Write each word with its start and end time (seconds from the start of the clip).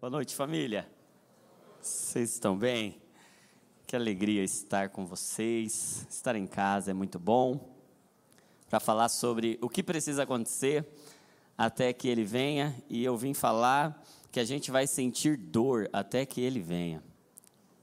Boa 0.00 0.10
noite, 0.10 0.36
família. 0.36 0.88
Vocês 1.80 2.30
estão 2.34 2.56
bem? 2.56 3.02
Que 3.88 3.96
alegria 3.96 4.44
estar 4.44 4.90
com 4.90 5.04
vocês. 5.04 6.06
Estar 6.08 6.36
em 6.36 6.46
casa 6.46 6.92
é 6.92 6.94
muito 6.94 7.18
bom. 7.18 7.74
Para 8.70 8.78
falar 8.78 9.08
sobre 9.08 9.58
o 9.60 9.68
que 9.68 9.82
precisa 9.82 10.22
acontecer 10.22 10.86
até 11.58 11.92
que 11.92 12.06
ele 12.06 12.24
venha, 12.24 12.80
e 12.88 13.02
eu 13.04 13.16
vim 13.16 13.34
falar 13.34 14.00
que 14.30 14.38
a 14.38 14.44
gente 14.44 14.70
vai 14.70 14.86
sentir 14.86 15.36
dor 15.36 15.88
até 15.92 16.24
que 16.24 16.40
ele 16.40 16.60
venha. 16.60 17.02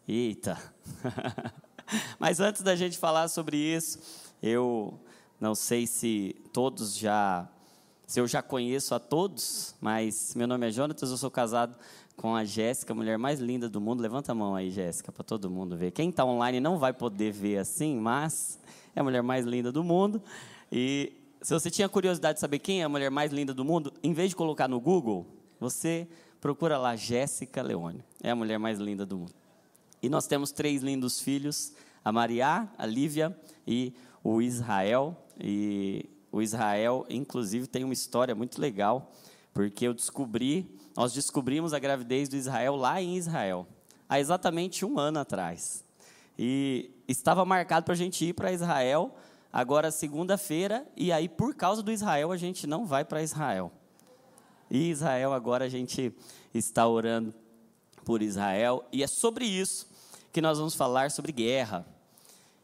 Eita! 0.07 0.57
Mas 2.17 2.39
antes 2.39 2.61
da 2.61 2.75
gente 2.75 2.97
falar 2.97 3.27
sobre 3.27 3.57
isso, 3.57 4.30
eu 4.41 4.99
não 5.39 5.55
sei 5.55 5.85
se 5.85 6.35
todos 6.51 6.95
já, 6.95 7.47
se 8.07 8.19
eu 8.19 8.27
já 8.27 8.41
conheço 8.41 8.93
a 8.95 8.99
todos, 8.99 9.75
mas 9.79 10.33
meu 10.35 10.47
nome 10.47 10.67
é 10.67 10.71
Jonatas, 10.71 11.09
eu 11.09 11.17
sou 11.17 11.31
casado 11.31 11.75
com 12.15 12.35
a 12.35 12.43
Jéssica, 12.43 12.93
a 12.93 12.95
mulher 12.95 13.17
mais 13.17 13.39
linda 13.39 13.67
do 13.67 13.81
mundo. 13.81 14.01
Levanta 14.01 14.31
a 14.31 14.35
mão 14.35 14.55
aí, 14.55 14.69
Jéssica, 14.69 15.11
para 15.11 15.23
todo 15.23 15.49
mundo 15.49 15.75
ver. 15.75 15.91
Quem 15.91 16.09
está 16.09 16.23
online 16.23 16.59
não 16.59 16.77
vai 16.77 16.93
poder 16.93 17.31
ver 17.31 17.57
assim, 17.57 17.97
mas 17.97 18.59
é 18.95 18.99
a 18.99 19.03
mulher 19.03 19.23
mais 19.23 19.45
linda 19.45 19.71
do 19.71 19.83
mundo. 19.83 20.21
E 20.71 21.13
se 21.41 21.53
você 21.53 21.71
tinha 21.71 21.89
curiosidade 21.89 22.35
de 22.35 22.41
saber 22.41 22.59
quem 22.59 22.81
é 22.81 22.83
a 22.83 22.89
mulher 22.89 23.09
mais 23.09 23.31
linda 23.31 23.53
do 23.53 23.65
mundo, 23.65 23.91
em 24.03 24.13
vez 24.13 24.29
de 24.29 24.35
colocar 24.35 24.67
no 24.67 24.79
Google, 24.79 25.25
você 25.59 26.07
procura 26.39 26.77
lá 26.77 26.95
Jéssica 26.95 27.61
Leone. 27.61 28.03
É 28.21 28.31
a 28.31 28.35
mulher 28.35 28.59
mais 28.59 28.79
linda 28.79 29.05
do 29.05 29.17
mundo. 29.17 29.33
E 30.01 30.09
nós 30.09 30.27
temos 30.27 30.51
três 30.51 30.83
lindos 30.83 31.19
filhos: 31.19 31.73
a 32.03 32.11
Maria, 32.11 32.67
a 32.77 32.85
Lívia 32.85 33.35
e 33.65 33.93
Israel. 34.41 35.17
E 35.39 36.09
o 36.31 36.41
Israel, 36.41 37.05
inclusive, 37.09 37.67
tem 37.67 37.83
uma 37.83 37.93
história 37.93 38.33
muito 38.33 38.61
legal, 38.61 39.11
porque 39.53 39.87
eu 39.87 39.93
descobri, 39.93 40.77
nós 40.95 41.13
descobrimos 41.13 41.73
a 41.73 41.79
gravidez 41.79 42.29
do 42.29 42.35
Israel 42.35 42.75
lá 42.75 43.01
em 43.01 43.17
Israel, 43.17 43.67
há 44.07 44.19
exatamente 44.19 44.85
um 44.85 44.97
ano 44.97 45.19
atrás. 45.19 45.83
E 46.37 46.91
estava 47.07 47.43
marcado 47.43 47.83
para 47.83 47.93
a 47.93 47.97
gente 47.97 48.25
ir 48.25 48.33
para 48.33 48.51
Israel 48.51 49.13
agora 49.51 49.91
segunda-feira, 49.91 50.87
e 50.95 51.11
aí 51.11 51.27
por 51.27 51.53
causa 51.53 51.83
do 51.83 51.91
Israel 51.91 52.31
a 52.31 52.37
gente 52.37 52.65
não 52.65 52.85
vai 52.85 53.03
para 53.03 53.21
Israel. 53.21 53.71
E 54.69 54.89
Israel 54.89 55.33
agora 55.33 55.65
a 55.65 55.69
gente 55.69 56.15
está 56.53 56.87
orando 56.87 57.33
por 58.05 58.21
Israel, 58.21 58.85
e 58.91 59.03
é 59.03 59.07
sobre 59.07 59.45
isso 59.45 59.89
que 60.31 60.39
nós 60.39 60.57
vamos 60.57 60.75
falar 60.75 61.11
sobre 61.11 61.33
guerra. 61.33 61.85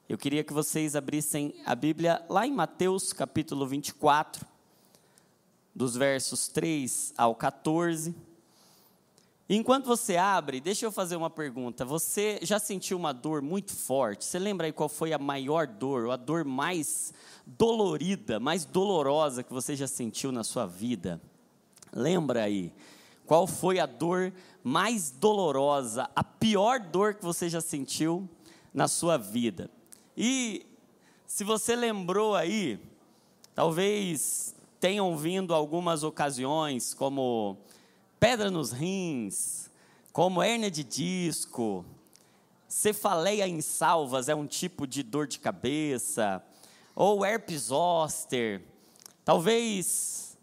Eu 0.09 0.17
queria 0.17 0.41
que 0.41 0.53
vocês 0.53 0.95
abrissem 0.95 1.53
a 1.65 1.75
Bíblia 1.75 2.25
lá 2.29 2.47
em 2.47 2.51
Mateus 2.53 3.11
capítulo 3.11 3.67
24, 3.67 4.47
dos 5.75 5.97
versos 5.97 6.47
3 6.47 7.13
ao 7.17 7.35
14. 7.35 8.15
Enquanto 9.49 9.85
você 9.85 10.15
abre, 10.15 10.61
deixa 10.61 10.85
eu 10.85 10.93
fazer 10.93 11.17
uma 11.17 11.29
pergunta. 11.29 11.83
Você 11.83 12.39
já 12.41 12.57
sentiu 12.57 12.97
uma 12.97 13.11
dor 13.11 13.41
muito 13.41 13.75
forte? 13.75 14.23
Você 14.23 14.39
lembra 14.39 14.67
aí 14.67 14.71
qual 14.71 14.87
foi 14.87 15.11
a 15.11 15.19
maior 15.19 15.67
dor, 15.67 16.05
ou 16.05 16.11
a 16.13 16.15
dor 16.15 16.45
mais 16.45 17.13
dolorida, 17.45 18.39
mais 18.39 18.63
dolorosa 18.63 19.43
que 19.43 19.51
você 19.51 19.75
já 19.75 19.87
sentiu 19.87 20.31
na 20.31 20.45
sua 20.45 20.65
vida? 20.65 21.21
Lembra 21.91 22.43
aí? 22.43 22.73
Qual 23.25 23.45
foi 23.45 23.77
a 23.77 23.85
dor 23.85 24.31
mais 24.63 25.11
dolorosa, 25.11 26.09
a 26.15 26.23
pior 26.23 26.79
dor 26.79 27.15
que 27.15 27.25
você 27.25 27.49
já 27.49 27.59
sentiu 27.59 28.25
na 28.73 28.87
sua 28.87 29.17
vida? 29.17 29.69
E 30.19 30.65
se 31.27 31.43
você 31.43 31.75
lembrou 31.75 32.35
aí, 32.35 32.79
talvez 33.53 34.55
tenham 34.79 35.15
vindo 35.15 35.53
algumas 35.53 36.03
ocasiões, 36.03 36.95
como 36.95 37.55
pedra 38.19 38.49
nos 38.49 38.71
rins, 38.71 39.69
como 40.11 40.41
hérnia 40.41 40.71
de 40.71 40.83
disco, 40.83 41.85
cefaleia 42.67 43.47
em 43.47 43.61
salvas 43.61 44.27
é 44.27 44.33
um 44.33 44.47
tipo 44.47 44.87
de 44.87 45.03
dor 45.03 45.27
de 45.27 45.37
cabeça, 45.37 46.43
ou 46.95 47.23
herpes 47.23 47.65
zoster, 47.65 48.63
talvez 49.23 50.35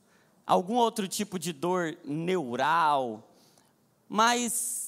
algum 0.46 0.76
outro 0.76 1.08
tipo 1.08 1.36
de 1.36 1.52
dor 1.52 1.98
neural, 2.04 3.28
mas 4.08 4.83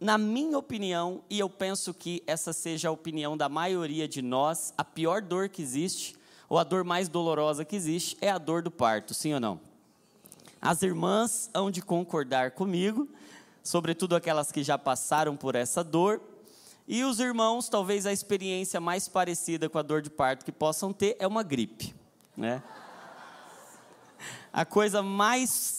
na 0.00 0.16
minha 0.16 0.56
opinião, 0.56 1.22
e 1.28 1.38
eu 1.38 1.50
penso 1.50 1.92
que 1.92 2.22
essa 2.26 2.52
seja 2.52 2.88
a 2.88 2.92
opinião 2.92 3.36
da 3.36 3.48
maioria 3.48 4.06
de 4.06 4.22
nós, 4.22 4.72
a 4.76 4.84
pior 4.84 5.20
dor 5.20 5.48
que 5.48 5.60
existe, 5.60 6.16
ou 6.48 6.58
a 6.58 6.64
dor 6.64 6.84
mais 6.84 7.08
dolorosa 7.08 7.64
que 7.64 7.76
existe, 7.76 8.16
é 8.20 8.30
a 8.30 8.38
dor 8.38 8.62
do 8.62 8.70
parto, 8.70 9.12
sim 9.12 9.34
ou 9.34 9.40
não? 9.40 9.60
As 10.60 10.82
irmãs 10.82 11.50
hão 11.52 11.70
de 11.70 11.82
concordar 11.82 12.52
comigo, 12.52 13.08
sobretudo 13.62 14.16
aquelas 14.16 14.50
que 14.50 14.62
já 14.62 14.78
passaram 14.78 15.36
por 15.36 15.54
essa 15.54 15.84
dor. 15.84 16.20
E 16.86 17.04
os 17.04 17.20
irmãos, 17.20 17.68
talvez 17.68 18.06
a 18.06 18.12
experiência 18.12 18.80
mais 18.80 19.08
parecida 19.08 19.68
com 19.68 19.78
a 19.78 19.82
dor 19.82 20.00
de 20.00 20.10
parto 20.10 20.44
que 20.44 20.50
possam 20.50 20.92
ter 20.92 21.16
é 21.18 21.26
uma 21.26 21.42
gripe, 21.42 21.94
né? 22.36 22.62
A 24.52 24.64
coisa 24.64 25.02
mais 25.02 25.77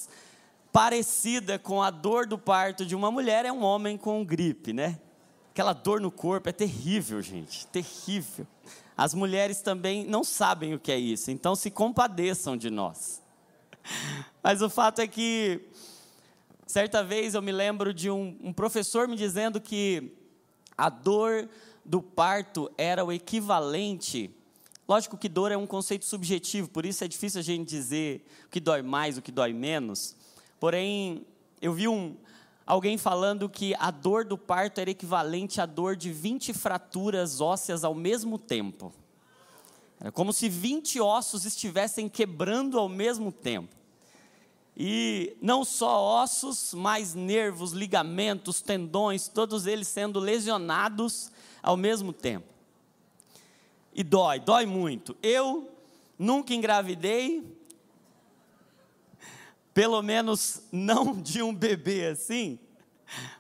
parecida 0.72 1.58
com 1.58 1.82
a 1.82 1.90
dor 1.90 2.26
do 2.26 2.38
parto 2.38 2.86
de 2.86 2.96
uma 2.96 3.12
mulher 3.12 3.46
é 3.46 3.52
um 3.52 3.64
homem 3.64 3.98
com 3.98 4.24
gripe, 4.24 4.74
né? 4.74 5.00
Aquela 5.52 5.74
dor 5.74 6.00
no 6.00 6.12
corpo 6.12 6.48
é 6.48 6.52
terrível, 6.52 7.22
gente, 7.22 7.68
terrível. 7.68 8.48
As 8.96 9.14
mulheres 9.14 9.62
também 9.62 10.06
não 10.06 10.24
sabem 10.24 10.74
o 10.74 10.80
que 10.80 10.92
é 10.92 10.98
isso, 10.98 11.32
então 11.32 11.56
se 11.56 11.72
compadeçam 11.72 12.56
de 12.56 12.70
nós. 12.70 13.22
Mas 14.44 14.62
o 14.62 14.70
fato 14.70 15.00
é 15.00 15.08
que, 15.08 15.62
certa 16.68 17.04
vez 17.04 17.34
eu 17.34 17.42
me 17.42 17.52
lembro 17.52 17.94
de 17.94 18.10
um, 18.10 18.38
um 18.42 18.54
professor 18.54 19.08
me 19.08 19.16
dizendo 19.16 19.60
que 19.60 20.14
a 20.78 20.90
dor 20.90 21.50
do 21.84 22.02
parto 22.02 22.72
era 22.78 23.04
o 23.04 23.12
equivalente. 23.12 24.34
Lógico 24.88 25.18
que 25.18 25.28
dor 25.28 25.52
é 25.52 25.58
um 25.58 25.68
conceito 25.68 26.06
subjetivo, 26.06 26.70
por 26.70 26.86
isso 26.86 27.04
é 27.04 27.08
difícil 27.08 27.40
a 27.40 27.44
gente 27.44 27.68
dizer 27.68 28.26
o 28.46 28.50
que 28.50 28.60
dói 28.60 28.82
mais, 28.82 29.18
o 29.18 29.22
que 29.22 29.32
dói 29.32 29.54
menos. 29.54 30.16
Porém, 30.60 31.26
eu 31.62 31.74
vi 31.74 31.88
um, 31.88 32.16
alguém 32.66 32.98
falando 32.98 33.50
que 33.50 33.74
a 33.80 33.92
dor 33.92 34.26
do 34.26 34.38
parto 34.38 34.80
era 34.80 34.92
equivalente 34.92 35.62
à 35.62 35.66
dor 35.66 35.96
de 35.96 36.12
20 36.12 36.54
fraturas 36.54 37.40
ósseas 37.40 37.84
ao 37.84 37.96
mesmo 37.96 38.38
tempo. 38.38 38.94
Era 40.00 40.12
como 40.12 40.32
se 40.32 40.48
20 40.48 41.00
ossos 41.02 41.46
estivessem 41.46 42.08
quebrando 42.08 42.78
ao 42.78 42.88
mesmo 42.88 43.32
tempo. 43.32 43.76
E 44.78 45.36
não 45.42 45.66
só 45.66 46.24
ossos, 46.24 46.74
mas 46.74 47.14
nervos, 47.14 47.74
ligamentos, 47.74 48.62
tendões, 48.62 49.28
todos 49.28 49.68
eles 49.68 49.90
sendo 49.90 50.20
lesionados 50.20 51.32
ao 51.62 51.76
mesmo 51.76 52.14
tempo. 52.14 52.48
E 53.94 54.04
dói, 54.04 54.40
dói 54.40 54.66
muito. 54.66 55.18
Eu 55.22 55.70
nunca 56.18 56.54
engravidei, 56.54 57.44
pelo 59.80 60.02
menos 60.02 60.62
não 60.74 61.16
de 61.24 61.42
um 61.42 61.56
bebê 61.56 62.08
assim, 62.08 62.60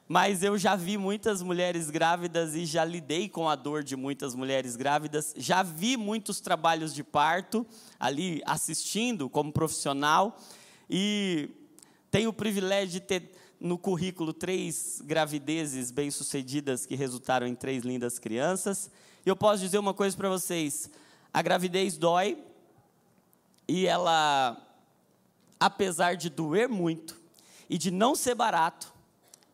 mas 0.07 0.41
eu 0.41 0.57
já 0.57 0.73
vi 0.73 0.97
muitas 0.97 1.41
mulheres 1.41 1.89
grávidas 1.89 2.55
e 2.55 2.65
já 2.65 2.85
lidei 2.85 3.27
com 3.27 3.49
a 3.49 3.57
dor 3.57 3.83
de 3.83 3.97
muitas 3.97 4.33
mulheres 4.33 4.77
grávidas, 4.77 5.33
já 5.35 5.61
vi 5.61 5.97
muitos 5.97 6.39
trabalhos 6.39 6.93
de 6.93 7.03
parto 7.03 7.67
ali 7.99 8.41
assistindo 8.45 9.29
como 9.29 9.51
profissional 9.51 10.39
e 10.89 11.49
tenho 12.09 12.29
o 12.29 12.33
privilégio 12.33 13.01
de 13.01 13.01
ter 13.01 13.31
no 13.59 13.77
currículo 13.77 14.31
três 14.31 15.01
gravidezes 15.03 15.91
bem-sucedidas 15.91 16.85
que 16.85 16.95
resultaram 16.95 17.47
em 17.47 17.53
três 17.53 17.83
lindas 17.83 18.17
crianças. 18.17 18.89
E 19.25 19.29
eu 19.29 19.35
posso 19.35 19.61
dizer 19.61 19.77
uma 19.77 19.93
coisa 19.93 20.15
para 20.15 20.29
vocês: 20.29 20.89
a 21.33 21.41
gravidez 21.41 21.97
dói 21.97 22.41
e 23.67 23.85
ela, 23.85 24.57
apesar 25.59 26.15
de 26.15 26.29
doer 26.29 26.69
muito 26.69 27.19
e 27.69 27.77
de 27.77 27.91
não 27.91 28.15
ser 28.15 28.35
barato, 28.35 28.93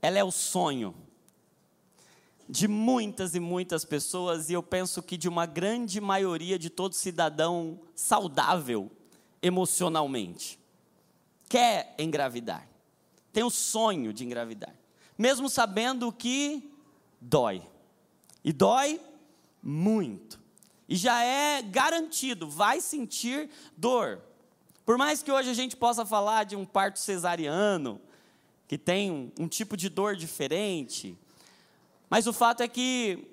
ela 0.02 0.20
é 0.20 0.24
o 0.24 0.32
sonho 0.32 0.96
de 2.48 2.68
muitas 2.68 3.34
e 3.34 3.40
muitas 3.40 3.84
pessoas, 3.84 4.50
e 4.50 4.54
eu 4.54 4.62
penso 4.62 5.02
que 5.02 5.18
de 5.18 5.28
uma 5.28 5.48
grande 5.48 6.00
maioria 6.00 6.60
de 6.60 6.70
todo 6.70 6.94
cidadão 6.94 7.80
saudável 7.96 8.92
emocionalmente 9.42 10.60
quer 11.50 11.96
engravidar, 11.98 12.68
tem 13.34 13.44
o 13.44 13.50
sonho 13.50 14.14
de 14.14 14.24
engravidar, 14.24 14.76
mesmo 15.18 15.50
sabendo 15.50 16.12
que 16.12 16.72
dói. 17.20 17.64
E 18.44 18.54
dói 18.54 19.02
muito. 19.62 20.40
E 20.88 20.96
já 20.96 21.24
é 21.24 21.64
garantido, 21.64 22.48
vai 22.48 22.80
sentir 22.80 23.50
dor. 23.76 24.22
Por 24.86 24.98
mais 24.98 25.24
que 25.24 25.32
hoje 25.32 25.50
a 25.50 25.54
gente 25.54 25.76
possa 25.76 26.06
falar 26.06 26.44
de 26.44 26.56
um 26.56 26.64
parto 26.64 27.00
cesariano, 27.00 28.00
que 28.68 28.78
tem 28.78 29.12
um, 29.12 29.32
um 29.40 29.48
tipo 29.48 29.76
de 29.76 29.90
dor 29.90 30.16
diferente, 30.16 31.18
mas 32.10 32.28
o 32.28 32.34
fato 32.34 32.62
é 32.62 32.68
que 32.68 33.28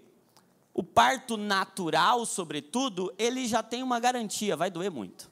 o 0.72 0.82
parto 0.82 1.36
natural, 1.36 2.24
sobretudo, 2.24 3.12
ele 3.18 3.46
já 3.46 3.62
tem 3.62 3.82
uma 3.82 4.00
garantia, 4.00 4.56
vai 4.56 4.70
doer 4.70 4.90
muito. 4.90 5.30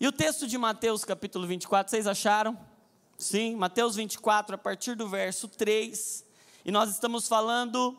E 0.00 0.08
o 0.08 0.12
texto 0.12 0.46
de 0.46 0.58
Mateus 0.58 1.04
capítulo 1.04 1.46
24, 1.46 1.90
vocês 1.90 2.06
acharam? 2.08 2.58
Sim, 3.16 3.54
Mateus 3.54 3.94
24, 3.94 4.56
a 4.56 4.58
partir 4.58 4.96
do 4.96 5.08
verso 5.08 5.46
3. 5.46 6.24
E 6.64 6.72
nós 6.72 6.90
estamos 6.90 7.28
falando 7.28 7.96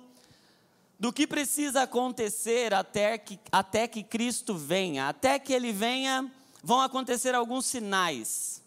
do 1.00 1.14
que 1.14 1.26
precisa 1.26 1.84
acontecer 1.84 2.74
até 2.74 3.18
que, 3.18 3.40
até 3.50 3.88
que 3.88 4.04
Cristo 4.04 4.56
venha. 4.56 5.08
Até 5.08 5.40
que 5.40 5.54
Ele 5.54 5.72
venha, 5.72 6.30
vão 6.66 6.82
acontecer 6.82 7.36
alguns 7.36 7.68
sinais. 7.68 8.64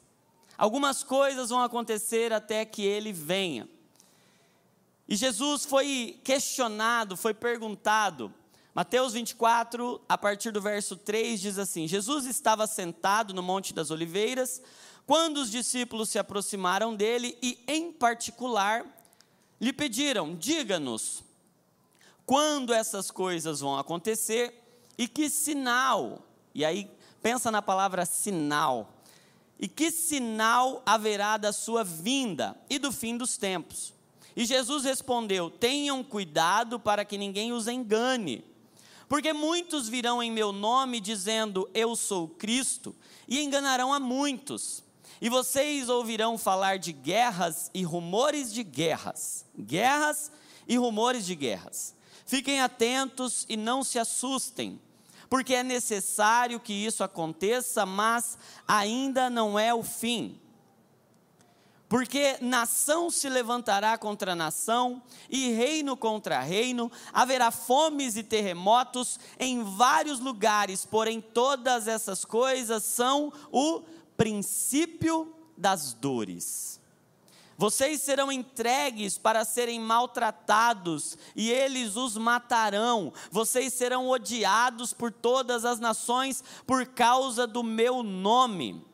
Algumas 0.56 1.02
coisas 1.02 1.50
vão 1.50 1.60
acontecer 1.60 2.32
até 2.32 2.64
que 2.64 2.82
Ele 2.82 3.12
venha. 3.12 3.68
E 5.08 5.16
Jesus 5.16 5.64
foi 5.64 6.20
questionado, 6.22 7.16
foi 7.16 7.34
perguntado. 7.34 8.32
Mateus 8.72 9.14
24, 9.14 10.00
a 10.08 10.16
partir 10.16 10.52
do 10.52 10.60
verso 10.60 10.96
3, 10.96 11.40
diz 11.40 11.58
assim: 11.58 11.88
Jesus 11.88 12.24
estava 12.24 12.68
sentado 12.68 13.34
no 13.34 13.42
Monte 13.42 13.74
das 13.74 13.90
Oliveiras, 13.90 14.62
quando 15.04 15.38
os 15.38 15.50
discípulos 15.50 16.08
se 16.08 16.20
aproximaram 16.20 16.94
dele 16.94 17.36
e, 17.42 17.58
em 17.66 17.90
particular, 17.90 18.86
lhe 19.60 19.72
pediram: 19.72 20.36
diga-nos, 20.36 21.24
quando 22.24 22.72
essas 22.72 23.10
coisas 23.10 23.58
vão 23.58 23.76
acontecer 23.76 24.54
e 24.96 25.08
que 25.08 25.28
sinal, 25.28 26.24
e 26.54 26.64
aí 26.64 26.88
pensa 27.22 27.50
na 27.50 27.62
palavra 27.62 28.06
sinal, 28.06 28.94
e 29.58 29.66
que 29.66 29.90
sinal 29.90 30.82
haverá 30.86 31.36
da 31.36 31.52
sua 31.52 31.82
vinda 31.82 32.56
e 32.70 32.78
do 32.78 32.92
fim 32.92 33.16
dos 33.16 33.36
tempos? 33.36 33.92
E 34.36 34.46
Jesus 34.46 34.84
respondeu: 34.84 35.50
Tenham 35.50 36.04
cuidado 36.04 36.78
para 36.78 37.04
que 37.04 37.18
ninguém 37.18 37.52
os 37.52 37.66
engane. 37.66 38.44
Porque 39.08 39.32
muitos 39.32 39.88
virão 39.88 40.22
em 40.22 40.30
meu 40.30 40.52
nome 40.52 41.00
dizendo 41.00 41.68
eu 41.72 41.96
sou 41.96 42.28
Cristo, 42.28 42.94
e 43.26 43.42
enganarão 43.42 43.92
a 43.92 43.98
muitos. 43.98 44.84
E 45.20 45.28
vocês 45.28 45.88
ouvirão 45.88 46.38
falar 46.38 46.78
de 46.78 46.92
guerras 46.92 47.70
e 47.74 47.82
rumores 47.82 48.52
de 48.52 48.62
guerras. 48.62 49.44
Guerras 49.58 50.30
e 50.68 50.76
rumores 50.76 51.26
de 51.26 51.34
guerras. 51.34 51.94
Fiquem 52.24 52.60
atentos 52.60 53.44
e 53.48 53.56
não 53.56 53.82
se 53.82 53.98
assustem, 53.98 54.78
porque 55.28 55.54
é 55.54 55.62
necessário 55.62 56.58
que 56.58 56.72
isso 56.72 57.04
aconteça, 57.04 57.84
mas 57.84 58.38
ainda 58.66 59.28
não 59.28 59.58
é 59.58 59.72
o 59.74 59.82
fim 59.82 60.40
porque 61.88 62.36
nação 62.40 63.10
se 63.10 63.28
levantará 63.28 63.96
contra 63.96 64.36
nação 64.36 65.02
e 65.30 65.50
reino 65.52 65.96
contra 65.96 66.40
reino, 66.40 66.92
haverá 67.12 67.50
fomes 67.50 68.16
e 68.16 68.22
terremotos 68.22 69.18
em 69.38 69.62
vários 69.62 70.20
lugares, 70.20 70.84
porém 70.84 71.20
todas 71.20 71.88
essas 71.88 72.24
coisas 72.24 72.82
são 72.82 73.32
o 73.50 73.82
princípio 74.16 75.34
das 75.56 75.94
dores. 75.94 76.77
Vocês 77.58 78.00
serão 78.02 78.30
entregues 78.30 79.18
para 79.18 79.44
serem 79.44 79.80
maltratados, 79.80 81.18
e 81.34 81.50
eles 81.50 81.96
os 81.96 82.16
matarão. 82.16 83.12
Vocês 83.32 83.74
serão 83.74 84.08
odiados 84.08 84.92
por 84.92 85.10
todas 85.10 85.64
as 85.64 85.80
nações 85.80 86.44
por 86.64 86.86
causa 86.86 87.48
do 87.48 87.64
meu 87.64 88.04
nome. 88.04 88.86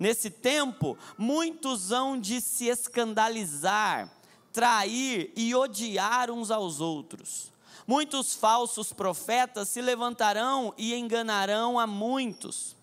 Nesse 0.00 0.30
tempo, 0.30 0.98
muitos 1.16 1.92
hão 1.92 2.18
de 2.18 2.40
se 2.40 2.66
escandalizar, 2.66 4.12
trair 4.52 5.32
e 5.36 5.54
odiar 5.54 6.28
uns 6.28 6.50
aos 6.50 6.80
outros. 6.80 7.52
Muitos 7.86 8.34
falsos 8.34 8.92
profetas 8.92 9.68
se 9.68 9.80
levantarão 9.80 10.74
e 10.76 10.92
enganarão 10.92 11.78
a 11.78 11.86
muitos. 11.86 12.74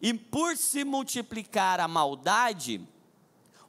E 0.00 0.14
por 0.14 0.56
se 0.56 0.84
multiplicar 0.84 1.80
a 1.80 1.86
maldade, 1.86 2.80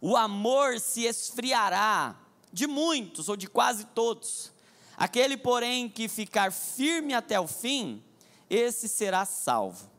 o 0.02 0.16
amor 0.16 0.80
se 0.80 1.04
esfriará 1.04 2.16
de 2.52 2.68
muitos 2.68 3.30
ou 3.30 3.36
de 3.36 3.48
quase 3.48 3.86
todos. 3.86 4.52
Aquele, 4.98 5.38
porém, 5.38 5.90
que 5.90 6.08
ficar 6.08 6.52
firme 6.52 7.14
até 7.14 7.40
o 7.40 7.48
fim, 7.48 8.04
esse 8.50 8.88
será 8.88 9.26
salvo. 9.26 9.90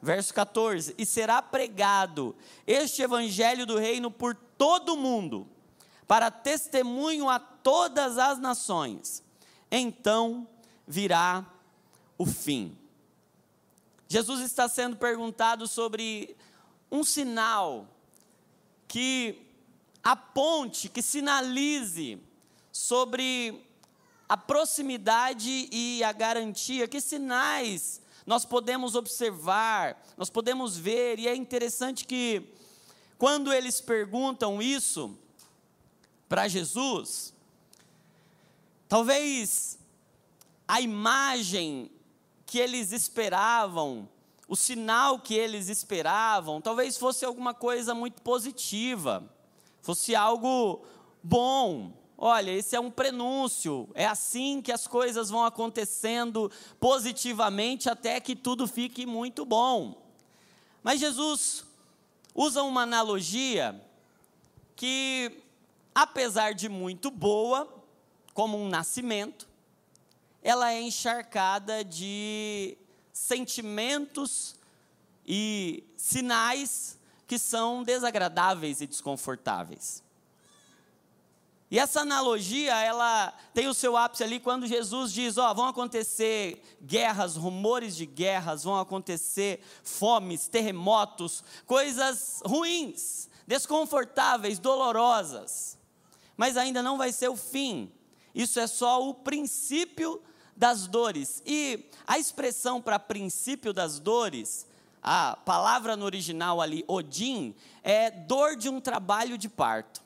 Verso 0.00 0.32
14: 0.34 0.94
E 0.98 1.06
será 1.06 1.40
pregado 1.40 2.34
este 2.66 3.02
evangelho 3.02 3.66
do 3.66 3.78
reino 3.78 4.10
por 4.10 4.34
todo 4.34 4.94
o 4.94 4.96
mundo, 4.96 5.48
para 6.06 6.30
testemunho 6.30 7.28
a 7.28 7.38
todas 7.38 8.18
as 8.18 8.38
nações. 8.38 9.22
Então 9.70 10.48
virá 10.86 11.46
o 12.18 12.26
fim. 12.26 12.76
Jesus 14.08 14.40
está 14.40 14.68
sendo 14.68 14.96
perguntado 14.96 15.66
sobre 15.66 16.36
um 16.90 17.02
sinal 17.02 17.88
que 18.92 19.40
aponte, 20.04 20.90
que 20.90 21.00
sinalize 21.00 22.20
sobre 22.70 23.66
a 24.28 24.36
proximidade 24.36 25.66
e 25.72 26.04
a 26.04 26.12
garantia, 26.12 26.86
que 26.86 27.00
sinais 27.00 28.02
nós 28.26 28.44
podemos 28.44 28.94
observar, 28.94 29.98
nós 30.14 30.28
podemos 30.28 30.76
ver, 30.76 31.18
e 31.18 31.26
é 31.26 31.34
interessante 31.34 32.04
que, 32.04 32.50
quando 33.16 33.50
eles 33.50 33.80
perguntam 33.80 34.60
isso 34.60 35.16
para 36.28 36.46
Jesus, 36.46 37.32
talvez 38.86 39.78
a 40.68 40.82
imagem 40.82 41.90
que 42.44 42.58
eles 42.58 42.92
esperavam, 42.92 44.06
o 44.52 44.56
sinal 44.56 45.18
que 45.18 45.32
eles 45.32 45.70
esperavam, 45.70 46.60
talvez 46.60 46.98
fosse 46.98 47.24
alguma 47.24 47.54
coisa 47.54 47.94
muito 47.94 48.20
positiva, 48.20 49.24
fosse 49.80 50.14
algo 50.14 50.84
bom, 51.22 51.90
Olha, 52.18 52.50
esse 52.52 52.76
é 52.76 52.78
um 52.78 52.90
prenúncio, 52.90 53.88
é 53.94 54.06
assim 54.06 54.60
que 54.60 54.70
as 54.70 54.86
coisas 54.86 55.30
vão 55.30 55.44
acontecendo 55.44 56.52
positivamente 56.78 57.88
até 57.88 58.20
que 58.20 58.36
tudo 58.36 58.68
fique 58.68 59.06
muito 59.06 59.44
bom. 59.44 60.00
Mas 60.84 61.00
Jesus 61.00 61.64
usa 62.32 62.62
uma 62.62 62.82
analogia 62.82 63.82
que, 64.76 65.42
apesar 65.92 66.52
de 66.52 66.68
muito 66.68 67.10
boa, 67.10 67.66
como 68.34 68.56
um 68.56 68.68
nascimento, 68.68 69.48
ela 70.42 70.72
é 70.72 70.80
encharcada 70.80 71.84
de 71.84 72.78
sentimentos 73.22 74.56
e 75.24 75.84
sinais 75.96 76.98
que 77.26 77.38
são 77.38 77.82
desagradáveis 77.82 78.80
e 78.80 78.86
desconfortáveis. 78.86 80.02
E 81.70 81.78
essa 81.78 82.00
analogia, 82.00 82.74
ela 82.76 83.32
tem 83.54 83.66
o 83.66 83.72
seu 83.72 83.96
ápice 83.96 84.22
ali 84.24 84.38
quando 84.38 84.66
Jesus 84.66 85.12
diz: 85.12 85.38
Ó, 85.38 85.50
oh, 85.50 85.54
vão 85.54 85.66
acontecer 85.68 86.62
guerras, 86.82 87.36
rumores 87.36 87.96
de 87.96 88.04
guerras, 88.04 88.64
vão 88.64 88.78
acontecer 88.78 89.62
fomes, 89.82 90.48
terremotos, 90.48 91.42
coisas 91.64 92.42
ruins, 92.44 93.30
desconfortáveis, 93.46 94.58
dolorosas. 94.58 95.78
Mas 96.36 96.56
ainda 96.56 96.82
não 96.82 96.98
vai 96.98 97.12
ser 97.12 97.28
o 97.28 97.36
fim. 97.36 97.90
Isso 98.34 98.60
é 98.60 98.66
só 98.66 99.08
o 99.08 99.14
princípio 99.14 100.20
das 100.62 100.86
dores. 100.86 101.42
E 101.44 101.86
a 102.06 102.20
expressão 102.20 102.80
para 102.80 102.96
princípio 102.96 103.72
das 103.72 103.98
dores, 103.98 104.64
a 105.02 105.34
palavra 105.34 105.96
no 105.96 106.04
original 106.04 106.60
ali, 106.60 106.84
Odin, 106.86 107.52
é 107.82 108.12
dor 108.12 108.54
de 108.54 108.68
um 108.68 108.80
trabalho 108.80 109.36
de 109.36 109.48
parto. 109.48 110.00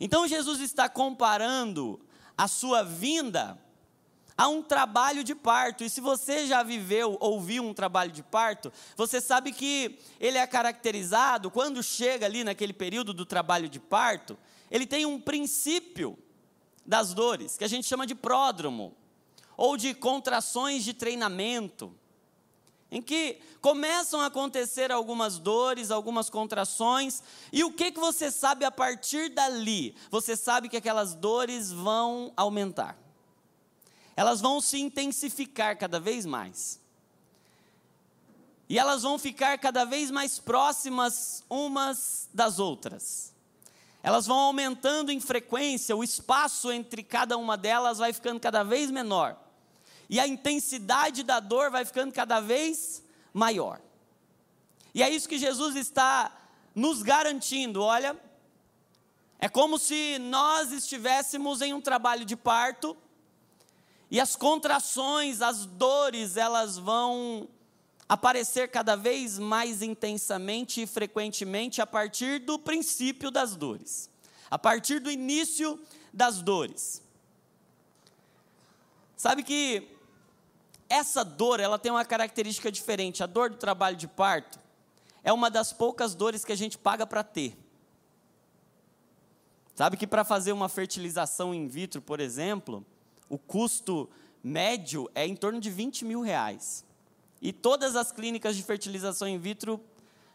Então 0.00 0.26
Jesus 0.26 0.60
está 0.60 0.88
comparando 0.88 2.00
a 2.38 2.48
sua 2.48 2.82
vinda 2.82 3.60
a 4.34 4.48
um 4.48 4.62
trabalho 4.62 5.22
de 5.22 5.34
parto. 5.34 5.84
E 5.84 5.90
se 5.90 6.00
você 6.00 6.46
já 6.46 6.62
viveu 6.62 7.18
ou 7.20 7.38
viu 7.38 7.64
um 7.64 7.74
trabalho 7.74 8.12
de 8.12 8.22
parto, 8.22 8.72
você 8.96 9.20
sabe 9.20 9.52
que 9.52 9.98
ele 10.18 10.38
é 10.38 10.46
caracterizado, 10.46 11.50
quando 11.50 11.82
chega 11.82 12.24
ali 12.24 12.44
naquele 12.44 12.72
período 12.72 13.12
do 13.12 13.26
trabalho 13.26 13.68
de 13.68 13.78
parto, 13.78 14.38
ele 14.70 14.86
tem 14.86 15.04
um 15.04 15.20
princípio 15.20 16.16
das 16.86 17.12
dores, 17.12 17.58
que 17.58 17.64
a 17.64 17.68
gente 17.68 17.86
chama 17.86 18.06
de 18.06 18.14
pródromo, 18.14 18.96
ou 19.56 19.76
de 19.76 19.94
contrações 19.94 20.84
de 20.84 20.94
treinamento 20.94 21.94
em 22.94 23.02
que 23.02 23.40
começam 23.60 24.20
a 24.20 24.26
acontecer 24.26 24.92
algumas 24.92 25.36
dores, 25.36 25.90
algumas 25.90 26.30
contrações, 26.30 27.24
e 27.52 27.64
o 27.64 27.72
que, 27.72 27.90
que 27.90 27.98
você 27.98 28.30
sabe 28.30 28.64
a 28.64 28.70
partir 28.70 29.30
dali? 29.30 29.96
Você 30.10 30.36
sabe 30.36 30.68
que 30.68 30.76
aquelas 30.76 31.12
dores 31.12 31.72
vão 31.72 32.32
aumentar, 32.36 32.96
elas 34.14 34.40
vão 34.40 34.60
se 34.60 34.78
intensificar 34.78 35.76
cada 35.76 35.98
vez 35.98 36.24
mais, 36.24 36.80
e 38.68 38.78
elas 38.78 39.02
vão 39.02 39.18
ficar 39.18 39.58
cada 39.58 39.84
vez 39.84 40.08
mais 40.10 40.38
próximas 40.38 41.42
umas 41.50 42.28
das 42.32 42.60
outras. 42.60 43.34
elas 44.04 44.26
vão 44.26 44.38
aumentando 44.38 45.10
em 45.10 45.18
frequência, 45.18 45.96
o 45.96 46.04
espaço 46.04 46.70
entre 46.70 47.02
cada 47.02 47.36
uma 47.38 47.56
delas 47.56 47.98
vai 47.98 48.12
ficando 48.12 48.38
cada 48.38 48.62
vez 48.62 48.90
menor. 48.90 49.43
E 50.08 50.20
a 50.20 50.26
intensidade 50.26 51.22
da 51.22 51.40
dor 51.40 51.70
vai 51.70 51.84
ficando 51.84 52.12
cada 52.12 52.40
vez 52.40 53.02
maior. 53.32 53.80
E 54.94 55.02
é 55.02 55.10
isso 55.10 55.28
que 55.28 55.38
Jesus 55.38 55.74
está 55.74 56.30
nos 56.74 57.02
garantindo, 57.02 57.82
olha, 57.82 58.18
é 59.38 59.48
como 59.48 59.78
se 59.78 60.18
nós 60.18 60.72
estivéssemos 60.72 61.60
em 61.60 61.72
um 61.74 61.80
trabalho 61.80 62.24
de 62.24 62.36
parto 62.36 62.96
e 64.10 64.20
as 64.20 64.36
contrações, 64.36 65.42
as 65.42 65.66
dores, 65.66 66.36
elas 66.36 66.78
vão 66.78 67.48
aparecer 68.08 68.70
cada 68.70 68.96
vez 68.96 69.38
mais 69.38 69.82
intensamente 69.82 70.82
e 70.82 70.86
frequentemente 70.86 71.80
a 71.80 71.86
partir 71.86 72.38
do 72.40 72.58
princípio 72.58 73.30
das 73.30 73.56
dores, 73.56 74.10
a 74.50 74.58
partir 74.58 75.00
do 75.00 75.10
início 75.10 75.80
das 76.12 76.42
dores. 76.42 77.02
Sabe 79.16 79.42
que 79.42 79.93
essa 80.88 81.24
dor, 81.24 81.60
ela 81.60 81.78
tem 81.78 81.90
uma 81.90 82.04
característica 82.04 82.70
diferente. 82.70 83.22
A 83.22 83.26
dor 83.26 83.50
do 83.50 83.56
trabalho 83.56 83.96
de 83.96 84.06
parto 84.06 84.58
é 85.22 85.32
uma 85.32 85.50
das 85.50 85.72
poucas 85.72 86.14
dores 86.14 86.44
que 86.44 86.52
a 86.52 86.56
gente 86.56 86.76
paga 86.76 87.06
para 87.06 87.22
ter. 87.24 87.56
Sabe 89.74 89.96
que 89.96 90.06
para 90.06 90.24
fazer 90.24 90.52
uma 90.52 90.68
fertilização 90.68 91.52
in 91.52 91.66
vitro, 91.66 92.00
por 92.00 92.20
exemplo, 92.20 92.84
o 93.28 93.36
custo 93.36 94.08
médio 94.42 95.10
é 95.14 95.26
em 95.26 95.34
torno 95.34 95.60
de 95.60 95.70
20 95.70 96.04
mil 96.04 96.20
reais. 96.20 96.84
E 97.42 97.52
todas 97.52 97.96
as 97.96 98.12
clínicas 98.12 98.56
de 98.56 98.62
fertilização 98.62 99.26
in 99.26 99.38
vitro, 99.38 99.80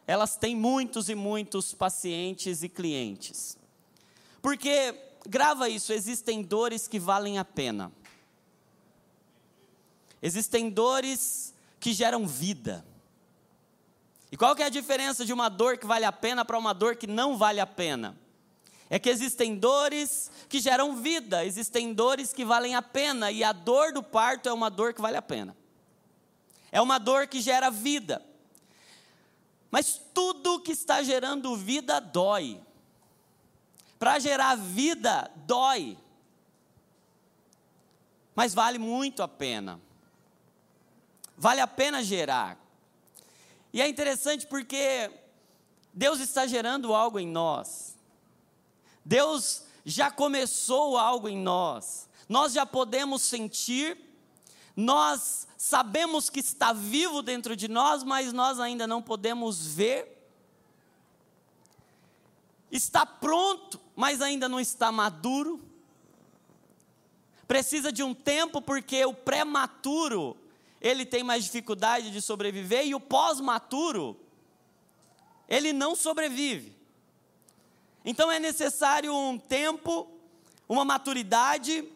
elas 0.05 0.35
têm 0.35 0.55
muitos 0.55 1.07
e 1.07 1.15
muitos 1.15 1.73
pacientes 1.73 2.63
e 2.63 2.69
clientes. 2.69 3.57
Porque, 4.41 4.95
grava 5.27 5.69
isso, 5.69 5.93
existem 5.93 6.41
dores 6.41 6.87
que 6.87 6.99
valem 6.99 7.37
a 7.37 7.45
pena. 7.45 7.91
Existem 10.21 10.69
dores 10.69 11.53
que 11.79 11.93
geram 11.93 12.27
vida. 12.27 12.85
E 14.31 14.37
qual 14.37 14.55
que 14.55 14.61
é 14.61 14.65
a 14.65 14.69
diferença 14.69 15.25
de 15.25 15.33
uma 15.33 15.49
dor 15.49 15.77
que 15.77 15.85
vale 15.85 16.05
a 16.05 16.11
pena 16.11 16.45
para 16.45 16.57
uma 16.57 16.73
dor 16.73 16.95
que 16.95 17.07
não 17.07 17.37
vale 17.37 17.59
a 17.59 17.65
pena? 17.65 18.17
É 18.89 18.99
que 18.99 19.09
existem 19.09 19.55
dores 19.55 20.31
que 20.47 20.59
geram 20.59 20.95
vida, 20.95 21.45
existem 21.45 21.93
dores 21.93 22.33
que 22.33 22.43
valem 22.43 22.75
a 22.75 22.81
pena, 22.81 23.31
e 23.31 23.43
a 23.43 23.51
dor 23.51 23.93
do 23.93 24.01
parto 24.01 24.49
é 24.49 24.53
uma 24.53 24.69
dor 24.69 24.93
que 24.93 25.01
vale 25.01 25.17
a 25.17 25.21
pena. 25.21 25.55
É 26.71 26.81
uma 26.81 26.97
dor 26.97 27.27
que 27.27 27.41
gera 27.41 27.69
vida. 27.69 28.23
Mas 29.71 30.01
tudo 30.13 30.59
que 30.59 30.71
está 30.71 31.03
gerando 31.03 31.55
vida 31.55 31.99
dói. 31.99 32.59
Para 33.97 34.17
gerar 34.17 34.55
vida, 34.55 35.31
dói. 35.35 35.97
Mas 38.35 38.53
vale 38.53 38.79
muito 38.79 39.21
a 39.21 39.27
pena. 39.27 39.79
Vale 41.39 41.61
a 41.61 41.67
pena 41.67 42.03
gerar. 42.03 42.59
E 43.71 43.81
é 43.81 43.87
interessante 43.87 44.45
porque 44.45 45.09
Deus 45.93 46.19
está 46.19 46.45
gerando 46.45 46.93
algo 46.93 47.17
em 47.17 47.25
nós. 47.25 47.97
Deus 49.05 49.63
já 49.85 50.11
começou 50.11 50.97
algo 50.97 51.29
em 51.29 51.37
nós. 51.37 52.09
Nós 52.27 52.51
já 52.51 52.65
podemos 52.65 53.21
sentir, 53.21 53.97
nós 54.75 55.47
sabemos 55.57 56.29
que 56.29 56.41
está 56.41 56.73
vivo 56.73 57.21
dentro 57.21 57.55
de 57.55 57.69
nós, 57.69 58.03
mas 58.03 58.33
nós 58.33 58.59
ainda 58.59 58.85
não 58.85 59.01
podemos 59.01 59.65
ver. 59.65 60.19
Está 62.69 63.05
pronto, 63.05 63.79
mas 63.95 64.21
ainda 64.21 64.49
não 64.49 64.59
está 64.59 64.91
maduro. 64.91 65.63
Precisa 67.47 67.93
de 67.93 68.03
um 68.03 68.13
tempo, 68.13 68.61
porque 68.61 69.05
o 69.05 69.13
prematuro, 69.13 70.37
ele 70.81 71.05
tem 71.05 71.23
mais 71.23 71.43
dificuldade 71.43 72.11
de 72.11 72.21
sobreviver, 72.21 72.85
e 72.87 72.95
o 72.95 72.99
pós-maturo, 72.99 74.19
ele 75.47 75.73
não 75.73 75.95
sobrevive. 75.95 76.75
Então 78.05 78.31
é 78.31 78.39
necessário 78.39 79.13
um 79.13 79.37
tempo, 79.37 80.09
uma 80.67 80.85
maturidade, 80.85 81.87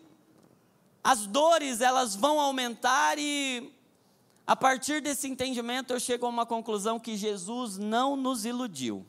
as 1.03 1.25
dores 1.25 1.81
elas 1.81 2.15
vão 2.15 2.39
aumentar 2.39 3.17
e 3.17 3.73
a 4.45 4.55
partir 4.55 5.01
desse 5.01 5.27
entendimento 5.27 5.91
eu 5.93 5.99
chego 5.99 6.25
a 6.25 6.29
uma 6.29 6.45
conclusão 6.45 6.99
que 6.99 7.15
Jesus 7.15 7.77
não 7.77 8.15
nos 8.15 8.45
iludiu. 8.45 9.05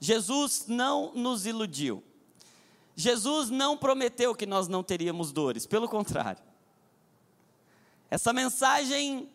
Jesus 0.00 0.64
não 0.66 1.12
nos 1.14 1.46
iludiu. 1.46 2.02
Jesus 2.96 3.50
não 3.50 3.76
prometeu 3.76 4.34
que 4.34 4.46
nós 4.46 4.66
não 4.66 4.82
teríamos 4.82 5.30
dores, 5.30 5.66
pelo 5.66 5.88
contrário. 5.88 6.49
Essa 8.10 8.32
mensagem 8.32 9.30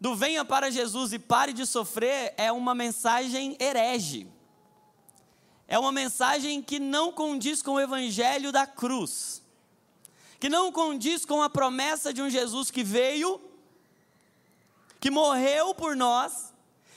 do 0.00 0.14
venha 0.14 0.44
para 0.44 0.70
Jesus 0.70 1.12
e 1.12 1.18
pare 1.18 1.52
de 1.52 1.66
sofrer 1.66 2.32
é 2.36 2.50
uma 2.52 2.74
mensagem 2.74 3.56
herege. 3.58 4.26
É 5.66 5.78
uma 5.78 5.92
mensagem 5.92 6.62
que 6.62 6.78
não 6.78 7.12
condiz 7.12 7.62
com 7.62 7.72
o 7.72 7.80
evangelho 7.80 8.50
da 8.50 8.66
cruz 8.66 9.40
que 10.40 10.48
não 10.48 10.72
condiz 10.72 11.26
com 11.26 11.42
a 11.42 11.50
promessa 11.50 12.14
de 12.14 12.22
um 12.22 12.30
Jesus 12.30 12.70
que 12.70 12.82
veio, 12.82 13.38
que 14.98 15.10
morreu 15.10 15.74
por 15.74 15.94
nós, 15.94 16.54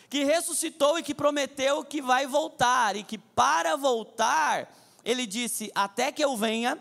que 0.09 0.23
ressuscitou 0.23 0.97
e 0.97 1.03
que 1.03 1.13
prometeu 1.13 1.83
que 1.83 2.01
vai 2.01 2.25
voltar, 2.25 2.95
e 2.95 3.03
que 3.03 3.17
para 3.17 3.75
voltar, 3.75 4.73
ele 5.03 5.27
disse: 5.27 5.69
Até 5.75 6.09
que 6.09 6.23
eu 6.23 6.37
venha, 6.37 6.79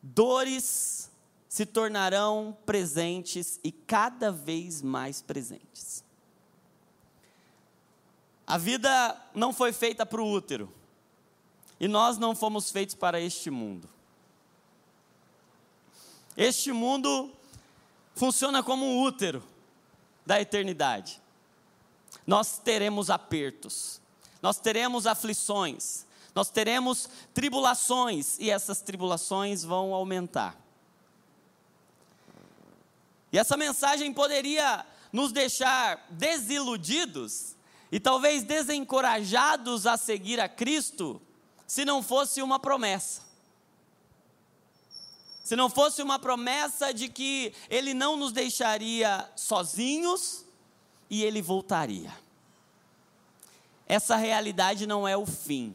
dores 0.00 1.10
se 1.56 1.64
tornarão 1.64 2.54
presentes 2.66 3.58
e 3.64 3.72
cada 3.72 4.30
vez 4.30 4.82
mais 4.82 5.22
presentes. 5.22 6.04
A 8.46 8.58
vida 8.58 9.18
não 9.34 9.54
foi 9.54 9.72
feita 9.72 10.04
para 10.04 10.20
o 10.20 10.30
útero, 10.30 10.70
e 11.80 11.88
nós 11.88 12.18
não 12.18 12.36
fomos 12.36 12.70
feitos 12.70 12.94
para 12.94 13.18
este 13.18 13.48
mundo. 13.48 13.88
Este 16.36 16.72
mundo 16.72 17.32
funciona 18.14 18.62
como 18.62 18.84
um 18.84 19.00
útero 19.00 19.42
da 20.26 20.38
eternidade. 20.38 21.22
Nós 22.26 22.58
teremos 22.58 23.08
apertos, 23.08 23.98
nós 24.42 24.58
teremos 24.58 25.06
aflições, 25.06 26.04
nós 26.34 26.50
teremos 26.50 27.08
tribulações 27.32 28.38
e 28.38 28.50
essas 28.50 28.82
tribulações 28.82 29.64
vão 29.64 29.94
aumentar. 29.94 30.65
E 33.32 33.38
essa 33.38 33.56
mensagem 33.56 34.12
poderia 34.12 34.84
nos 35.12 35.32
deixar 35.32 36.06
desiludidos 36.10 37.56
e 37.90 38.00
talvez 38.00 38.42
desencorajados 38.42 39.86
a 39.86 39.96
seguir 39.96 40.40
a 40.40 40.48
Cristo, 40.48 41.20
se 41.66 41.84
não 41.84 42.02
fosse 42.02 42.42
uma 42.42 42.58
promessa 42.58 43.26
se 45.46 45.54
não 45.54 45.70
fosse 45.70 46.02
uma 46.02 46.18
promessa 46.18 46.92
de 46.92 47.08
que 47.08 47.54
Ele 47.70 47.94
não 47.94 48.16
nos 48.16 48.32
deixaria 48.32 49.30
sozinhos 49.36 50.44
e 51.08 51.22
Ele 51.22 51.40
voltaria. 51.40 52.12
Essa 53.86 54.16
realidade 54.16 54.88
não 54.88 55.06
é 55.06 55.16
o 55.16 55.24
fim. 55.24 55.72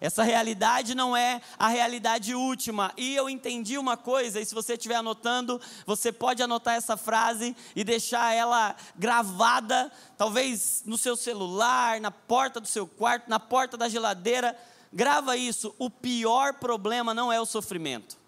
Essa 0.00 0.22
realidade 0.22 0.94
não 0.94 1.14
é 1.14 1.42
a 1.58 1.68
realidade 1.68 2.34
última. 2.34 2.92
E 2.96 3.14
eu 3.14 3.28
entendi 3.28 3.76
uma 3.76 3.96
coisa, 3.96 4.40
e 4.40 4.46
se 4.46 4.54
você 4.54 4.72
estiver 4.72 4.96
anotando, 4.96 5.60
você 5.84 6.10
pode 6.10 6.42
anotar 6.42 6.74
essa 6.74 6.96
frase 6.96 7.54
e 7.76 7.84
deixar 7.84 8.34
ela 8.34 8.74
gravada, 8.96 9.92
talvez 10.16 10.82
no 10.86 10.96
seu 10.96 11.16
celular, 11.16 12.00
na 12.00 12.10
porta 12.10 12.60
do 12.60 12.66
seu 12.66 12.86
quarto, 12.86 13.28
na 13.28 13.38
porta 13.38 13.76
da 13.76 13.88
geladeira. 13.88 14.56
Grava 14.92 15.36
isso. 15.36 15.74
O 15.78 15.90
pior 15.90 16.54
problema 16.54 17.12
não 17.12 17.30
é 17.30 17.38
o 17.38 17.46
sofrimento. 17.46 18.18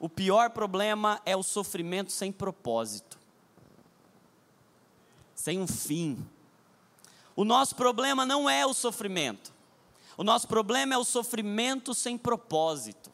O 0.00 0.08
pior 0.08 0.50
problema 0.50 1.20
é 1.26 1.36
o 1.36 1.42
sofrimento 1.42 2.12
sem 2.12 2.30
propósito, 2.30 3.18
sem 5.34 5.58
um 5.58 5.66
fim. 5.66 6.24
O 7.34 7.44
nosso 7.44 7.74
problema 7.74 8.24
não 8.24 8.48
é 8.48 8.64
o 8.64 8.72
sofrimento, 8.72 9.52
o 10.18 10.24
nosso 10.24 10.48
problema 10.48 10.94
é 10.94 10.98
o 10.98 11.04
sofrimento 11.04 11.94
sem 11.94 12.18
propósito. 12.18 13.08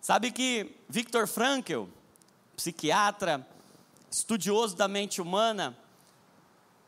Sabe 0.00 0.30
que 0.30 0.76
Viktor 0.88 1.26
Frankl, 1.26 1.86
psiquiatra, 2.56 3.44
estudioso 4.08 4.76
da 4.76 4.86
mente 4.86 5.20
humana, 5.20 5.76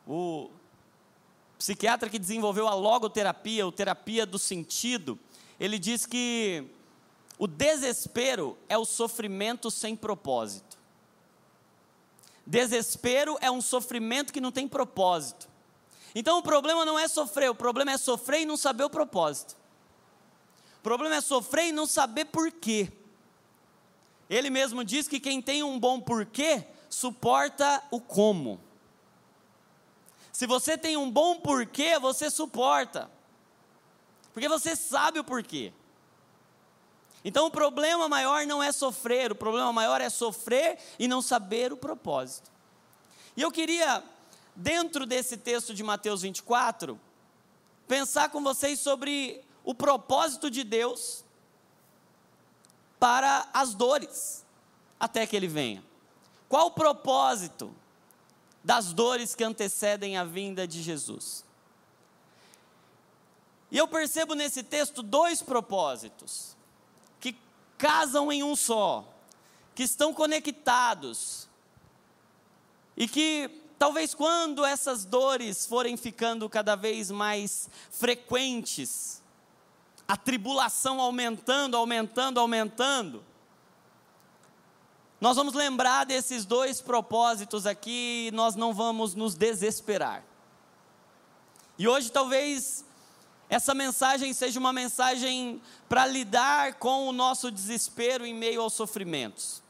o 0.07 0.49
psiquiatra 1.59 2.09
que 2.09 2.17
desenvolveu 2.17 2.69
a 2.69 2.73
logoterapia, 2.73 3.65
ou 3.65 3.71
terapia 3.71 4.25
do 4.25 4.39
sentido, 4.39 5.19
ele 5.59 5.77
diz 5.77 6.05
que 6.05 6.65
o 7.37 7.47
desespero 7.47 8.57
é 8.69 8.77
o 8.77 8.85
sofrimento 8.85 9.69
sem 9.69 9.93
propósito. 9.93 10.79
Desespero 12.47 13.37
é 13.41 13.51
um 13.51 13.61
sofrimento 13.61 14.31
que 14.31 14.39
não 14.39 14.53
tem 14.53 14.69
propósito. 14.69 15.50
Então 16.13 16.39
o 16.39 16.43
problema 16.43 16.85
não 16.85 16.99
é 16.99 17.07
sofrer, 17.07 17.49
o 17.49 17.55
problema 17.55 17.91
é 17.91 17.97
sofrer 17.97 18.41
e 18.41 18.45
não 18.45 18.57
saber 18.57 18.83
o 18.83 18.89
propósito. 18.89 19.55
O 20.79 20.81
problema 20.81 21.15
é 21.15 21.21
sofrer 21.21 21.67
e 21.67 21.71
não 21.71 21.85
saber 21.85 22.25
porquê. 22.25 22.91
Ele 24.29 24.49
mesmo 24.49 24.83
diz 24.83 25.07
que 25.07 25.19
quem 25.19 25.41
tem 25.41 25.63
um 25.63 25.79
bom 25.79 25.99
porquê 26.01 26.65
suporta 26.89 27.83
o 27.91 27.99
como. 27.99 28.59
Se 30.31 30.47
você 30.47 30.77
tem 30.77 30.97
um 30.97 31.09
bom 31.09 31.39
porquê, 31.39 31.99
você 31.99 32.29
suporta. 32.29 33.09
Porque 34.33 34.47
você 34.47 34.75
sabe 34.75 35.19
o 35.19 35.23
porquê. 35.23 35.73
Então 37.23 37.45
o 37.45 37.51
problema 37.51 38.09
maior 38.09 38.45
não 38.47 38.63
é 38.63 38.71
sofrer, 38.71 39.31
o 39.31 39.35
problema 39.35 39.71
maior 39.71 40.01
é 40.01 40.09
sofrer 40.09 40.79
e 40.97 41.07
não 41.07 41.21
saber 41.21 41.71
o 41.71 41.77
propósito. 41.77 42.51
E 43.37 43.41
eu 43.41 43.51
queria, 43.51 44.03
dentro 44.55 45.05
desse 45.05 45.37
texto 45.37 45.73
de 45.73 45.83
Mateus 45.83 46.21
24, 46.21 46.99
pensar 47.87 48.29
com 48.29 48.43
vocês 48.43 48.79
sobre 48.79 49.43
o 49.63 49.73
propósito 49.73 50.49
de 50.49 50.63
Deus 50.63 51.23
para 52.99 53.49
as 53.53 53.73
dores, 53.73 54.45
até 54.99 55.25
que 55.25 55.35
Ele 55.35 55.47
venha. 55.47 55.83
Qual 56.47 56.67
o 56.67 56.71
propósito 56.71 57.73
das 58.63 58.93
dores 58.93 59.33
que 59.33 59.43
antecedem 59.43 60.17
a 60.17 60.23
vinda 60.23 60.67
de 60.67 60.81
Jesus? 60.81 61.45
E 63.71 63.77
eu 63.77 63.87
percebo 63.87 64.35
nesse 64.35 64.61
texto 64.63 65.01
dois 65.01 65.41
propósitos 65.41 66.57
que 67.19 67.35
casam 67.77 68.31
em 68.31 68.43
um 68.43 68.55
só, 68.55 69.07
que 69.73 69.83
estão 69.83 70.13
conectados 70.13 71.47
e 72.97 73.07
que 73.07 73.60
talvez 73.81 74.13
quando 74.13 74.63
essas 74.63 75.05
dores 75.05 75.65
forem 75.65 75.97
ficando 75.97 76.47
cada 76.47 76.75
vez 76.75 77.09
mais 77.09 77.67
frequentes, 77.89 79.23
a 80.07 80.15
tribulação 80.15 81.01
aumentando, 81.01 81.75
aumentando, 81.75 82.39
aumentando, 82.39 83.23
nós 85.19 85.35
vamos 85.35 85.55
lembrar 85.55 86.05
desses 86.05 86.45
dois 86.45 86.79
propósitos 86.79 87.65
aqui 87.65 88.27
e 88.27 88.31
nós 88.35 88.53
não 88.53 88.71
vamos 88.71 89.15
nos 89.15 89.33
desesperar. 89.33 90.23
E 91.75 91.87
hoje 91.87 92.11
talvez 92.11 92.85
essa 93.49 93.73
mensagem 93.73 94.31
seja 94.31 94.59
uma 94.59 94.71
mensagem 94.71 95.59
para 95.89 96.05
lidar 96.05 96.75
com 96.75 97.07
o 97.07 97.11
nosso 97.11 97.49
desespero 97.49 98.27
em 98.27 98.33
meio 98.35 98.61
aos 98.61 98.73
sofrimentos, 98.73 99.63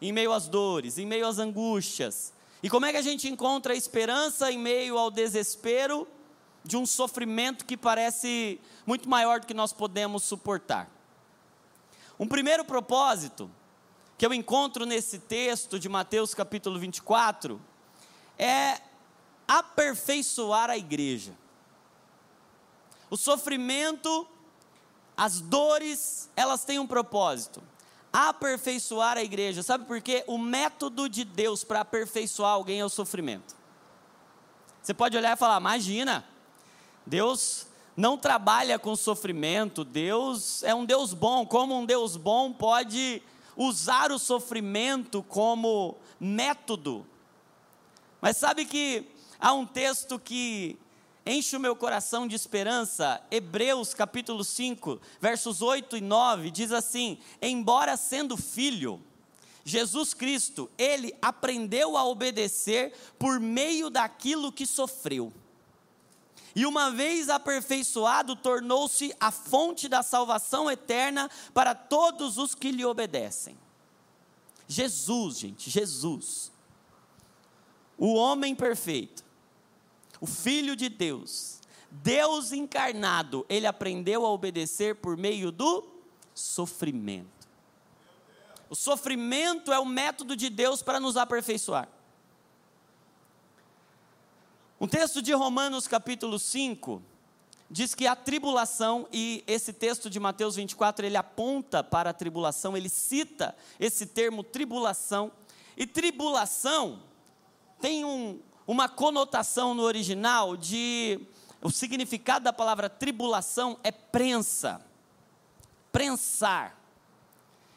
em 0.00 0.10
meio 0.10 0.32
às 0.32 0.48
dores, 0.48 0.98
em 0.98 1.06
meio 1.06 1.28
às 1.28 1.38
angústias. 1.38 2.32
E 2.62 2.70
como 2.70 2.86
é 2.86 2.92
que 2.92 2.98
a 2.98 3.02
gente 3.02 3.28
encontra 3.28 3.74
esperança 3.74 4.50
em 4.50 4.58
meio 4.58 4.96
ao 4.96 5.10
desespero 5.10 6.06
de 6.62 6.76
um 6.76 6.86
sofrimento 6.86 7.64
que 7.64 7.76
parece 7.76 8.60
muito 8.86 9.08
maior 9.08 9.40
do 9.40 9.46
que 9.46 9.54
nós 9.54 9.72
podemos 9.72 10.22
suportar? 10.22 10.88
Um 12.18 12.28
primeiro 12.28 12.64
propósito 12.64 13.50
que 14.16 14.24
eu 14.24 14.32
encontro 14.32 14.86
nesse 14.86 15.18
texto 15.18 15.76
de 15.76 15.88
Mateus 15.88 16.34
capítulo 16.34 16.78
24 16.78 17.60
é 18.38 18.80
aperfeiçoar 19.48 20.70
a 20.70 20.76
igreja. 20.76 21.32
O 23.10 23.16
sofrimento, 23.16 24.26
as 25.16 25.40
dores, 25.40 26.30
elas 26.36 26.64
têm 26.64 26.78
um 26.78 26.86
propósito: 26.86 27.60
aperfeiçoar 28.12 29.16
a 29.16 29.22
igreja. 29.22 29.62
Sabe 29.62 29.84
por 29.86 30.00
quê? 30.00 30.22
O 30.26 30.36
método 30.36 31.08
de 31.08 31.24
Deus 31.24 31.64
para 31.64 31.80
aperfeiçoar 31.80 32.52
alguém 32.52 32.80
é 32.80 32.84
o 32.84 32.88
sofrimento. 32.88 33.56
Você 34.82 34.92
pode 34.92 35.16
olhar 35.16 35.34
e 35.34 35.38
falar: 35.38 35.58
imagina, 35.58 36.24
Deus 37.06 37.66
não 37.96 38.18
trabalha 38.18 38.78
com 38.78 38.94
sofrimento, 38.96 39.84
Deus 39.84 40.62
é 40.62 40.74
um 40.74 40.84
Deus 40.84 41.14
bom. 41.14 41.46
Como 41.46 41.78
um 41.78 41.86
Deus 41.86 42.16
bom 42.16 42.52
pode 42.52 43.22
usar 43.56 44.10
o 44.10 44.18
sofrimento 44.18 45.22
como 45.22 45.96
método? 46.20 47.06
Mas 48.20 48.36
sabe 48.36 48.64
que 48.64 49.08
há 49.38 49.52
um 49.52 49.66
texto 49.66 50.18
que 50.18 50.78
enche 51.24 51.56
o 51.56 51.60
meu 51.60 51.74
coração 51.76 52.26
de 52.26 52.34
esperança. 52.34 53.22
Hebreus 53.30 53.94
capítulo 53.94 54.44
5, 54.44 55.00
versos 55.20 55.62
8 55.62 55.96
e 55.96 56.00
9 56.00 56.50
diz 56.50 56.72
assim: 56.72 57.18
Embora 57.40 57.96
sendo 57.96 58.36
filho, 58.36 59.00
Jesus 59.64 60.12
Cristo, 60.12 60.70
ele 60.76 61.14
aprendeu 61.22 61.96
a 61.96 62.04
obedecer 62.04 62.92
por 63.18 63.38
meio 63.38 63.88
daquilo 63.88 64.52
que 64.52 64.66
sofreu. 64.66 65.32
E 66.54 66.66
uma 66.66 66.90
vez 66.90 67.30
aperfeiçoado, 67.30 68.36
tornou-se 68.36 69.14
a 69.18 69.30
fonte 69.30 69.88
da 69.88 70.02
salvação 70.02 70.70
eterna 70.70 71.30
para 71.54 71.74
todos 71.74 72.36
os 72.36 72.54
que 72.54 72.70
lhe 72.70 72.84
obedecem. 72.84 73.56
Jesus, 74.68 75.38
gente, 75.38 75.70
Jesus. 75.70 76.52
O 77.96 78.14
homem 78.14 78.54
perfeito 78.54 79.24
o 80.22 80.26
Filho 80.26 80.76
de 80.76 80.88
Deus, 80.88 81.58
Deus 81.90 82.52
encarnado, 82.52 83.44
ele 83.48 83.66
aprendeu 83.66 84.24
a 84.24 84.30
obedecer 84.30 84.94
por 84.94 85.16
meio 85.16 85.50
do 85.50 85.84
sofrimento. 86.32 87.48
O 88.70 88.76
sofrimento 88.76 89.72
é 89.72 89.80
o 89.80 89.84
método 89.84 90.36
de 90.36 90.48
Deus 90.48 90.80
para 90.80 91.00
nos 91.00 91.16
aperfeiçoar. 91.16 91.88
Um 94.80 94.86
texto 94.86 95.20
de 95.20 95.32
Romanos 95.32 95.88
capítulo 95.88 96.38
5 96.38 97.02
diz 97.68 97.92
que 97.92 98.06
a 98.06 98.14
tribulação, 98.14 99.08
e 99.12 99.42
esse 99.44 99.72
texto 99.72 100.08
de 100.08 100.20
Mateus 100.20 100.54
24, 100.54 101.04
ele 101.04 101.16
aponta 101.16 101.82
para 101.82 102.10
a 102.10 102.14
tribulação, 102.14 102.76
ele 102.76 102.88
cita 102.88 103.56
esse 103.80 104.06
termo 104.06 104.44
tribulação, 104.44 105.32
e 105.76 105.84
tribulação 105.84 107.02
tem 107.80 108.04
um, 108.04 108.40
uma 108.66 108.88
conotação 108.88 109.74
no 109.74 109.82
original 109.82 110.56
de. 110.56 111.20
O 111.60 111.70
significado 111.70 112.44
da 112.44 112.52
palavra 112.52 112.90
tribulação 112.90 113.78
é 113.84 113.92
prensa, 113.92 114.84
prensar. 115.92 116.76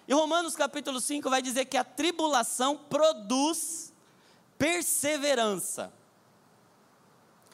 E 0.07 0.13
Romanos 0.13 0.55
capítulo 0.55 0.99
5 0.99 1.29
vai 1.29 1.41
dizer 1.41 1.65
que 1.65 1.77
a 1.77 1.83
tribulação 1.83 2.77
produz 2.77 3.93
perseverança. 4.57 5.91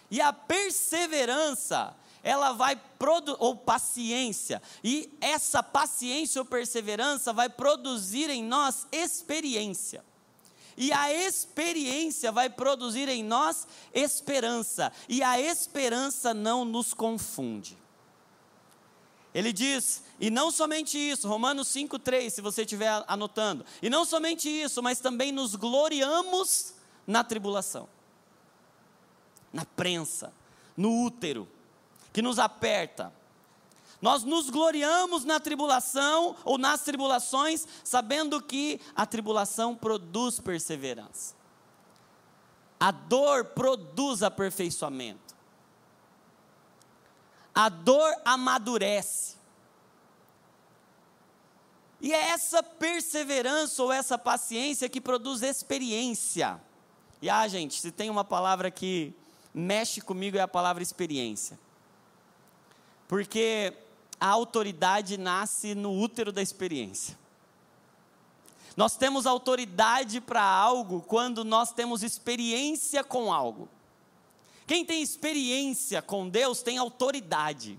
E 0.09 0.19
a 0.19 0.33
perseverança, 0.33 1.95
ela 2.21 2.51
vai 2.51 2.75
produzir, 2.99 3.37
ou 3.39 3.55
paciência, 3.55 4.61
e 4.83 5.09
essa 5.21 5.63
paciência 5.63 6.41
ou 6.41 6.45
perseverança 6.45 7.31
vai 7.31 7.49
produzir 7.49 8.29
em 8.29 8.43
nós 8.43 8.85
experiência. 8.91 10.03
E 10.81 10.91
a 10.91 11.13
experiência 11.13 12.31
vai 12.31 12.49
produzir 12.49 13.07
em 13.07 13.23
nós 13.23 13.67
esperança, 13.93 14.91
e 15.07 15.21
a 15.21 15.39
esperança 15.39 16.33
não 16.33 16.65
nos 16.65 16.91
confunde. 16.91 17.77
Ele 19.31 19.53
diz, 19.53 20.03
e 20.19 20.31
não 20.31 20.49
somente 20.49 20.97
isso, 20.97 21.27
Romanos 21.27 21.67
5,3, 21.67 22.31
se 22.31 22.41
você 22.41 22.63
estiver 22.63 23.03
anotando, 23.07 23.63
e 23.79 23.91
não 23.91 24.03
somente 24.03 24.49
isso, 24.49 24.81
mas 24.81 24.99
também 24.99 25.31
nos 25.31 25.53
gloriamos 25.53 26.73
na 27.05 27.23
tribulação, 27.23 27.87
na 29.53 29.63
prensa, 29.63 30.33
no 30.75 31.05
útero, 31.05 31.47
que 32.11 32.23
nos 32.23 32.39
aperta, 32.39 33.13
nós 34.01 34.23
nos 34.23 34.49
gloriamos 34.49 35.23
na 35.23 35.39
tribulação 35.39 36.35
ou 36.43 36.57
nas 36.57 36.81
tribulações, 36.81 37.67
sabendo 37.83 38.41
que 38.41 38.81
a 38.95 39.05
tribulação 39.05 39.75
produz 39.75 40.39
perseverança. 40.39 41.35
A 42.79 42.89
dor 42.89 43.45
produz 43.45 44.23
aperfeiçoamento. 44.23 45.35
A 47.53 47.69
dor 47.69 48.11
amadurece. 48.25 49.35
E 51.99 52.11
é 52.11 52.29
essa 52.29 52.63
perseverança 52.63 53.83
ou 53.83 53.91
essa 53.91 54.17
paciência 54.17 54.89
que 54.89 54.99
produz 54.99 55.43
experiência. 55.43 56.59
E 57.21 57.29
ah, 57.29 57.47
gente, 57.47 57.79
se 57.79 57.91
tem 57.91 58.09
uma 58.09 58.23
palavra 58.23 58.71
que 58.71 59.13
mexe 59.53 60.01
comigo 60.01 60.37
é 60.37 60.41
a 60.41 60.47
palavra 60.47 60.81
experiência. 60.81 61.59
Porque 63.07 63.73
a 64.21 64.27
autoridade 64.27 65.17
nasce 65.17 65.73
no 65.73 65.99
útero 65.99 66.31
da 66.31 66.43
experiência. 66.43 67.19
Nós 68.77 68.95
temos 68.95 69.25
autoridade 69.25 70.21
para 70.21 70.43
algo 70.43 71.01
quando 71.01 71.43
nós 71.43 71.73
temos 71.73 72.03
experiência 72.03 73.03
com 73.03 73.33
algo. 73.33 73.67
Quem 74.67 74.85
tem 74.85 75.01
experiência 75.01 76.01
com 76.01 76.29
Deus 76.29 76.61
tem 76.61 76.77
autoridade. 76.77 77.77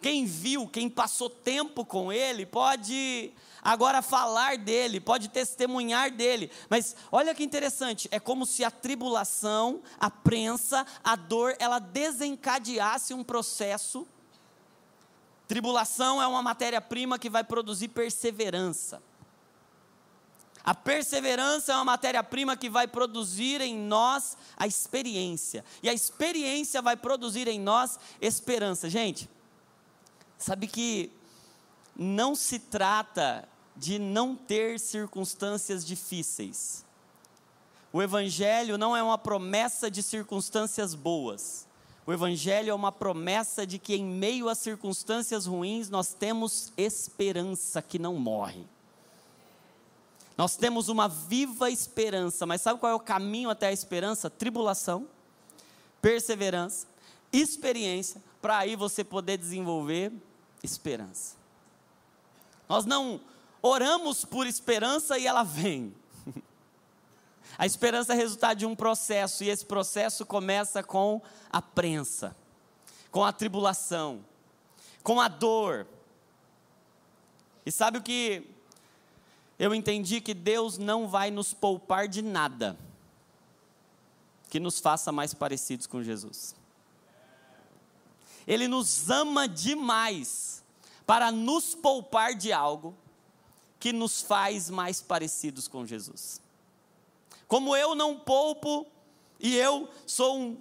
quem 0.00 0.24
viu, 0.24 0.66
quem 0.66 0.88
passou 0.88 1.28
tempo 1.28 1.84
com 1.84 2.12
ele, 2.12 2.46
pode 2.46 3.32
agora 3.62 4.00
falar 4.00 4.56
dele, 4.56 5.00
pode 5.00 5.28
testemunhar 5.28 6.10
dele. 6.10 6.50
Mas 6.68 6.94
olha 7.10 7.34
que 7.34 7.42
interessante, 7.42 8.08
é 8.10 8.20
como 8.20 8.46
se 8.46 8.64
a 8.64 8.70
tribulação, 8.70 9.82
a 9.98 10.10
prensa, 10.10 10.86
a 11.02 11.16
dor, 11.16 11.54
ela 11.58 11.78
desencadeasse 11.78 13.12
um 13.12 13.24
processo. 13.24 14.06
Tribulação 15.48 16.20
é 16.20 16.26
uma 16.26 16.42
matéria-prima 16.42 17.18
que 17.18 17.30
vai 17.30 17.42
produzir 17.42 17.88
perseverança. 17.88 19.02
A 20.62 20.74
perseverança 20.74 21.72
é 21.72 21.74
uma 21.76 21.84
matéria-prima 21.86 22.54
que 22.54 22.68
vai 22.68 22.86
produzir 22.86 23.62
em 23.62 23.74
nós 23.74 24.36
a 24.58 24.66
experiência. 24.66 25.64
E 25.82 25.88
a 25.88 25.94
experiência 25.94 26.82
vai 26.82 26.94
produzir 26.94 27.48
em 27.48 27.58
nós 27.58 27.98
esperança. 28.20 28.90
Gente, 28.90 29.30
sabe 30.36 30.66
que 30.66 31.10
não 31.96 32.34
se 32.34 32.58
trata 32.58 33.48
de 33.74 33.98
não 33.98 34.36
ter 34.36 34.78
circunstâncias 34.78 35.86
difíceis. 35.86 36.84
O 37.90 38.02
Evangelho 38.02 38.76
não 38.76 38.94
é 38.94 39.02
uma 39.02 39.16
promessa 39.16 39.90
de 39.90 40.02
circunstâncias 40.02 40.94
boas. 40.94 41.67
O 42.08 42.12
Evangelho 42.14 42.70
é 42.70 42.74
uma 42.74 42.90
promessa 42.90 43.66
de 43.66 43.78
que, 43.78 43.94
em 43.94 44.02
meio 44.02 44.48
às 44.48 44.56
circunstâncias 44.56 45.44
ruins, 45.44 45.90
nós 45.90 46.14
temos 46.14 46.72
esperança 46.74 47.82
que 47.82 47.98
não 47.98 48.14
morre. 48.14 48.64
Nós 50.34 50.56
temos 50.56 50.88
uma 50.88 51.06
viva 51.06 51.70
esperança, 51.70 52.46
mas 52.46 52.62
sabe 52.62 52.80
qual 52.80 52.92
é 52.92 52.94
o 52.94 52.98
caminho 52.98 53.50
até 53.50 53.66
a 53.66 53.72
esperança? 53.72 54.30
Tribulação, 54.30 55.06
perseverança, 56.00 56.86
experiência, 57.30 58.22
para 58.40 58.56
aí 58.56 58.74
você 58.74 59.04
poder 59.04 59.36
desenvolver 59.36 60.10
esperança. 60.62 61.36
Nós 62.66 62.86
não 62.86 63.20
oramos 63.60 64.24
por 64.24 64.46
esperança 64.46 65.18
e 65.18 65.26
ela 65.26 65.42
vem. 65.42 65.94
A 67.58 67.66
esperança 67.66 68.12
é 68.12 68.16
resultado 68.16 68.58
de 68.58 68.64
um 68.64 68.76
processo, 68.76 69.42
e 69.42 69.50
esse 69.50 69.66
processo 69.66 70.24
começa 70.24 70.80
com 70.80 71.20
a 71.50 71.60
prensa, 71.60 72.36
com 73.10 73.24
a 73.24 73.32
tribulação, 73.32 74.24
com 75.02 75.20
a 75.20 75.26
dor. 75.26 75.84
E 77.66 77.72
sabe 77.72 77.98
o 77.98 78.02
que 78.02 78.48
eu 79.58 79.74
entendi 79.74 80.20
que 80.20 80.32
Deus 80.32 80.78
não 80.78 81.08
vai 81.08 81.32
nos 81.32 81.52
poupar 81.52 82.06
de 82.06 82.22
nada 82.22 82.78
que 84.48 84.60
nos 84.60 84.78
faça 84.78 85.10
mais 85.10 85.34
parecidos 85.34 85.86
com 85.86 86.02
Jesus. 86.02 86.54
Ele 88.46 88.68
nos 88.68 89.10
ama 89.10 89.48
demais 89.48 90.64
para 91.04 91.32
nos 91.32 91.74
poupar 91.74 92.34
de 92.34 92.52
algo 92.52 92.94
que 93.80 93.92
nos 93.92 94.22
faz 94.22 94.70
mais 94.70 95.02
parecidos 95.02 95.68
com 95.68 95.84
Jesus. 95.84 96.40
Como 97.48 97.74
eu 97.74 97.94
não 97.94 98.14
poupo 98.14 98.86
e 99.40 99.56
eu 99.56 99.88
sou 100.06 100.38
um 100.38 100.60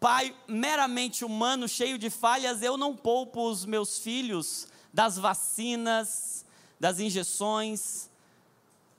pai 0.00 0.34
meramente 0.48 1.24
humano, 1.24 1.68
cheio 1.68 1.98
de 1.98 2.08
falhas, 2.08 2.62
eu 2.62 2.78
não 2.78 2.96
poupo 2.96 3.48
os 3.48 3.66
meus 3.66 3.98
filhos 3.98 4.66
das 4.92 5.18
vacinas, 5.18 6.46
das 6.80 6.98
injeções, 6.98 8.08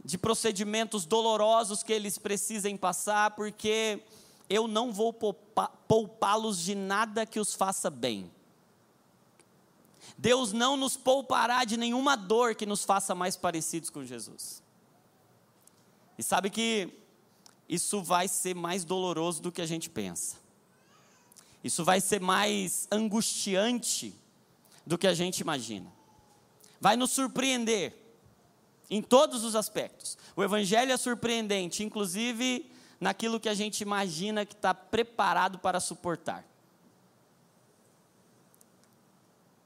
de 0.04 0.20
procedimentos 0.20 1.04
dolorosos 1.04 1.82
que 1.82 1.92
eles 1.92 2.18
precisem 2.20 2.78
passar, 2.78 3.32
porque 3.32 4.04
eu 4.48 4.68
não 4.68 4.94
vou 4.94 5.12
poupá-los 5.14 6.60
de 6.60 6.76
nada 6.76 7.26
que 7.26 7.40
os 7.40 7.56
faça 7.56 7.90
bem. 7.90 8.32
Deus 10.16 10.54
não 10.54 10.78
nos 10.78 10.96
poupará 10.96 11.66
de 11.66 11.76
nenhuma 11.76 12.16
dor 12.16 12.54
que 12.54 12.68
nos 12.68 12.84
faça 12.84 13.16
mais 13.16 13.36
parecidos 13.36 13.90
com 13.90 14.04
Jesus. 14.04 14.62
E 16.18 16.24
sabe 16.24 16.52
que 16.52 17.05
isso 17.68 18.02
vai 18.02 18.28
ser 18.28 18.56
mais 18.56 18.86
doloroso 18.86 19.42
do 19.42 19.52
que 19.52 19.62
a 19.62 19.66
gente 19.66 19.90
pensa. 19.90 20.38
Isso 21.64 21.84
vai 21.84 22.00
ser 22.00 22.22
mais 22.22 22.88
angustiante 22.92 24.14
do 24.86 24.98
que 24.98 25.08
a 25.08 25.14
gente 25.14 25.40
imagina. 25.40 25.92
Vai 26.80 26.96
nos 26.96 27.12
surpreender 27.12 27.96
em 28.90 29.02
todos 29.02 29.44
os 29.44 29.56
aspectos. 29.56 30.18
O 30.36 30.44
Evangelho 30.44 30.92
é 30.92 30.98
surpreendente, 30.98 31.84
inclusive 31.84 32.70
naquilo 33.00 33.40
que 33.40 33.50
a 33.50 33.54
gente 33.54 33.82
imagina 33.82 34.46
que 34.46 34.54
está 34.54 34.74
preparado 34.74 35.58
para 35.58 35.80
suportar. 35.80 36.46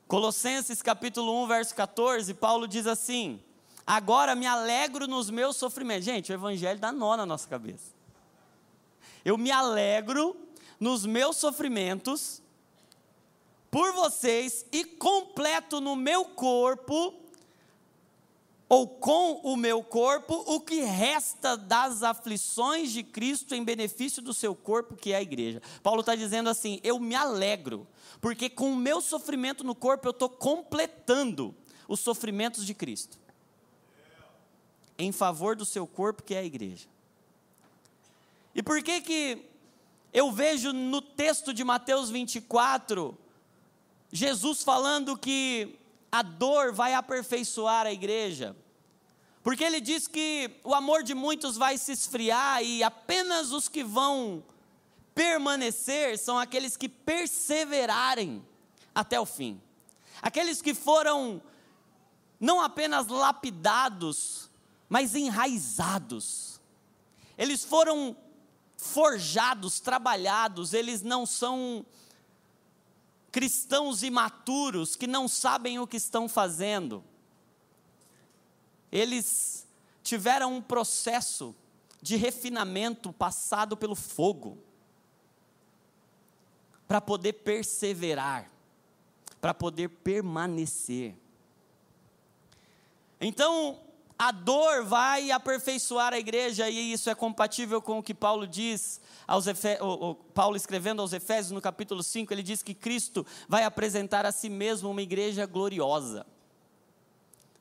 Colossenses 0.08 0.82
capítulo 0.82 1.44
1, 1.44 1.48
verso 1.48 1.76
14, 1.76 2.34
Paulo 2.34 2.68
diz 2.68 2.88
assim: 2.88 3.40
Agora 3.90 4.36
me 4.36 4.46
alegro 4.46 5.08
nos 5.08 5.32
meus 5.32 5.58
sofrimentos. 5.58 6.06
Gente, 6.06 6.32
o 6.32 6.36
Evangelho 6.36 6.80
dá 6.80 6.92
nó 6.92 7.18
na 7.18 7.26
nossa 7.26 7.50
cabeça. 7.50 7.92
Eu 9.26 9.36
me 9.36 9.50
alegro 9.50 10.38
nos 10.80 11.08
meus 11.08 11.38
sofrimentos 11.38 12.40
por 13.72 13.92
vocês 13.94 14.64
e 14.72 14.86
completo 14.86 15.82
no 15.82 15.96
meu 15.96 16.24
corpo 16.24 17.16
ou 18.70 18.88
com 18.88 19.42
o 19.42 19.58
meu 19.58 19.82
corpo 19.82 20.36
o 20.46 20.60
que 20.60 20.82
resta 20.82 21.58
das 21.58 22.04
aflições 22.04 22.92
de 22.92 23.02
Cristo 23.02 23.56
em 23.56 23.64
benefício 23.64 24.22
do 24.22 24.36
seu 24.36 24.54
corpo, 24.54 24.96
que 24.96 25.14
é 25.14 25.16
a 25.16 25.22
igreja. 25.24 25.64
Paulo 25.82 26.02
está 26.02 26.14
dizendo 26.14 26.48
assim: 26.48 26.80
eu 26.84 27.00
me 27.00 27.16
alegro, 27.16 27.88
porque 28.22 28.52
com 28.52 28.72
o 28.72 28.76
meu 28.76 29.02
sofrimento 29.02 29.64
no 29.64 29.74
corpo 29.74 30.08
eu 30.08 30.12
estou 30.12 30.30
completando 30.30 31.56
os 31.88 32.00
sofrimentos 32.02 32.64
de 32.64 32.76
Cristo, 32.76 33.18
em 35.00 35.12
favor 35.12 35.56
do 35.56 35.66
seu 35.66 35.88
corpo, 35.88 36.22
que 36.22 36.36
é 36.36 36.40
a 36.40 36.44
igreja. 36.44 36.88
E 38.54 38.62
por 38.62 38.84
que 38.84 39.02
que 39.02 39.46
eu 40.14 40.32
vejo 40.32 40.74
no 40.74 41.02
texto 41.02 41.54
de 41.54 41.64
Mateus 41.64 42.10
24, 42.10 43.18
Jesus 44.12 44.64
falando 44.64 45.18
que 45.18 45.80
a 46.12 46.22
dor 46.22 46.74
vai 46.74 46.94
aperfeiçoar 46.94 47.86
a 47.86 47.94
igreja. 47.94 48.56
Porque 49.44 49.64
ele 49.64 49.80
diz 49.80 50.08
que 50.08 50.52
o 50.64 50.74
amor 50.74 51.04
de 51.04 51.14
muitos 51.14 51.56
vai 51.56 51.78
se 51.78 51.92
esfriar 51.92 52.64
e 52.64 52.84
apenas 52.84 53.52
os 53.52 53.70
que 53.70 53.84
vão 53.84 54.44
permanecer 55.14 56.18
são 56.18 56.38
aqueles 56.38 56.76
que 56.76 56.90
perseverarem 56.90 58.46
até 58.94 59.20
o 59.20 59.26
fim. 59.26 59.62
Aqueles 60.22 60.62
que 60.62 60.74
foram 60.74 61.42
não 62.40 62.60
apenas 62.62 63.08
lapidados, 63.08 64.49
mas 64.90 65.14
enraizados. 65.14 66.60
Eles 67.38 67.64
foram 67.64 68.18
forjados, 68.76 69.80
trabalhados, 69.80 70.74
eles 70.74 71.04
não 71.04 71.26
são 71.26 71.86
cristãos 73.32 74.02
imaturos 74.02 74.96
que 74.96 75.06
não 75.06 75.28
sabem 75.28 75.80
o 75.80 75.86
que 75.86 75.98
estão 75.98 76.28
fazendo. 76.28 77.04
Eles 78.92 79.68
tiveram 80.02 80.56
um 80.56 80.62
processo 80.62 81.56
de 82.02 82.16
refinamento 82.16 83.14
passado 83.14 83.78
pelo 83.78 83.94
fogo 83.94 84.58
para 86.88 87.00
poder 87.00 87.34
perseverar, 87.34 88.50
para 89.40 89.54
poder 89.54 89.90
permanecer. 89.90 91.16
Então, 93.22 93.80
a 94.22 94.32
dor 94.34 94.84
vai 94.84 95.32
aperfeiçoar 95.32 96.12
a 96.12 96.20
igreja, 96.20 96.70
e 96.70 96.92
isso 96.92 97.10
é 97.10 97.16
compatível 97.16 97.82
com 97.82 98.00
o 98.00 98.04
que 98.04 98.14
Paulo 98.14 98.46
diz, 98.46 99.00
aos 99.26 99.48
Efe... 99.48 99.78
Paulo 100.34 100.58
escrevendo 100.58 101.02
aos 101.02 101.14
Efésios 101.14 101.52
no 101.52 101.62
capítulo 101.62 102.04
5, 102.04 102.34
ele 102.34 102.44
diz 102.44 102.62
que 102.62 102.74
Cristo 102.74 103.26
vai 103.48 103.64
apresentar 103.64 104.26
a 104.26 104.34
si 104.34 104.50
mesmo 104.50 104.92
uma 104.92 105.02
igreja 105.02 105.46
gloriosa. 105.46 106.26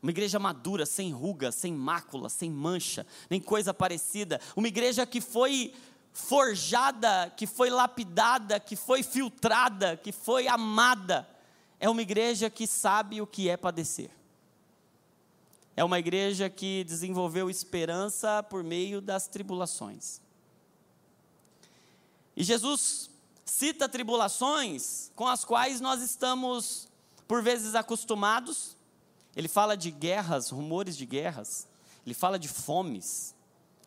Uma 0.03 0.11
igreja 0.11 0.41
madura, 0.41 0.85
sem 0.85 1.13
ruga, 1.13 1.53
sem 1.53 1.73
mácula, 1.73 2.29
sem 2.29 2.51
mancha, 2.51 3.07
nem 3.31 3.41
coisa 3.41 3.73
parecida. 3.73 4.41
Uma 4.57 4.67
igreja 4.67 5.07
que 5.07 5.21
foi 5.21 5.73
forjada, 6.13 7.33
que 7.37 7.47
foi 7.47 7.71
lapidada, 7.71 8.59
que 8.59 8.75
foi 8.75 9.05
filtrada, 9.05 9.97
que 9.97 10.11
foi 10.11 10.49
amada. 10.49 11.29
É 11.79 11.89
uma 11.89 12.03
igreja 12.03 12.51
que 12.51 12.67
sabe 12.67 13.21
o 13.21 13.27
que 13.29 13.49
é 13.49 13.57
padecer. 13.57 14.18
É 15.79 15.85
uma 15.85 16.01
igreja 16.01 16.51
que 16.51 16.83
desenvolveu 16.83 17.49
esperança 17.49 18.43
por 18.43 18.65
meio 18.65 19.01
das 19.01 19.29
tribulações. 19.29 20.21
E 22.37 22.43
Jesus 22.43 23.09
cita 23.45 23.89
tribulações 23.89 25.13
com 25.15 25.25
as 25.25 25.45
quais 25.45 25.81
nós 25.81 26.03
estamos, 26.03 26.89
por 27.29 27.45
vezes, 27.45 27.77
acostumados. 27.77 28.77
Ele 29.37 29.47
fala 29.47 29.77
de 29.77 29.93
guerras, 29.93 30.51
rumores 30.51 30.97
de 30.97 31.07
guerras. 31.07 31.69
Ele 32.05 32.13
fala 32.13 32.41
de 32.41 32.49
fomes. 32.49 33.33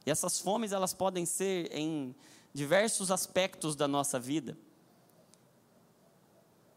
E 0.05 0.11
essas 0.11 0.39
fomes, 0.39 0.71
elas 0.71 0.93
podem 0.93 1.25
ser 1.25 1.75
em 1.75 2.15
diversos 2.53 3.11
aspectos 3.11 3.75
da 3.75 3.85
nossa 3.85 4.17
vida. 4.17 4.57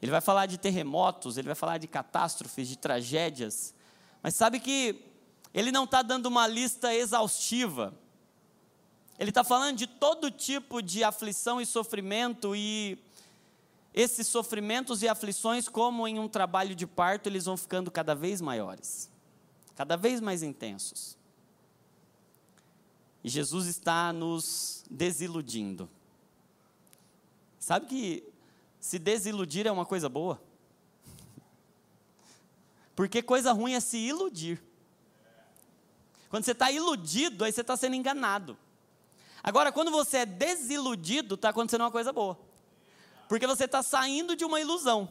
ele 0.03 0.11
vai 0.11 0.21
falar 0.21 0.47
de 0.47 0.59
terremotos, 0.59 1.39
ele 1.39 1.47
vai 1.47 1.55
falar 1.55 1.79
de 1.79 1.87
catástrofes, 1.87 2.67
de 2.67 2.77
tragédias. 2.77 3.73
Mas 4.25 4.35
sabe 4.35 4.59
que 4.59 5.05
ele 5.53 5.71
não 5.71 5.85
está 5.85 6.01
dando 6.01 6.25
uma 6.25 6.47
lista 6.47 6.95
exaustiva. 6.95 7.93
Ele 9.19 9.29
está 9.31 9.45
falando 9.45 9.77
de 9.77 9.87
todo 9.87 10.31
tipo 10.31 10.81
de 10.81 11.05
aflição 11.05 11.61
e 11.61 11.67
sofrimento, 11.67 12.57
e 12.57 12.99
esses 13.93 14.27
sofrimentos 14.27 15.03
e 15.03 15.09
aflições, 15.09 15.69
como 15.69 16.09
em 16.09 16.19
um 16.19 16.27
trabalho 16.27 16.75
de 16.75 16.87
parto, 16.87 17.27
eles 17.27 17.45
vão 17.45 17.55
ficando 17.55 17.91
cada 17.91 18.15
vez 18.15 18.41
maiores, 18.41 19.11
cada 19.77 19.95
vez 19.95 20.23
mais 20.23 20.43
intensos. 20.43 21.19
E 23.23 23.29
Jesus 23.29 23.67
está 23.67 24.11
nos 24.11 24.87
desiludindo. 24.91 25.87
Sabe 27.59 27.85
que 27.85 28.25
se 28.81 28.99
desiludir 28.99 29.67
é 29.67 29.71
uma 29.71 29.85
coisa 29.85 30.09
boa? 30.09 30.41
Porque 32.95 33.23
coisa 33.23 33.53
ruim 33.53 33.75
é 33.75 33.81
se 33.81 33.99
iludir. 33.99 34.63
Quando 36.29 36.45
você 36.45 36.53
está 36.53 36.71
iludido, 36.71 37.45
aí 37.45 37.53
você 37.53 37.61
está 37.61 37.77
sendo 37.77 37.95
enganado. 37.95 38.57
Agora, 39.43 39.71
quando 39.71 39.91
você 39.91 40.19
é 40.19 40.27
desiludido, 40.27 41.35
está 41.35 41.51
acontecendo 41.51 41.83
uma 41.83 41.91
coisa 41.91 42.13
boa. 42.13 42.39
Porque 43.29 43.47
você 43.47 43.65
está 43.65 43.83
saindo 43.83 44.35
de 44.35 44.45
uma 44.45 44.61
ilusão 44.61 45.09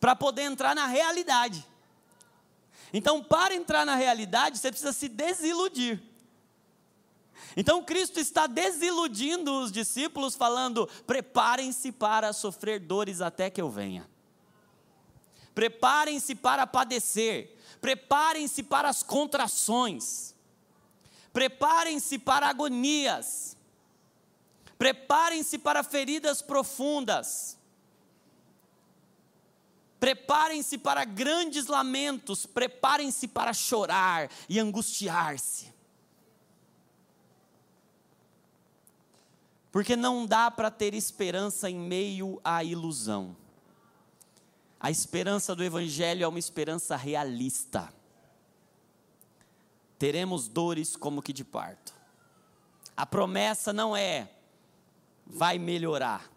para 0.00 0.16
poder 0.16 0.42
entrar 0.42 0.74
na 0.74 0.86
realidade. 0.86 1.66
Então, 2.92 3.22
para 3.22 3.54
entrar 3.54 3.84
na 3.84 3.94
realidade, 3.94 4.58
você 4.58 4.70
precisa 4.70 4.92
se 4.92 5.08
desiludir. 5.08 6.02
Então, 7.56 7.82
Cristo 7.82 8.18
está 8.18 8.46
desiludindo 8.46 9.52
os 9.60 9.70
discípulos, 9.70 10.34
falando: 10.34 10.86
preparem-se 11.06 11.92
para 11.92 12.32
sofrer 12.32 12.80
dores 12.80 13.20
até 13.20 13.50
que 13.50 13.60
eu 13.60 13.68
venha. 13.68 14.08
Preparem-se 15.54 16.34
para 16.34 16.66
padecer. 16.66 17.56
Preparem-se 17.80 18.62
para 18.62 18.88
as 18.88 19.02
contrações. 19.02 20.34
Preparem-se 21.32 22.18
para 22.18 22.48
agonias. 22.48 23.56
Preparem-se 24.76 25.58
para 25.58 25.82
feridas 25.84 26.42
profundas. 26.42 27.56
Preparem-se 30.00 30.76
para 30.76 31.04
grandes 31.04 31.66
lamentos. 31.66 32.46
Preparem-se 32.46 33.28
para 33.28 33.52
chorar 33.52 34.30
e 34.48 34.58
angustiar-se. 34.58 35.72
Porque 39.70 39.96
não 39.96 40.24
dá 40.24 40.50
para 40.50 40.70
ter 40.70 40.94
esperança 40.94 41.68
em 41.68 41.76
meio 41.76 42.40
à 42.44 42.62
ilusão. 42.62 43.36
A 44.84 44.90
esperança 44.90 45.56
do 45.56 45.64
Evangelho 45.64 46.24
é 46.24 46.28
uma 46.28 46.38
esperança 46.38 46.94
realista. 46.94 47.90
Teremos 49.98 50.46
dores 50.46 50.94
como 50.94 51.22
que 51.22 51.32
de 51.32 51.42
parto. 51.42 51.94
A 52.94 53.06
promessa 53.06 53.72
não 53.72 53.96
é 53.96 54.30
vai 55.26 55.58
melhorar. 55.58 56.30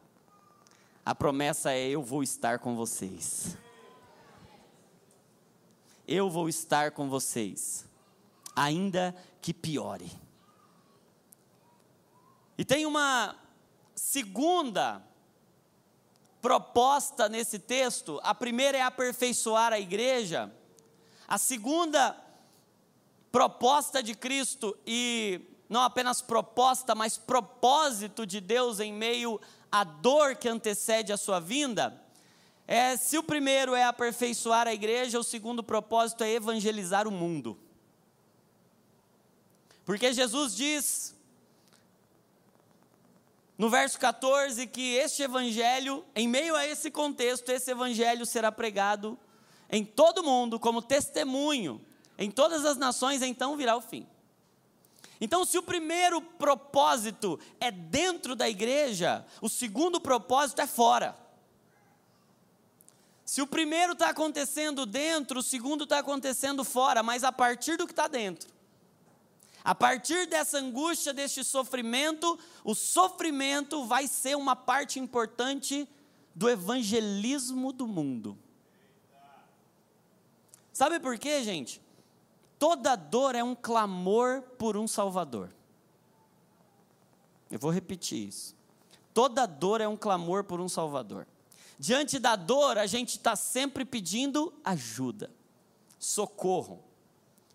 A 1.05 1.13
promessa 1.13 1.73
é 1.73 1.89
eu 1.89 2.01
vou 2.01 2.23
estar 2.23 2.59
com 2.59 2.73
vocês. 2.73 3.57
Eu 6.07 6.29
vou 6.29 6.47
estar 6.47 6.91
com 6.91 7.09
vocês, 7.09 7.85
ainda 8.55 9.13
que 9.41 9.53
piore. 9.53 10.09
E 12.57 12.63
tem 12.63 12.85
uma 12.85 13.35
segunda 13.93 15.05
proposta 16.47 17.27
nesse 17.27 17.59
texto, 17.59 18.21
a 18.23 18.33
primeira 18.33 18.77
é 18.77 18.81
aperfeiçoar 18.81 19.73
a 19.73 19.79
igreja, 19.81 20.49
a 21.27 21.37
segunda 21.37 22.15
proposta 23.29 24.01
de 24.01 24.15
Cristo 24.15 24.77
e 24.87 25.41
não 25.67 25.81
apenas 25.81 26.21
proposta, 26.21 26.95
mas 26.95 27.17
propósito 27.17 28.25
de 28.25 28.39
Deus 28.39 28.79
em 28.79 28.93
meio 28.93 29.41
à 29.69 29.83
dor 29.83 30.37
que 30.37 30.47
antecede 30.47 31.11
a 31.11 31.17
sua 31.17 31.41
vinda, 31.41 32.01
é 32.65 32.95
se 32.95 33.17
o 33.17 33.23
primeiro 33.23 33.75
é 33.75 33.83
aperfeiçoar 33.83 34.69
a 34.69 34.73
igreja, 34.73 35.19
o 35.19 35.25
segundo 35.25 35.61
propósito 35.61 36.23
é 36.23 36.31
evangelizar 36.31 37.09
o 37.09 37.11
mundo. 37.11 37.59
Porque 39.83 40.13
Jesus 40.13 40.55
diz 40.55 41.13
no 43.57 43.69
verso 43.69 43.99
14 43.99 44.67
que 44.67 44.95
este 44.95 45.23
evangelho, 45.23 46.05
em 46.15 46.27
meio 46.27 46.55
a 46.55 46.65
esse 46.65 46.91
contexto, 46.91 47.49
esse 47.49 47.71
evangelho 47.71 48.25
será 48.25 48.51
pregado 48.51 49.17
em 49.69 49.83
todo 49.83 50.23
mundo 50.23 50.59
como 50.59 50.81
testemunho, 50.81 51.81
em 52.17 52.29
todas 52.29 52.65
as 52.65 52.77
nações, 52.77 53.21
então 53.21 53.57
virá 53.57 53.75
o 53.75 53.81
fim. 53.81 54.07
Então, 55.19 55.43
se 55.43 55.57
o 55.57 55.63
primeiro 55.63 56.21
propósito 56.21 57.39
é 57.59 57.71
dentro 57.71 58.35
da 58.35 58.47
igreja, 58.47 59.25
o 59.41 59.49
segundo 59.49 59.99
propósito 59.99 60.61
é 60.61 60.67
fora. 60.67 61.17
Se 63.25 63.41
o 63.41 63.47
primeiro 63.47 63.93
está 63.93 64.09
acontecendo 64.09 64.85
dentro, 64.85 65.39
o 65.39 65.43
segundo 65.43 65.83
está 65.83 65.99
acontecendo 65.99 66.63
fora, 66.63 67.01
mas 67.01 67.23
a 67.23 67.31
partir 67.31 67.75
do 67.75 67.87
que 67.87 67.91
está 67.91 68.07
dentro. 68.07 68.47
A 69.67 69.75
partir 69.75 70.27
dessa 70.27 70.59
angústia, 70.59 71.13
deste 71.13 71.43
sofrimento, 71.43 72.39
o 72.63 72.73
sofrimento 72.73 73.85
vai 73.85 74.07
ser 74.07 74.37
uma 74.37 74.55
parte 74.55 74.97
importante 74.97 75.85
do 76.33 76.49
evangelismo 76.49 77.73
do 77.73 77.85
mundo. 77.85 78.37
Sabe 80.71 81.01
por 81.01 81.19
quê, 81.19 81.43
gente? 81.43 81.81
Toda 82.57 82.95
dor 82.95 83.35
é 83.35 83.43
um 83.43 83.53
clamor 83.53 84.41
por 84.57 84.77
um 84.77 84.87
Salvador. 84.87 85.53
Eu 87.51 87.59
vou 87.59 87.69
repetir 87.69 88.25
isso. 88.25 88.55
Toda 89.13 89.45
dor 89.45 89.81
é 89.81 89.87
um 89.87 89.97
clamor 89.97 90.45
por 90.45 90.61
um 90.61 90.69
Salvador. 90.69 91.27
Diante 91.77 92.19
da 92.19 92.37
dor, 92.37 92.77
a 92.77 92.85
gente 92.85 93.17
está 93.17 93.35
sempre 93.35 93.83
pedindo 93.83 94.53
ajuda, 94.63 95.29
socorro, 95.99 96.81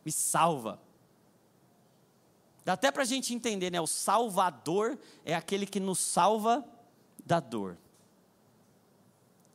me 0.05 0.13
salva. 0.13 0.79
Dá 2.65 2.75
até 2.75 2.91
para 2.91 3.03
a 3.03 3.07
gente 3.07 3.35
entender, 3.35 3.71
né? 3.71 3.81
O 3.81 3.87
Salvador 3.87 4.99
é 5.25 5.35
aquele 5.35 5.67
que 5.67 5.81
nos 5.81 5.99
salva 5.99 6.65
da 7.25 7.41
dor. 7.41 7.77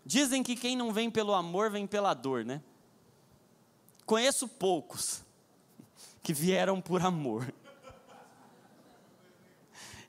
Dizem 0.05 0.43
que 0.43 0.55
quem 0.55 0.75
não 0.75 0.91
vem 0.91 1.09
pelo 1.09 1.33
amor 1.33 1.69
vem 1.69 1.87
pela 1.87 2.13
dor, 2.13 2.45
né? 2.45 2.61
Conheço 4.05 4.47
poucos 4.47 5.21
que 6.23 6.33
vieram 6.33 6.81
por 6.81 7.01
amor. 7.01 7.53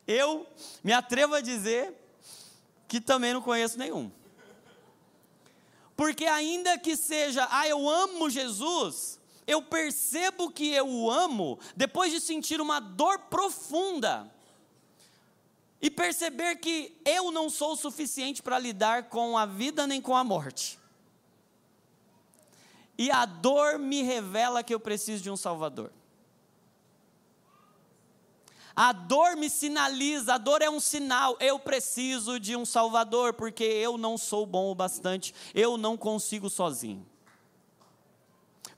Eu 0.07 0.47
me 0.83 0.93
atrevo 0.93 1.35
a 1.35 1.41
dizer 1.41 1.95
que 2.89 3.01
também 3.01 3.35
não 3.35 3.43
conheço 3.43 3.79
nenhum. 3.79 4.11
Porque 5.95 6.25
ainda 6.25 6.79
que 6.79 6.97
seja, 6.97 7.47
ah, 7.51 7.67
eu 7.69 7.89
amo 7.89 8.31
Jesus, 8.31 9.17
eu 9.49 9.63
percebo 9.63 10.51
que 10.51 10.75
eu 10.75 10.87
o 10.87 11.11
amo 11.11 11.59
depois 11.75 12.13
de 12.13 12.21
sentir 12.21 12.61
uma 12.61 12.79
dor 12.79 13.19
profunda 13.31 14.31
e 15.81 15.91
perceber 15.91 16.57
que 16.57 16.95
eu 17.03 17.33
não 17.33 17.49
sou 17.49 17.73
o 17.73 17.77
suficiente 17.77 18.43
para 18.43 18.59
lidar 18.59 19.09
com 19.09 19.39
a 19.39 19.47
vida 19.47 19.87
nem 19.87 20.03
com 20.03 20.15
a 20.15 20.23
morte. 20.23 20.79
E 22.99 23.11
a 23.11 23.25
dor 23.25 23.79
me 23.79 24.03
revela 24.03 24.63
que 24.63 24.75
eu 24.75 24.81
preciso 24.81 25.23
de 25.23 25.31
um 25.31 25.37
Salvador. 25.37 25.91
A 28.77 28.93
dor 28.93 29.35
me 29.35 29.49
sinaliza, 29.49 30.35
a 30.35 30.39
dor 30.39 30.61
é 30.61 30.69
um 30.69 30.79
sinal, 30.79 31.39
eu 31.41 31.59
preciso 31.59 32.39
de 32.39 32.55
um 32.55 32.67
Salvador, 32.67 33.33
porque 33.33 33.65
eu 33.65 33.97
não 33.97 34.19
sou 34.19 34.45
bom 34.45 34.71
o 34.71 34.75
bastante, 34.75 35.35
eu 35.55 35.79
não 35.79 35.97
consigo 35.97 36.51
sozinho. 36.51 37.07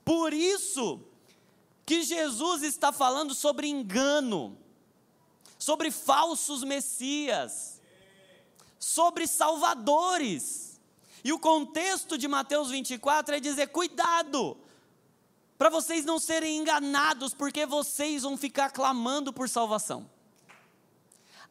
Por 0.03 0.33
isso 0.33 1.01
que 1.85 2.03
Jesus 2.03 2.63
está 2.63 2.91
falando 2.91 3.33
sobre 3.33 3.67
engano, 3.67 4.57
sobre 5.57 5.91
falsos 5.91 6.63
messias, 6.63 7.81
sobre 8.79 9.27
salvadores. 9.27 10.79
E 11.23 11.31
o 11.31 11.39
contexto 11.39 12.17
de 12.17 12.27
Mateus 12.27 12.69
24 12.69 13.35
é 13.35 13.39
dizer: 13.39 13.67
cuidado, 13.67 14.57
para 15.57 15.69
vocês 15.69 16.03
não 16.03 16.19
serem 16.19 16.57
enganados, 16.57 17.33
porque 17.33 17.65
vocês 17.65 18.23
vão 18.23 18.35
ficar 18.35 18.71
clamando 18.71 19.31
por 19.31 19.47
salvação. 19.47 20.09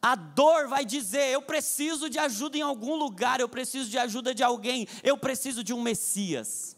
A 0.02 0.14
dor 0.14 0.66
vai 0.66 0.84
dizer: 0.84 1.28
eu 1.28 1.42
preciso 1.42 2.10
de 2.10 2.18
ajuda 2.18 2.58
em 2.58 2.62
algum 2.62 2.96
lugar, 2.96 3.38
eu 3.38 3.48
preciso 3.48 3.88
de 3.88 3.98
ajuda 3.98 4.34
de 4.34 4.42
alguém, 4.42 4.88
eu 5.02 5.16
preciso 5.16 5.62
de 5.62 5.72
um 5.72 5.82
Messias. 5.82 6.76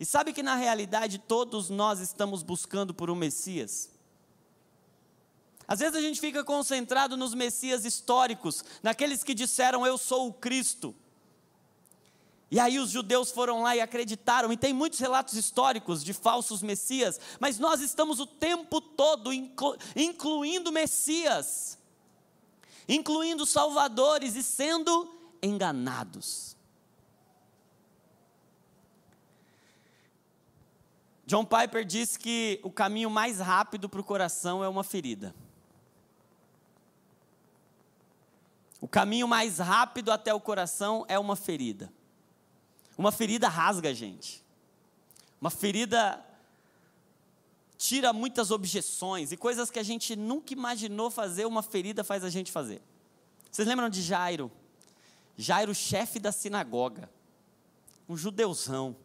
E 0.00 0.06
sabe 0.06 0.32
que 0.32 0.42
na 0.42 0.54
realidade 0.54 1.18
todos 1.18 1.68
nós 1.68 1.98
estamos 1.98 2.42
buscando 2.42 2.94
por 2.94 3.10
um 3.10 3.16
Messias? 3.16 3.90
Às 5.66 5.80
vezes 5.80 5.96
a 5.96 6.00
gente 6.00 6.20
fica 6.20 6.44
concentrado 6.44 7.16
nos 7.16 7.34
Messias 7.34 7.84
históricos, 7.84 8.64
naqueles 8.82 9.22
que 9.22 9.34
disseram 9.34 9.86
eu 9.86 9.98
sou 9.98 10.28
o 10.28 10.32
Cristo. 10.32 10.94
E 12.50 12.58
aí 12.58 12.78
os 12.78 12.90
judeus 12.90 13.30
foram 13.30 13.60
lá 13.60 13.76
e 13.76 13.80
acreditaram, 13.80 14.50
e 14.50 14.56
tem 14.56 14.72
muitos 14.72 14.98
relatos 14.98 15.34
históricos 15.34 16.02
de 16.02 16.14
falsos 16.14 16.62
messias, 16.62 17.20
mas 17.38 17.58
nós 17.58 17.82
estamos 17.82 18.20
o 18.20 18.26
tempo 18.26 18.80
todo 18.80 19.32
inclu 19.32 19.76
incluindo 19.94 20.72
messias, 20.72 21.76
incluindo 22.88 23.44
salvadores 23.44 24.34
e 24.34 24.42
sendo 24.42 25.14
enganados. 25.42 26.56
John 31.28 31.44
Piper 31.44 31.84
diz 31.84 32.16
que 32.16 32.58
o 32.62 32.70
caminho 32.70 33.10
mais 33.10 33.38
rápido 33.38 33.86
para 33.86 34.00
o 34.00 34.02
coração 34.02 34.64
é 34.64 34.68
uma 34.68 34.82
ferida. 34.82 35.34
O 38.80 38.88
caminho 38.88 39.28
mais 39.28 39.58
rápido 39.58 40.10
até 40.10 40.32
o 40.32 40.40
coração 40.40 41.04
é 41.06 41.18
uma 41.18 41.36
ferida. 41.36 41.92
Uma 42.96 43.12
ferida 43.12 43.46
rasga 43.46 43.90
a 43.90 43.92
gente. 43.92 44.42
Uma 45.38 45.50
ferida 45.50 46.24
tira 47.76 48.10
muitas 48.10 48.50
objeções 48.50 49.30
e 49.30 49.36
coisas 49.36 49.70
que 49.70 49.78
a 49.78 49.82
gente 49.82 50.16
nunca 50.16 50.54
imaginou 50.54 51.10
fazer, 51.10 51.44
uma 51.44 51.62
ferida 51.62 52.02
faz 52.02 52.24
a 52.24 52.30
gente 52.30 52.50
fazer. 52.50 52.80
Vocês 53.52 53.68
lembram 53.68 53.90
de 53.90 54.00
Jairo? 54.00 54.50
Jairo, 55.36 55.74
chefe 55.74 56.18
da 56.18 56.32
sinagoga, 56.32 57.10
um 58.08 58.16
judeuzão. 58.16 58.96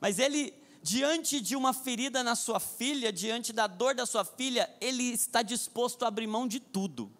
Mas 0.00 0.20
ele, 0.20 0.54
diante 0.82 1.40
de 1.40 1.56
uma 1.56 1.72
ferida 1.72 2.22
na 2.22 2.34
sua 2.34 2.60
filha, 2.60 3.12
diante 3.12 3.52
da 3.52 3.66
dor 3.66 3.94
da 3.94 4.06
sua 4.06 4.24
filha, 4.24 4.68
ele 4.80 5.04
está 5.04 5.42
disposto 5.42 6.04
a 6.04 6.08
abrir 6.08 6.26
mão 6.26 6.46
de 6.46 6.60
tudo. 6.60 7.10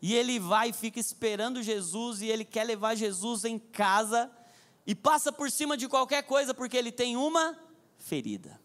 E 0.00 0.14
ele 0.14 0.38
vai 0.40 0.70
e 0.70 0.72
fica 0.72 0.98
esperando 0.98 1.62
Jesus, 1.62 2.22
e 2.22 2.26
ele 2.26 2.44
quer 2.44 2.64
levar 2.64 2.96
Jesus 2.96 3.44
em 3.44 3.58
casa 3.58 4.30
e 4.86 4.94
passa 4.94 5.30
por 5.30 5.50
cima 5.50 5.76
de 5.76 5.88
qualquer 5.88 6.22
coisa 6.24 6.52
porque 6.52 6.76
ele 6.76 6.90
tem 6.90 7.16
uma 7.16 7.56
ferida. 7.98 8.60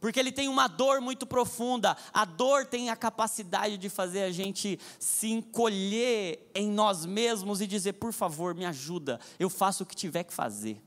Porque 0.00 0.18
ele 0.18 0.32
tem 0.32 0.48
uma 0.48 0.66
dor 0.66 1.02
muito 1.02 1.26
profunda. 1.26 1.94
A 2.10 2.24
dor 2.24 2.64
tem 2.64 2.88
a 2.88 2.96
capacidade 2.96 3.76
de 3.76 3.90
fazer 3.90 4.22
a 4.22 4.30
gente 4.30 4.80
se 4.98 5.28
encolher 5.28 6.50
em 6.54 6.70
nós 6.70 7.04
mesmos 7.04 7.60
e 7.60 7.66
dizer: 7.66 7.92
por 7.92 8.12
favor, 8.12 8.54
me 8.54 8.64
ajuda, 8.64 9.20
eu 9.38 9.50
faço 9.50 9.82
o 9.82 9.86
que 9.86 9.94
tiver 9.94 10.24
que 10.24 10.32
fazer. 10.32 10.82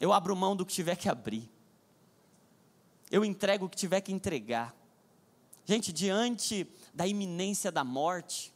Eu 0.00 0.12
abro 0.12 0.34
mão 0.36 0.54
do 0.54 0.64
que 0.64 0.72
tiver 0.72 0.96
que 0.96 1.08
abrir. 1.08 1.50
Eu 3.10 3.24
entrego 3.24 3.66
o 3.66 3.68
que 3.68 3.76
tiver 3.76 4.00
que 4.00 4.12
entregar. 4.12 4.74
Gente, 5.64 5.92
diante 5.92 6.66
da 6.94 7.06
iminência 7.06 7.70
da 7.70 7.84
morte, 7.84 8.54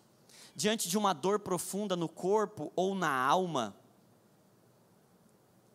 diante 0.54 0.88
de 0.88 0.96
uma 0.96 1.12
dor 1.12 1.40
profunda 1.40 1.96
no 1.96 2.08
corpo 2.08 2.72
ou 2.76 2.94
na 2.94 3.10
alma, 3.10 3.76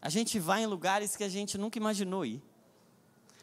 a 0.01 0.09
gente 0.09 0.39
vai 0.39 0.63
em 0.63 0.67
lugares 0.67 1.15
que 1.15 1.23
a 1.23 1.29
gente 1.29 1.57
nunca 1.57 1.77
imaginou 1.77 2.25
ir. 2.25 2.41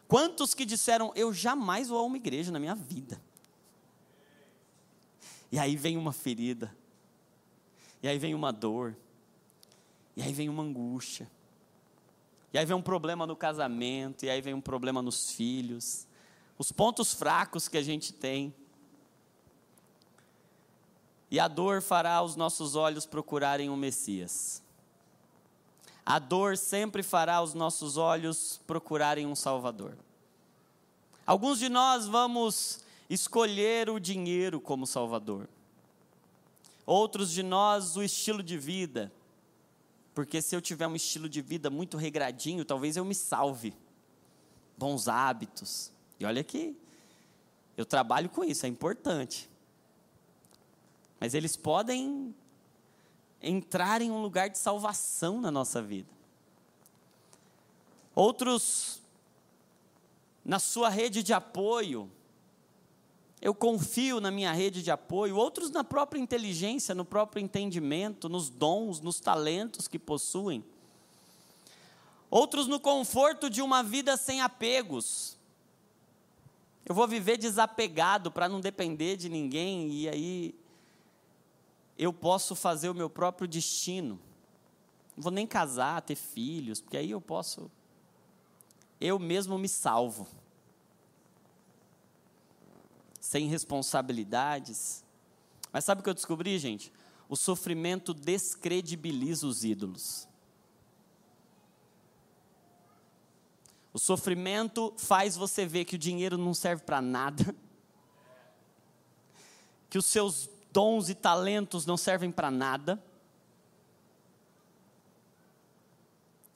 Quantos 0.07 0.55
que 0.55 0.65
disseram, 0.65 1.13
eu 1.15 1.33
jamais 1.33 1.89
vou 1.89 1.99
a 1.99 2.03
uma 2.03 2.17
igreja 2.17 2.53
na 2.53 2.59
minha 2.59 2.75
vida? 2.75 3.21
E 5.51 5.59
aí 5.59 5.77
vem 5.77 5.97
uma 5.97 6.13
ferida, 6.13 6.75
e 8.03 8.09
aí 8.09 8.19
vem 8.19 8.35
uma 8.35 8.53
dor, 8.53 8.97
e 10.17 10.23
aí 10.23 10.33
vem 10.33 10.49
uma 10.49 10.63
angústia, 10.63 11.31
e 12.55 12.59
aí 12.59 12.65
vem 12.65 12.77
um 12.77 12.81
problema 12.81 13.27
no 13.27 13.35
casamento, 13.35 14.25
e 14.25 14.31
aí 14.31 14.41
vem 14.41 14.55
um 14.55 14.61
problema 14.61 15.03
nos 15.03 15.33
filhos, 15.33 16.07
os 16.57 16.71
pontos 16.71 17.13
fracos 17.13 17.67
que 17.67 17.77
a 17.77 17.83
gente 17.83 18.13
tem. 18.13 18.55
E 21.29 21.41
a 21.41 21.49
dor 21.49 21.83
fará 21.83 22.23
os 22.23 22.37
nossos 22.37 22.77
olhos 22.77 23.07
procurarem 23.07 23.69
um 23.69 23.77
Messias. 23.77 24.63
A 26.07 26.21
dor 26.21 26.57
sempre 26.57 27.03
fará 27.03 27.43
os 27.43 27.55
nossos 27.55 27.97
olhos 27.97 28.61
procurarem 28.69 29.27
um 29.27 29.35
Salvador. 29.35 29.99
Alguns 31.27 31.59
de 31.59 31.69
nós 31.69 32.07
vamos 32.07 32.85
escolher 33.11 33.91
o 33.91 33.99
dinheiro 33.99 34.61
como 34.61 34.87
Salvador. 34.87 35.49
Outros 36.87 37.33
de 37.33 37.43
nós 37.43 37.97
o 37.97 38.03
estilo 38.03 38.45
de 38.45 38.57
vida. 38.57 39.11
Porque 40.15 40.41
se 40.41 40.55
eu 40.55 40.61
tiver 40.61 40.87
um 40.87 40.95
estilo 40.95 41.29
de 41.29 41.43
vida 41.43 41.69
muito 41.69 41.97
regradinho, 41.97 42.65
talvez 42.65 42.97
eu 42.97 43.05
me 43.05 43.15
salve. 43.15 43.75
Bons 44.79 45.09
hábitos. 45.09 45.91
E 46.21 46.25
olha 46.25 46.45
que 46.45 46.77
eu 47.77 47.85
trabalho 47.85 48.29
com 48.29 48.45
isso, 48.45 48.65
é 48.65 48.69
importante. 48.69 49.51
Mas 51.19 51.35
eles 51.35 51.57
podem 51.57 52.35
entrar 53.43 54.01
em 54.01 54.11
um 54.11 54.23
lugar 54.23 54.49
de 54.49 54.59
salvação 54.59 55.41
na 55.41 55.51
nossa 55.51 55.83
vida. 55.83 56.11
Outros, 58.15 59.03
na 60.45 60.61
sua 60.61 60.89
rede 60.89 61.23
de 61.23 61.33
apoio, 61.33 62.11
eu 63.45 63.55
confio 63.55 64.21
na 64.23 64.31
minha 64.31 64.51
rede 64.53 64.83
de 64.83 64.91
apoio, 64.91 65.37
outros 65.37 65.71
na 65.71 65.85
própria 65.85 66.19
inteligência, 66.19 66.95
no 66.95 67.05
próprio 67.05 67.43
entendimento, 67.43 68.27
nos 68.27 68.49
dons, 68.49 69.03
nos 69.03 69.21
talentos 69.21 69.87
que 69.87 69.99
possuem. 69.99 70.65
Outros 72.31 72.67
no 72.67 72.81
conforto 72.81 73.51
de 73.51 73.61
uma 73.61 73.83
vida 73.83 74.17
sem 74.17 74.41
apegos. 74.41 75.37
Eu 76.87 76.95
vou 76.95 77.07
viver 77.07 77.37
desapegado 77.37 78.33
para 78.33 78.49
não 78.49 78.63
depender 78.63 79.19
de 79.19 79.29
ninguém 79.29 79.93
e 79.93 80.09
aí 80.09 80.55
eu 81.99 82.15
posso 82.15 82.55
fazer 82.55 82.89
o 82.89 82.95
meu 82.95 83.11
próprio 83.11 83.47
destino. 83.47 84.19
Não 85.15 85.23
vou 85.23 85.31
nem 85.31 85.47
casar, 85.47 86.01
ter 86.01 86.17
filhos, 86.17 86.81
porque 86.81 86.97
aí 86.97 87.11
eu 87.11 87.21
posso. 87.21 87.71
Eu 88.99 89.19
mesmo 89.19 89.59
me 89.59 89.69
salvo. 89.69 90.27
Sem 93.25 93.49
responsabilidades. 93.49 95.03
Mas 95.73 95.87
sabe 95.87 96.03
o 96.03 96.05
que 96.05 96.11
eu 96.11 96.15
descobri, 96.15 96.59
gente? 96.59 96.93
O 97.27 97.35
sofrimento 97.35 98.13
descredibiliza 98.13 99.47
os 99.47 99.65
ídolos. 99.65 100.29
O 103.95 103.99
sofrimento 103.99 104.93
faz 104.99 105.39
você 105.39 105.65
ver 105.65 105.87
que 105.87 105.95
o 105.95 105.99
dinheiro 105.99 106.37
não 106.37 106.53
serve 106.53 106.83
para 106.83 107.01
nada, 107.01 107.57
que 109.89 109.97
os 109.97 110.05
seus 110.05 110.51
dons 110.71 111.09
e 111.09 111.15
talentos 111.15 111.87
não 111.87 111.97
servem 111.97 112.31
para 112.31 112.51
nada, 112.51 113.03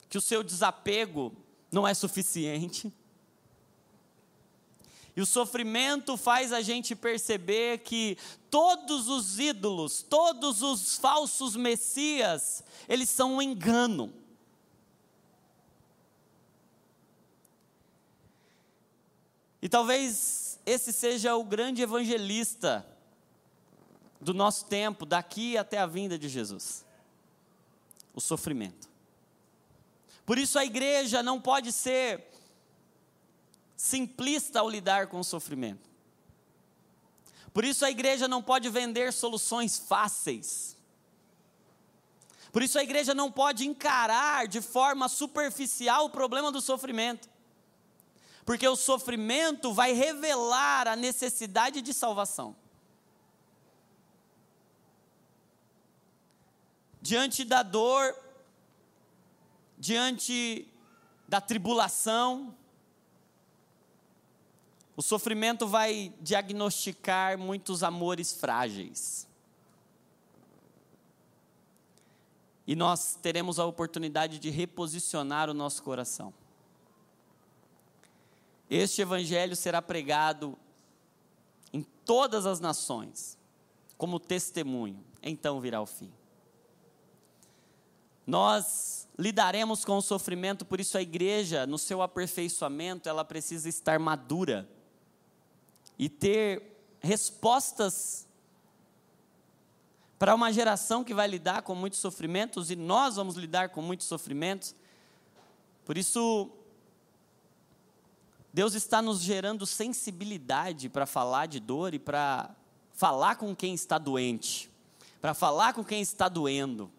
que 0.07 0.19
o 0.19 0.21
seu 0.21 0.43
desapego 0.43 1.33
não 1.71 1.87
é 1.87 1.95
suficiente. 1.95 2.93
E 5.19 5.21
o 5.21 5.25
sofrimento 5.25 6.15
faz 6.15 6.53
a 6.53 6.61
gente 6.61 6.95
perceber 6.95 7.79
que 7.79 8.17
todos 8.49 9.09
os 9.09 9.37
ídolos, 9.37 10.01
todos 10.01 10.61
os 10.61 10.95
falsos 10.95 11.57
messias, 11.57 12.63
eles 12.87 13.09
são 13.09 13.35
um 13.35 13.41
engano. 13.41 14.13
E 19.61 19.67
talvez 19.67 20.57
esse 20.65 20.93
seja 20.93 21.35
o 21.35 21.43
grande 21.43 21.81
evangelista 21.81 22.87
do 24.21 24.33
nosso 24.33 24.67
tempo, 24.67 25.05
daqui 25.05 25.57
até 25.57 25.79
a 25.79 25.85
vinda 25.85 26.17
de 26.17 26.29
Jesus? 26.29 26.85
O 28.13 28.21
sofrimento. 28.21 28.87
Por 30.25 30.37
isso 30.37 30.57
a 30.57 30.63
igreja 30.63 31.21
não 31.21 31.41
pode 31.41 31.73
ser 31.73 32.25
simplista 33.79 34.59
ao 34.59 34.69
lidar 34.69 35.07
com 35.07 35.19
o 35.19 35.23
sofrimento. 35.23 35.89
Por 37.53 37.63
isso 37.63 37.85
a 37.85 37.89
igreja 37.89 38.27
não 38.27 38.43
pode 38.43 38.67
vender 38.69 39.13
soluções 39.13 39.79
fáceis. 39.79 40.75
Por 42.51 42.61
isso 42.61 42.77
a 42.77 42.83
igreja 42.83 43.13
não 43.13 43.31
pode 43.31 43.65
encarar 43.65 44.47
de 44.47 44.59
forma 44.59 45.07
superficial 45.07 46.05
o 46.05 46.09
problema 46.09 46.51
do 46.51 46.59
sofrimento. 46.59 47.29
Porque 48.45 48.67
o 48.67 48.75
sofrimento 48.75 49.71
vai 49.71 49.93
revelar 49.93 50.87
a 50.87 50.95
necessidade 50.95 51.81
de 51.81 51.93
salvação. 51.93 52.55
diante 57.01 57.43
da 57.43 57.63
dor, 57.63 58.15
diante 59.77 60.67
da 61.27 61.39
tribulação, 61.39 62.55
o 64.99 65.01
sofrimento 65.01 65.65
vai 65.65 66.13
diagnosticar 66.19 67.37
muitos 67.37 67.83
amores 67.83 68.33
frágeis. 68.33 69.25
E 72.67 72.75
nós 72.75 73.17
teremos 73.21 73.59
a 73.59 73.65
oportunidade 73.65 74.39
de 74.39 74.49
reposicionar 74.49 75.49
o 75.49 75.53
nosso 75.53 75.81
coração. 75.83 76.33
Este 78.69 79.01
evangelho 79.01 79.55
será 79.55 79.81
pregado 79.81 80.59
em 81.71 81.81
todas 82.03 82.45
as 82.45 82.59
nações, 82.59 83.37
como 83.97 84.19
testemunho, 84.19 85.01
então 85.23 85.61
virá 85.61 85.79
o 85.79 85.85
fim. 85.85 86.11
nós 88.27 89.07
lidaremos 89.17 89.85
com 89.85 89.95
o 89.95 90.01
sofrimento, 90.01 90.65
por 90.65 90.81
isso 90.81 90.97
a 90.97 91.01
igreja, 91.01 91.65
no 91.65 91.77
seu 91.77 92.01
aperfeiçoamento, 92.01 93.07
ela 93.07 93.23
precisa 93.23 93.69
estar 93.69 93.97
madura 93.97 94.67
e 95.99 96.07
ter 96.07 96.63
respostas 97.01 98.25
para 100.17 100.33
uma 100.33 100.51
geração 100.51 101.03
que 101.03 101.13
vai 101.13 101.27
lidar 101.27 101.61
com 101.61 101.75
muitos 101.75 101.99
sofrimentos 101.99 102.71
e 102.71 102.75
nós 102.75 103.17
vamos 103.17 103.35
lidar 103.35 103.69
com 103.69 103.81
muitos 103.81 104.07
sofrimentos. 104.07 104.73
Por 105.85 105.97
isso, 105.97 106.49
Deus 108.53 108.73
está 108.73 109.01
nos 109.01 109.19
gerando 109.21 109.65
sensibilidade 109.65 110.87
para 110.87 111.05
falar 111.05 111.47
de 111.47 111.59
dor 111.59 111.93
e 111.93 111.99
para 111.99 112.49
falar 112.93 113.35
com 113.35 113.55
quem 113.55 113.73
está 113.73 113.97
doente, 113.97 114.69
para 115.21 115.33
falar 115.33 115.73
com 115.73 115.83
quem 115.83 116.01
está 116.01 116.29
doendo, 116.29 116.89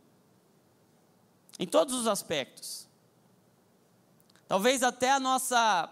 em 1.59 1.67
todos 1.67 1.95
os 1.95 2.07
aspectos. 2.07 2.87
Talvez 4.49 4.83
até 4.83 5.11
a 5.11 5.21
nossa 5.21 5.91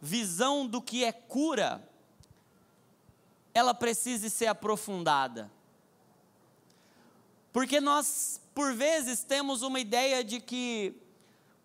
visão 0.00 0.66
do 0.66 0.82
que 0.82 1.04
é 1.04 1.12
cura, 1.12 1.88
ela 3.54 3.74
precise 3.74 4.30
ser 4.30 4.46
aprofundada. 4.46 5.50
Porque 7.52 7.80
nós, 7.80 8.40
por 8.54 8.74
vezes, 8.74 9.22
temos 9.22 9.62
uma 9.62 9.78
ideia 9.78 10.24
de 10.24 10.40
que 10.40 10.94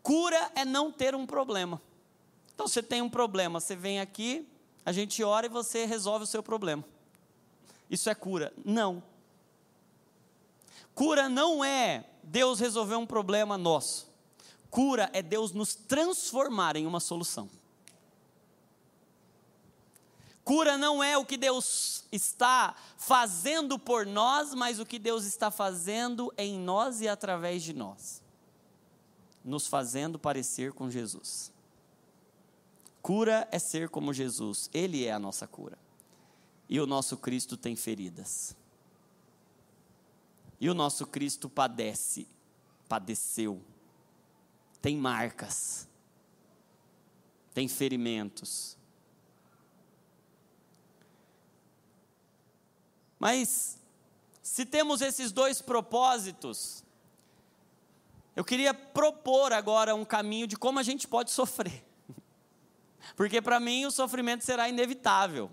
cura 0.04 0.52
é 0.56 0.66
não 0.66 0.92
ter 0.92 1.16
um 1.16 1.26
problema. 1.26 1.82
Então, 2.54 2.68
você 2.68 2.84
tem 2.84 3.02
um 3.02 3.10
problema, 3.10 3.60
você 3.60 3.76
vem 3.76 4.00
aqui, 4.00 4.48
a 4.86 4.92
gente 4.92 5.24
ora 5.24 5.46
e 5.46 5.50
você 5.50 5.86
resolve 5.86 6.24
o 6.24 6.28
seu 6.28 6.44
problema. 6.44 6.84
Isso 7.90 8.10
é 8.10 8.16
cura? 8.16 8.52
Não. 8.66 9.02
Cura 10.94 11.30
não 11.30 11.64
é 11.64 12.06
Deus 12.24 12.60
resolver 12.60 12.96
um 12.96 13.06
problema 13.06 13.58
nosso. 13.58 14.12
Cura 14.70 15.10
é 15.14 15.22
Deus 15.22 15.52
nos 15.52 15.76
transformar 15.76 16.76
em 16.76 16.86
uma 16.86 17.00
solução. 17.00 17.50
Cura 20.48 20.78
não 20.78 21.04
é 21.04 21.18
o 21.18 21.26
que 21.26 21.36
Deus 21.36 22.06
está 22.10 22.74
fazendo 22.96 23.78
por 23.78 24.06
nós, 24.06 24.54
mas 24.54 24.80
o 24.80 24.86
que 24.86 24.98
Deus 24.98 25.26
está 25.26 25.52
fazendo 25.52 26.34
em 26.38 26.58
nós 26.58 27.02
e 27.02 27.08
através 27.10 27.62
de 27.62 27.74
nós, 27.74 28.24
nos 29.44 29.68
fazendo 29.68 30.18
parecer 30.18 30.72
com 30.72 30.90
Jesus. 30.90 31.52
Cura 33.02 33.46
é 33.52 33.60
ser 33.60 33.90
como 33.90 34.14
Jesus, 34.14 34.70
Ele 34.74 35.04
é 35.04 35.12
a 35.12 35.20
nossa 35.20 35.46
cura. 35.46 35.78
E 36.70 36.80
o 36.80 36.88
nosso 36.88 37.18
Cristo 37.18 37.58
tem 37.58 37.76
feridas. 37.76 38.56
E 40.62 40.70
o 40.70 40.74
nosso 40.74 41.06
Cristo 41.06 41.50
padece, 41.50 42.26
padeceu, 42.88 43.62
tem 44.82 44.96
marcas, 44.96 45.90
tem 47.54 47.68
ferimentos 47.68 48.77
Mas, 53.20 53.78
se 54.42 54.66
temos 54.66 55.02
esses 55.02 55.32
dois 55.32 55.62
propósitos, 55.62 56.84
eu 58.36 58.46
queria 58.46 58.74
propor 58.74 59.52
agora 59.52 59.96
um 59.96 60.06
caminho 60.06 60.46
de 60.46 60.56
como 60.56 60.80
a 60.80 60.84
gente 60.84 61.08
pode 61.08 61.32
sofrer. 61.32 61.84
Porque 63.16 63.42
para 63.42 63.60
mim 63.60 63.86
o 63.86 63.92
sofrimento 63.92 64.44
será 64.44 64.70
inevitável. 64.70 65.50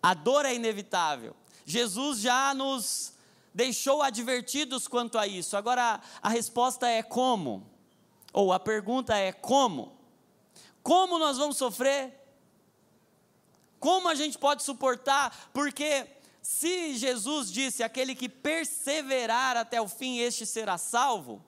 A 0.00 0.14
dor 0.14 0.44
é 0.44 0.54
inevitável. 0.54 1.34
Jesus 1.64 2.20
já 2.20 2.54
nos 2.54 3.14
deixou 3.52 4.02
advertidos 4.02 4.86
quanto 4.86 5.18
a 5.18 5.26
isso. 5.26 5.56
Agora 5.56 6.00
a 6.22 6.28
resposta 6.28 6.86
é 6.86 7.02
como? 7.02 7.66
Ou 8.32 8.52
a 8.52 8.60
pergunta 8.60 9.16
é 9.16 9.32
como? 9.32 9.96
Como 10.82 11.18
nós 11.18 11.38
vamos 11.38 11.56
sofrer? 11.56 12.14
Como 13.80 14.08
a 14.08 14.14
gente 14.14 14.38
pode 14.38 14.62
suportar? 14.62 15.50
Porque 15.52 16.06
se 16.46 16.94
Jesus 16.94 17.50
disse: 17.50 17.82
aquele 17.82 18.14
que 18.14 18.28
perseverar 18.28 19.56
até 19.56 19.80
o 19.80 19.88
fim, 19.88 20.20
este 20.20 20.46
será 20.46 20.78
salvo, 20.78 21.44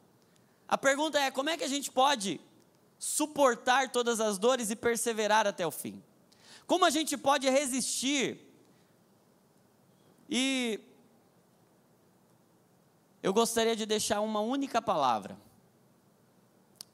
a 0.66 0.76
pergunta 0.76 1.20
é: 1.20 1.30
como 1.30 1.48
é 1.48 1.56
que 1.56 1.62
a 1.62 1.68
gente 1.68 1.88
pode 1.88 2.40
suportar 2.98 3.92
todas 3.92 4.18
as 4.20 4.38
dores 4.38 4.70
e 4.70 4.76
perseverar 4.76 5.46
até 5.46 5.64
o 5.64 5.70
fim? 5.70 6.02
Como 6.66 6.84
a 6.84 6.90
gente 6.90 7.16
pode 7.16 7.48
resistir? 7.48 8.44
E 10.28 10.80
eu 13.22 13.32
gostaria 13.32 13.76
de 13.76 13.86
deixar 13.86 14.20
uma 14.20 14.40
única 14.40 14.82
palavra: 14.82 15.38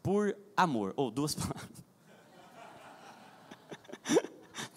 por 0.02 0.36
amor, 0.54 0.92
ou 0.94 1.10
duas 1.10 1.34
palavras. 1.34 1.84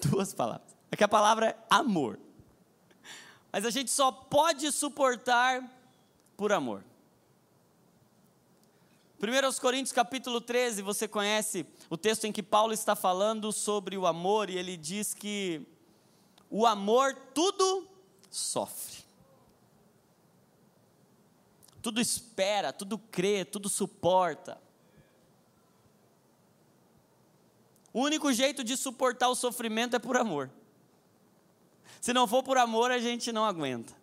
duas 0.09 0.33
palavras. 0.33 0.77
Aqui 0.89 1.03
a 1.03 1.09
palavra 1.09 1.47
é 1.49 1.57
amor. 1.69 2.17
Mas 3.51 3.65
a 3.65 3.69
gente 3.69 3.89
só 3.91 4.11
pode 4.11 4.71
suportar 4.71 5.63
por 6.35 6.51
amor. 6.51 6.83
1 9.19 9.59
Coríntios 9.59 9.91
capítulo 9.91 10.39
13, 10.39 10.83
você 10.83 11.07
conhece 11.07 11.65
o 11.89 11.97
texto 11.97 12.25
em 12.25 12.31
que 12.31 12.43
Paulo 12.43 12.71
está 12.71 12.95
falando 12.95 13.51
sobre 13.51 13.97
o 13.97 14.05
amor, 14.05 14.47
e 14.49 14.57
ele 14.57 14.77
diz 14.77 15.13
que 15.13 15.65
o 16.49 16.67
amor 16.67 17.15
tudo 17.33 17.87
sofre. 18.29 18.97
Tudo 21.81 21.99
espera, 21.99 22.71
tudo 22.71 22.99
crê, 22.99 23.43
tudo 23.43 23.69
suporta. 23.69 24.61
O 27.91 28.01
único 28.01 28.31
jeito 28.31 28.63
de 28.63 28.77
suportar 28.77 29.29
o 29.29 29.35
sofrimento 29.35 29.95
é 29.95 29.99
por 29.99 30.15
amor. 30.17 30.51
Se 31.99 32.13
não 32.13 32.27
for 32.27 32.43
por 32.43 32.57
amor, 32.57 32.91
a 32.91 32.99
gente 32.99 33.31
não 33.31 33.45
aguenta. 33.45 33.93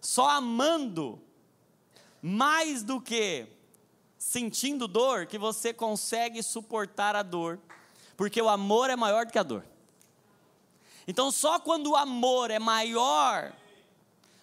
Só 0.00 0.28
amando, 0.28 1.20
mais 2.22 2.82
do 2.82 3.00
que 3.00 3.46
sentindo 4.18 4.86
dor, 4.86 5.26
que 5.26 5.38
você 5.38 5.72
consegue 5.72 6.42
suportar 6.42 7.16
a 7.16 7.22
dor, 7.22 7.58
porque 8.16 8.40
o 8.40 8.48
amor 8.48 8.90
é 8.90 8.96
maior 8.96 9.24
do 9.24 9.32
que 9.32 9.38
a 9.38 9.42
dor. 9.42 9.64
Então, 11.06 11.30
só 11.30 11.58
quando 11.58 11.88
o 11.88 11.96
amor 11.96 12.50
é 12.50 12.58
maior 12.58 13.52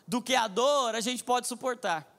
do 0.08 0.22
que 0.22 0.36
a 0.36 0.48
dor, 0.48 0.96
a 0.96 1.02
gente 1.02 1.24
pode 1.24 1.48
suportar. 1.48 2.12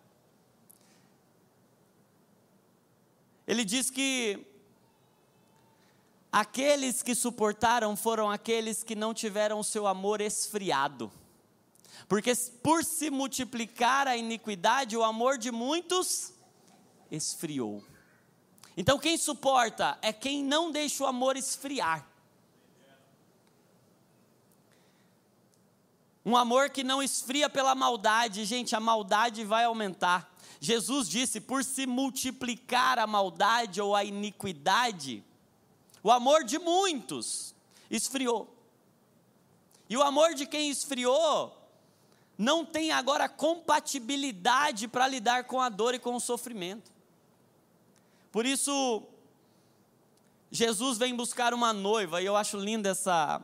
Ele 3.47 3.65
diz 3.65 3.91
que 3.91 4.46
Aqueles 6.31 7.03
que 7.03 7.15
suportaram 7.15 7.97
foram 7.97 8.31
aqueles 8.31 8.83
que 8.83 8.95
não 8.95 9.15
tiveram 9.15 9.61
o 9.61 9.65
seu 9.65 9.87
amor 9.87 10.21
esfriado. 10.21 11.11
Porque 12.09 12.35
por 12.63 12.85
se 12.85 13.11
multiplicar 13.11 14.07
a 14.07 14.17
iniquidade, 14.17 14.97
o 14.97 15.03
amor 15.03 15.39
de 15.39 15.51
muitos 15.51 16.33
esfriou. 17.11 17.83
Então 18.77 18.99
quem 18.99 19.17
suporta 19.17 19.99
é 20.03 20.13
quem 20.13 20.45
não 20.45 20.71
deixa 20.71 21.05
o 21.05 21.07
amor 21.07 21.37
esfriar. 21.37 22.07
Um 26.25 26.37
amor 26.37 26.71
que 26.71 26.83
não 26.83 27.01
esfria 27.01 27.49
pela 27.49 27.73
maldade, 27.75 28.45
gente, 28.45 28.75
a 28.75 28.81
maldade 28.81 29.45
vai 29.45 29.65
aumentar. 29.65 30.35
Jesus 30.61 31.09
disse: 31.09 31.41
por 31.41 31.63
se 31.63 31.87
multiplicar 31.87 32.99
a 32.99 33.07
maldade 33.07 33.81
ou 33.81 33.95
a 33.95 34.03
iniquidade, 34.03 35.25
o 36.07 36.11
amor 36.13 36.45
de 36.45 36.57
muitos 36.57 37.53
esfriou. 37.91 38.49
E 39.89 39.97
o 39.97 40.03
amor 40.05 40.35
de 40.35 40.47
quem 40.47 40.71
esfriou 40.71 41.53
não 42.39 42.65
tem 42.65 42.93
agora 42.93 43.29
compatibilidade 43.29 44.87
para 44.87 45.09
lidar 45.09 45.47
com 45.47 45.61
a 45.61 45.69
dor 45.69 45.95
e 45.95 45.99
com 45.99 46.15
o 46.15 46.21
sofrimento. 46.21 46.93
Por 48.31 48.47
isso, 48.47 49.03
Jesus 50.49 50.97
vem 50.97 51.13
buscar 51.13 51.53
uma 51.53 51.73
noiva, 51.73 52.23
e 52.23 52.27
eu 52.27 52.37
acho 52.37 52.57
linda 52.57 52.91
essa 52.91 53.43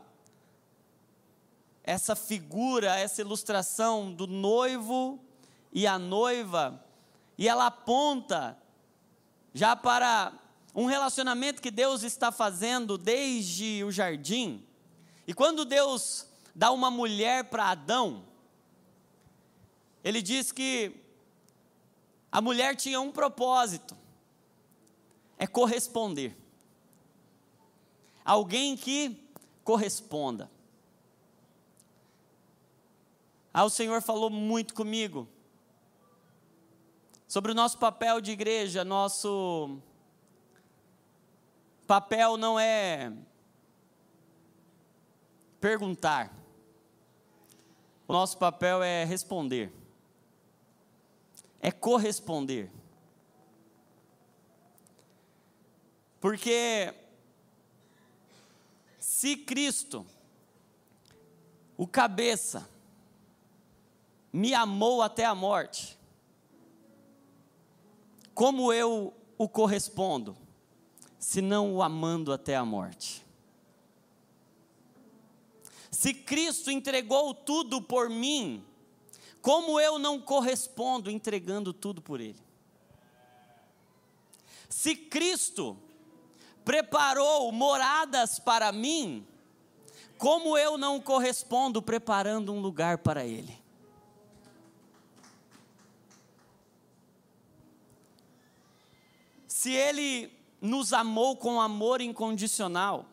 essa 1.83 2.15
figura, 2.15 2.97
essa 2.97 3.23
ilustração 3.23 4.13
do 4.13 4.29
noivo 4.29 5.19
e 5.73 5.85
a 5.85 5.99
noiva, 5.99 6.81
e 7.37 7.49
ela 7.49 7.67
aponta 7.67 8.57
já 9.53 9.75
para 9.75 10.33
um 10.75 10.87
relacionamento 10.87 11.61
que 11.61 11.71
Deus 11.71 12.03
está 12.03 12.33
fazendo 12.33 12.97
desde 12.97 13.85
o 13.85 13.91
jardim. 13.91 14.67
E 15.27 15.35
quando 15.35 15.65
Deus 15.65 16.27
dá 16.55 16.71
uma 16.71 16.91
mulher 16.91 17.45
para 17.45 17.71
Adão, 17.71 18.25
ele 20.03 20.23
diz 20.23 20.51
que 20.51 20.95
a 22.31 22.41
mulher 22.41 22.75
tinha 22.75 23.01
um 23.01 23.13
propósito: 23.13 23.97
é 25.39 25.47
corresponder. 25.47 26.37
Alguém 28.25 28.77
que 28.77 29.17
corresponda. 29.63 30.51
Ah, 33.53 33.65
o 33.65 33.71
Senhor 33.71 34.01
falou 34.01 34.31
muito 34.31 34.73
comigo 34.73 35.29
sobre 37.29 37.53
o 37.53 37.55
nosso 37.55 37.79
papel 37.79 38.21
de 38.21 38.31
igreja, 38.31 38.85
nosso 38.85 39.79
papel 41.93 42.39
não 42.39 42.59
é 42.59 43.13
perguntar, 45.61 46.35
o 48.09 48.15
nosso 48.15 48.39
papel 48.39 48.83
é 48.83 49.05
responder, 49.05 49.71
é 51.61 51.71
corresponder. 51.71 52.73
Porque 56.19 56.95
se 58.99 59.37
Cristo, 59.37 60.07
o 61.77 61.87
cabeça, 61.87 62.67
me 64.33 64.55
amou 64.55 65.03
até 65.03 65.27
a 65.27 65.35
morte, 65.35 65.99
como 68.33 68.73
eu 68.73 69.13
o 69.37 69.47
correspondo, 69.47 70.42
se 71.23 71.41
não 71.41 71.73
o 71.73 71.85
amando 71.85 72.33
até 72.33 72.57
a 72.57 72.65
morte? 72.65 73.25
Se 75.89 76.13
Cristo 76.13 76.69
entregou 76.69 77.33
tudo 77.33 77.81
por 77.81 78.11
mim, 78.11 78.65
como 79.41 79.79
eu 79.79 80.01
não 80.01 80.21
correspondo 80.21 81.09
entregando 81.09 81.73
tudo 81.73 82.03
por 82.03 82.21
Ele? 82.21 82.43
Se 84.69 84.97
Cristo 84.97 85.79
preparou 86.65 87.53
moradas 87.53 88.41
para 88.41 88.73
mim, 88.73 89.25
como 90.19 90.59
eu 90.59 90.77
não 90.77 91.01
correspondo 91.01 91.81
preparando 91.81 92.53
um 92.53 92.59
lugar 92.59 92.99
para 92.99 93.25
Ele? 93.25 93.57
Se 99.47 99.71
Ele 99.71 100.42
nos 100.63 100.93
amou 100.93 101.37
com 101.37 101.61
amor 101.61 102.01
incondicional, 102.01 103.05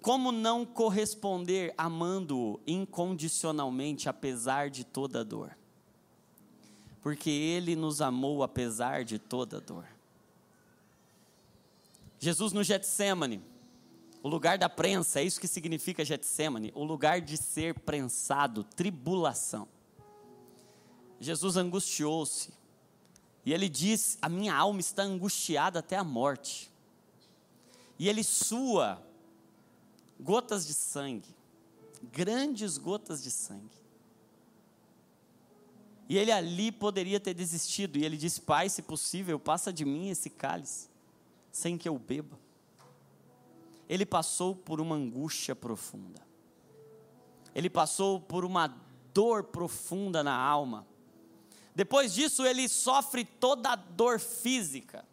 como 0.00 0.32
não 0.32 0.64
corresponder 0.64 1.74
amando-o 1.76 2.58
incondicionalmente, 2.66 4.08
apesar 4.08 4.70
de 4.70 4.82
toda 4.82 5.22
dor? 5.24 5.56
Porque 7.02 7.28
Ele 7.28 7.76
nos 7.76 8.00
amou 8.00 8.42
apesar 8.42 9.04
de 9.04 9.18
toda 9.18 9.60
dor. 9.60 9.86
Jesus 12.18 12.54
no 12.54 12.62
Getsemane, 12.62 13.42
o 14.22 14.28
lugar 14.28 14.56
da 14.56 14.70
prensa, 14.70 15.20
é 15.20 15.24
isso 15.24 15.38
que 15.38 15.46
significa 15.46 16.02
Getsemane, 16.02 16.72
o 16.74 16.84
lugar 16.84 17.20
de 17.20 17.36
ser 17.36 17.78
prensado, 17.80 18.64
tribulação. 18.64 19.68
Jesus 21.20 21.58
angustiou-se, 21.58 22.52
e 23.44 23.52
ele 23.52 23.68
diz: 23.68 24.18
A 24.22 24.28
minha 24.28 24.54
alma 24.54 24.80
está 24.80 25.02
angustiada 25.02 25.78
até 25.78 25.96
a 25.96 26.04
morte. 26.04 26.72
E 27.98 28.08
ele 28.08 28.24
sua 28.24 29.02
gotas 30.18 30.66
de 30.66 30.74
sangue, 30.74 31.34
grandes 32.02 32.78
gotas 32.78 33.22
de 33.22 33.30
sangue. 33.30 33.84
E 36.08 36.18
ele 36.18 36.30
ali 36.30 36.70
poderia 36.70 37.18
ter 37.18 37.34
desistido, 37.34 37.98
e 37.98 38.04
ele 38.04 38.16
disse: 38.16 38.40
Pai, 38.40 38.68
se 38.68 38.82
possível, 38.82 39.38
passa 39.38 39.72
de 39.72 39.84
mim 39.84 40.08
esse 40.08 40.30
cálice 40.30 40.88
sem 41.52 41.78
que 41.78 41.88
eu 41.88 41.98
beba. 41.98 42.38
Ele 43.88 44.04
passou 44.04 44.56
por 44.56 44.80
uma 44.80 44.96
angústia 44.96 45.54
profunda. 45.54 46.20
Ele 47.54 47.70
passou 47.70 48.20
por 48.20 48.44
uma 48.44 48.66
dor 49.12 49.44
profunda 49.44 50.24
na 50.24 50.34
alma. 50.34 50.86
Depois 51.74 52.14
disso, 52.14 52.44
ele 52.46 52.68
sofre 52.68 53.24
toda 53.24 53.70
a 53.70 53.76
dor 53.76 54.20
física. 54.20 55.04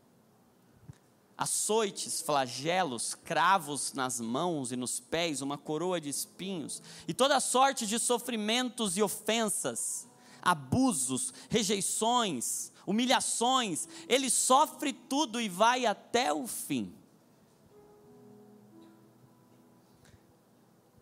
Açoites, 1.38 2.22
flagelos, 2.22 3.16
cravos 3.16 3.94
nas 3.94 4.22
mãos 4.22 4.72
e 4.72 4.76
nos 4.76 5.00
pés, 5.00 5.42
uma 5.42 5.58
coroa 5.58 6.00
de 6.00 6.08
espinhos, 6.08 6.84
e 7.08 7.16
toda 7.16 7.40
sorte 7.40 7.88
de 7.88 7.98
sofrimentos 7.98 8.96
e 8.96 9.02
ofensas, 9.02 10.08
abusos, 10.40 11.34
rejeições, 11.50 12.72
humilhações, 12.86 13.88
ele 14.08 14.30
sofre 14.30 14.94
tudo 14.94 15.42
e 15.42 15.50
vai 15.50 15.88
até 15.88 16.32
o 16.32 16.46
fim. 16.46 16.94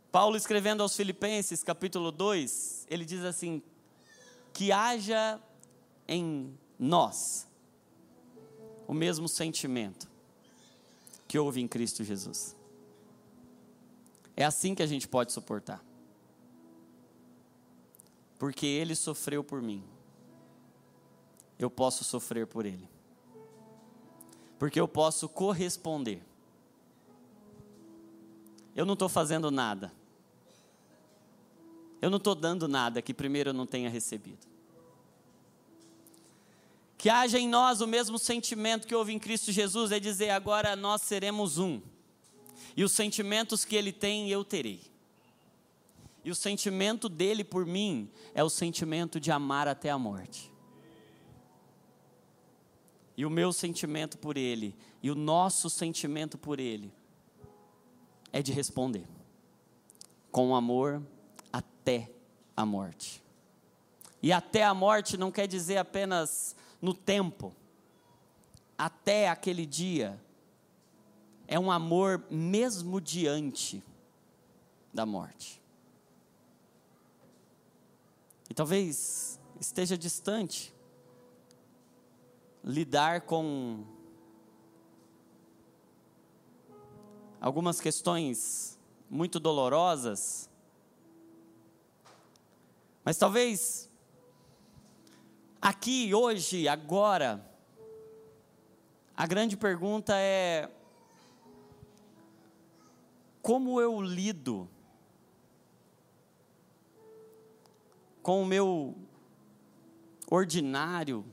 Paulo 0.10 0.38
escrevendo 0.38 0.82
aos 0.82 0.96
Filipenses, 0.96 1.62
capítulo 1.64 2.14
2, 2.14 2.88
ele 2.90 3.04
diz 3.04 3.26
assim: 3.26 3.62
que 4.54 4.72
haja 4.72 5.40
em 6.10 6.58
nós 6.78 7.48
o 8.86 8.94
mesmo 8.94 9.30
sentimento 9.30 10.10
que 11.26 11.40
houve 11.40 11.62
em 11.62 11.68
Cristo 11.68 12.04
Jesus. 12.04 12.54
É 14.36 14.44
assim 14.44 14.76
que 14.76 14.84
a 14.84 14.88
gente 14.88 15.08
pode 15.08 15.32
suportar. 15.32 15.82
Porque 18.38 18.66
ele 18.66 18.96
sofreu 18.96 19.44
por 19.44 19.62
mim 19.62 19.84
eu 21.60 21.70
posso 21.70 22.06
sofrer 22.06 22.48
por 22.48 22.66
ele. 22.66 22.90
Porque 24.58 24.80
eu 24.80 24.88
posso 24.88 25.28
corresponder. 25.28 26.24
Eu 28.74 28.86
não 28.86 28.94
estou 28.94 29.10
fazendo 29.10 29.52
nada. 29.52 29.92
Eu 32.02 32.10
não 32.10 32.18
estou 32.18 32.34
dando 32.34 32.66
nada 32.66 33.02
que 33.02 33.14
primeiro 33.14 33.50
eu 33.50 33.54
não 33.54 33.68
tenha 33.68 33.90
recebido. 33.90 34.48
Que 37.00 37.10
haja 37.10 37.40
em 37.40 37.50
nós 37.50 37.82
o 37.82 37.88
mesmo 37.88 38.20
sentimento 38.20 38.86
que 38.86 38.94
houve 38.94 39.12
em 39.12 39.18
Cristo 39.18 39.52
Jesus, 39.52 39.92
é 39.92 40.00
dizer, 40.00 40.30
agora 40.30 40.76
nós 40.76 41.02
seremos 41.02 41.58
um. 41.58 41.82
E 42.78 42.84
os 42.84 42.92
sentimentos 42.92 43.66
que 43.66 43.76
ele 43.76 43.92
tem, 43.92 44.30
eu 44.30 44.44
terei. 44.44 44.82
E 46.24 46.30
o 46.30 46.36
sentimento 46.36 47.10
dele 47.10 47.44
por 47.44 47.66
mim 47.66 48.12
é 48.36 48.44
o 48.44 48.50
sentimento 48.50 49.20
de 49.20 49.32
amar 49.32 49.68
até 49.68 49.90
a 49.90 49.98
morte 49.98 50.52
e 53.20 53.26
o 53.26 53.30
meu 53.30 53.52
sentimento 53.52 54.18
por 54.18 54.38
Ele, 54.38 54.74
e 55.04 55.12
o 55.12 55.16
nosso 55.16 55.70
sentimento 55.70 56.38
por 56.38 56.58
Ele, 56.58 56.90
é 58.32 58.42
de 58.42 58.54
responder 58.54 59.06
com 60.32 60.56
amor 60.56 61.04
até 61.52 62.10
a 62.56 62.66
morte. 62.66 63.22
E 64.24 64.32
até 64.32 64.64
a 64.64 64.74
morte 64.74 65.18
não 65.18 65.34
quer 65.34 65.48
dizer 65.48 65.76
apenas 65.76 66.56
no 66.82 66.94
tempo, 66.94 67.54
até 68.78 69.30
aquele 69.30 69.66
dia, 69.66 70.20
é 71.48 71.60
um 71.60 71.72
amor 71.72 72.24
mesmo 72.30 73.02
diante 73.02 73.84
da 74.94 75.06
morte. 75.06 75.62
E 78.50 78.54
talvez 78.54 79.40
esteja 79.60 79.98
distante, 79.98 80.74
lidar 82.64 83.22
com 83.22 83.84
algumas 87.42 87.82
questões 87.82 88.80
muito 89.10 89.40
dolorosas, 89.40 90.50
mas 93.04 93.18
talvez 93.18 93.89
aqui, 95.62 96.14
hoje, 96.14 96.68
agora, 96.68 97.46
a 99.16 99.28
grande 99.28 99.58
pergunta 99.58 100.14
é: 100.16 100.70
como 103.42 103.82
eu 103.82 104.02
lido 104.02 104.70
com 108.22 108.42
o 108.42 108.46
meu 108.46 108.96
ordinário, 110.30 111.26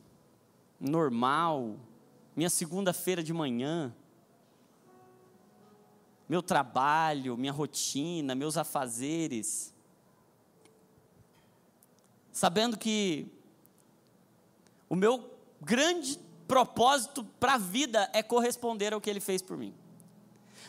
normal, 0.81 1.77
minha 2.35 2.51
segunda-feira 2.51 3.23
de 3.23 3.33
manhã, 3.33 3.95
meu 6.29 6.43
trabalho, 6.43 7.37
minha 7.37 7.53
rotina, 7.53 8.35
meus 8.35 8.57
afazeres, 8.57 9.73
sabendo 12.33 12.77
que 12.77 13.31
o 14.89 14.95
meu 14.95 15.31
grande 15.61 16.19
propósito 16.47 17.25
para 17.41 17.55
a 17.55 17.59
vida 17.59 18.09
é 18.13 18.23
corresponder 18.23 18.93
ao 18.93 19.01
que 19.01 19.11
ele 19.11 19.21
fez 19.21 19.43
por 19.43 19.57
mim. 19.57 19.75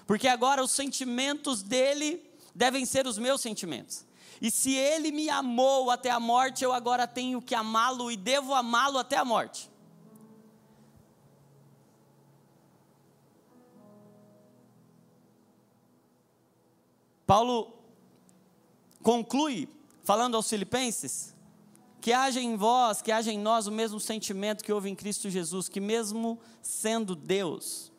Porque 0.05 0.28
agora 0.28 0.63
os 0.63 0.72
sentimentos 0.72 1.61
dele 1.61 2.24
devem 2.55 2.86
ser 2.86 3.05
os 3.05 3.18
meus 3.18 3.41
sentimentos. 3.41 4.05
E 4.41 4.49
se 4.51 4.74
ele 4.74 5.11
me 5.11 5.30
amou 5.30 5.89
até 5.91 6.09
a 6.09 6.20
morte, 6.20 6.63
eu 6.63 6.72
agora 6.72 7.07
tenho 7.07 7.41
que 7.41 7.55
amá-lo 7.55 8.11
e 8.11 8.18
devo 8.18 8.53
amá-lo 8.53 8.97
até 8.97 9.18
a 9.18 9.26
morte. 9.26 9.70
Paulo 17.26 17.74
conclui 19.03 19.68
falando 20.03 20.36
aos 20.36 20.49
Filipenses 20.49 21.36
que 22.08 22.14
haja 22.14 22.39
em 22.39 22.55
vós, 22.55 23.01
que 23.01 23.12
haja 23.12 23.34
em 23.34 23.38
nós 23.38 23.68
o 23.68 23.72
mesmo 23.72 23.99
sentimento 23.99 24.64
que 24.64 24.72
houve 24.72 24.89
em 24.89 24.95
Cristo 24.95 25.30
Jesus, 25.30 25.68
que 25.68 25.82
mesmo 25.82 26.39
sendo 26.62 27.14
Deus, 27.18 27.91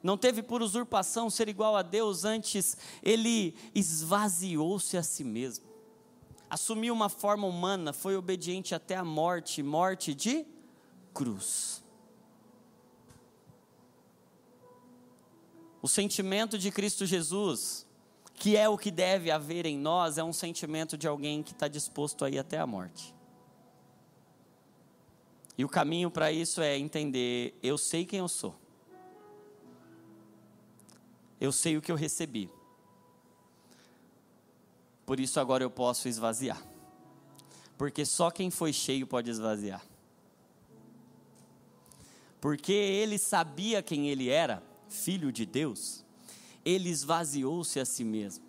não 0.00 0.16
teve 0.16 0.40
por 0.40 0.62
usurpação 0.62 1.28
ser 1.28 1.48
igual 1.48 1.74
a 1.74 1.82
Deus, 1.82 2.24
antes 2.24 2.76
ele 3.02 3.56
esvaziou-se 3.74 4.96
a 4.96 5.02
si 5.02 5.24
mesmo. 5.24 5.66
Assumiu 6.48 6.94
uma 6.94 7.08
forma 7.08 7.44
humana, 7.44 7.92
foi 7.92 8.14
obediente 8.14 8.72
até 8.72 8.94
a 8.94 9.04
morte 9.04 9.64
morte 9.64 10.14
de 10.14 10.46
cruz. 11.12 11.82
O 15.82 15.88
sentimento 15.88 16.56
de 16.56 16.70
Cristo 16.70 17.04
Jesus, 17.04 17.84
que 18.32 18.56
é 18.56 18.68
o 18.68 18.78
que 18.78 18.92
deve 18.92 19.28
haver 19.28 19.66
em 19.66 19.76
nós, 19.76 20.18
é 20.18 20.22
um 20.22 20.32
sentimento 20.32 20.96
de 20.96 21.08
alguém 21.08 21.42
que 21.42 21.50
está 21.50 21.66
disposto 21.66 22.24
a 22.24 22.30
ir 22.30 22.38
até 22.38 22.60
a 22.60 22.66
morte. 22.68 23.15
E 25.58 25.64
o 25.64 25.68
caminho 25.68 26.10
para 26.10 26.30
isso 26.30 26.60
é 26.60 26.76
entender: 26.78 27.58
eu 27.62 27.78
sei 27.78 28.04
quem 28.04 28.18
eu 28.18 28.28
sou, 28.28 28.54
eu 31.40 31.52
sei 31.52 31.76
o 31.76 31.82
que 31.82 31.90
eu 31.90 31.96
recebi, 31.96 32.50
por 35.04 35.20
isso 35.20 35.40
agora 35.40 35.64
eu 35.64 35.70
posso 35.70 36.08
esvaziar, 36.08 36.62
porque 37.78 38.04
só 38.04 38.30
quem 38.30 38.50
foi 38.50 38.72
cheio 38.72 39.06
pode 39.06 39.30
esvaziar. 39.30 39.82
Porque 42.40 42.72
ele 42.72 43.18
sabia 43.18 43.82
quem 43.82 44.08
ele 44.08 44.28
era, 44.28 44.62
filho 44.88 45.32
de 45.32 45.46
Deus, 45.46 46.04
ele 46.64 46.88
esvaziou-se 46.88 47.80
a 47.80 47.84
si 47.84 48.04
mesmo 48.04 48.44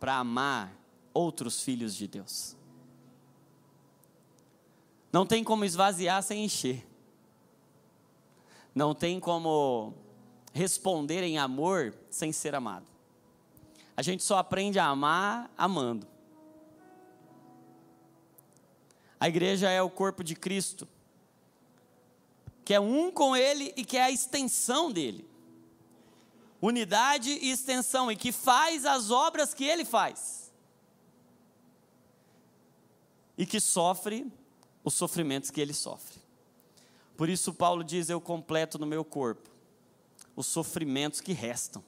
para 0.00 0.16
amar 0.16 0.76
outros 1.14 1.62
filhos 1.62 1.94
de 1.94 2.06
Deus. 2.06 2.55
Não 5.16 5.24
tem 5.24 5.42
como 5.42 5.64
esvaziar 5.64 6.22
sem 6.22 6.44
encher. 6.44 6.86
Não 8.74 8.94
tem 8.94 9.18
como 9.18 9.94
responder 10.52 11.22
em 11.22 11.38
amor 11.38 11.94
sem 12.10 12.32
ser 12.32 12.54
amado. 12.54 12.84
A 13.96 14.02
gente 14.02 14.22
só 14.22 14.36
aprende 14.36 14.78
a 14.78 14.84
amar 14.84 15.50
amando. 15.56 16.06
A 19.18 19.26
igreja 19.26 19.70
é 19.70 19.80
o 19.80 19.88
corpo 19.88 20.22
de 20.22 20.36
Cristo, 20.36 20.86
que 22.62 22.74
é 22.74 22.78
um 22.78 23.10
com 23.10 23.34
Ele 23.34 23.72
e 23.74 23.86
que 23.86 23.96
é 23.96 24.02
a 24.02 24.10
extensão 24.10 24.92
dele. 24.92 25.26
Unidade 26.60 27.30
e 27.30 27.50
extensão, 27.50 28.12
e 28.12 28.16
que 28.16 28.32
faz 28.32 28.84
as 28.84 29.10
obras 29.10 29.54
que 29.54 29.64
Ele 29.64 29.86
faz. 29.86 30.52
E 33.38 33.46
que 33.46 33.58
sofre 33.58 34.30
os 34.86 34.94
sofrimentos 34.94 35.50
que 35.50 35.60
ele 35.60 35.74
sofre. 35.74 36.20
Por 37.16 37.28
isso, 37.28 37.52
Paulo 37.52 37.82
diz: 37.82 38.08
Eu 38.08 38.20
completo 38.20 38.78
no 38.78 38.86
meu 38.86 39.04
corpo 39.04 39.50
os 40.36 40.46
sofrimentos 40.46 41.20
que 41.20 41.32
restam 41.32 41.82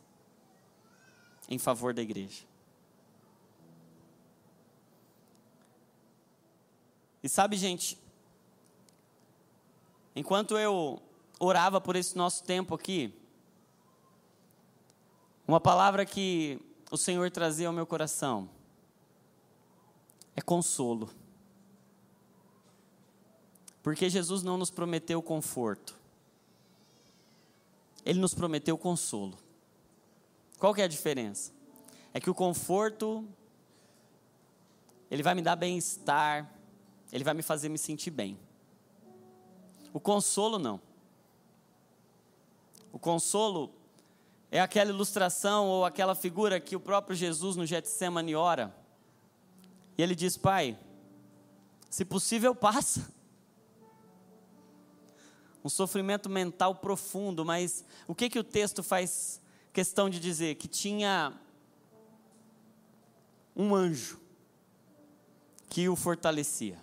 em 1.49 1.59
favor 1.59 1.95
da 1.95 2.03
igreja. 2.03 2.43
E 7.23 7.29
sabe, 7.29 7.57
gente, 7.57 7.97
enquanto 10.17 10.59
eu 10.59 11.01
orava 11.39 11.81
por 11.81 11.95
esse 11.95 12.17
nosso 12.17 12.43
tempo 12.43 12.75
aqui, 12.75 13.15
uma 15.47 15.61
palavra 15.61 16.05
que 16.05 16.61
o 16.91 16.97
Senhor 16.97 17.31
trazia 17.31 17.69
ao 17.69 17.73
meu 17.73 17.87
coração 17.87 18.51
é 20.35 20.41
consolo. 20.41 21.09
Porque 23.83 24.11
Jesus 24.11 24.43
não 24.43 24.57
nos 24.57 24.71
prometeu 24.71 25.23
conforto. 25.23 25.97
Ele 28.05 28.19
nos 28.19 28.35
prometeu 28.35 28.77
consolo. 28.77 29.39
Qual 30.59 30.75
que 30.75 30.81
é 30.81 30.85
a 30.85 30.89
diferença? 30.89 31.53
É 32.13 32.21
que 32.21 32.31
o 32.31 32.35
conforto 32.35 33.27
ele 35.11 35.23
vai 35.23 35.35
me 35.35 35.43
dar 35.43 35.57
bem-estar, 35.57 36.51
ele 37.13 37.25
vai 37.25 37.35
me 37.35 37.43
fazer 37.43 37.69
me 37.69 37.79
sentir 37.79 38.11
bem. 38.11 38.39
O 39.93 40.01
consolo 40.01 40.59
não. 40.59 40.81
O 42.93 42.99
consolo 42.99 43.73
é 44.51 44.61
aquela 44.61 44.91
ilustração 44.91 45.67
ou 45.69 45.85
aquela 45.85 46.15
figura 46.15 46.61
que 46.61 46.77
o 46.77 46.81
próprio 46.81 47.17
Jesus 47.17 47.57
no 47.57 47.65
Getsemane 47.65 48.35
ora. 48.35 48.75
E 49.97 50.03
ele 50.03 50.15
diz: 50.15 50.37
"Pai, 50.37 50.79
se 51.89 52.05
possível, 52.05 52.55
passa 52.55 53.13
um 55.69 55.71
sofrimento 55.71 56.31
mental 56.31 56.77
profundo, 56.77 57.45
mas 57.45 57.85
o 58.07 58.15
que 58.15 58.31
que 58.31 58.39
o 58.39 58.43
texto 58.43 58.83
faz 58.83 59.39
questão 59.71 60.09
de 60.09 60.19
dizer? 60.19 60.55
Que 60.55 60.67
tinha 60.67 61.39
um 63.55 63.75
anjo 63.75 64.19
que 65.69 65.87
o 65.87 65.95
fortalecia, 65.95 66.83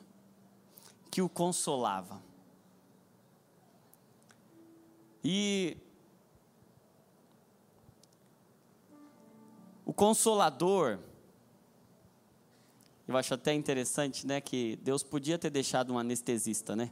que 1.09 1.19
o 1.19 1.27
consolava. 1.27 2.21
E 5.23 5.75
o 9.83 9.91
consolador, 9.91 10.99
eu 13.07 13.17
acho 13.17 13.33
até 13.33 13.51
interessante, 13.51 14.27
né, 14.27 14.39
que 14.39 14.75
Deus 14.83 15.01
podia 15.01 15.39
ter 15.39 15.49
deixado 15.49 15.91
um 15.91 15.97
anestesista, 15.97 16.75
né? 16.75 16.91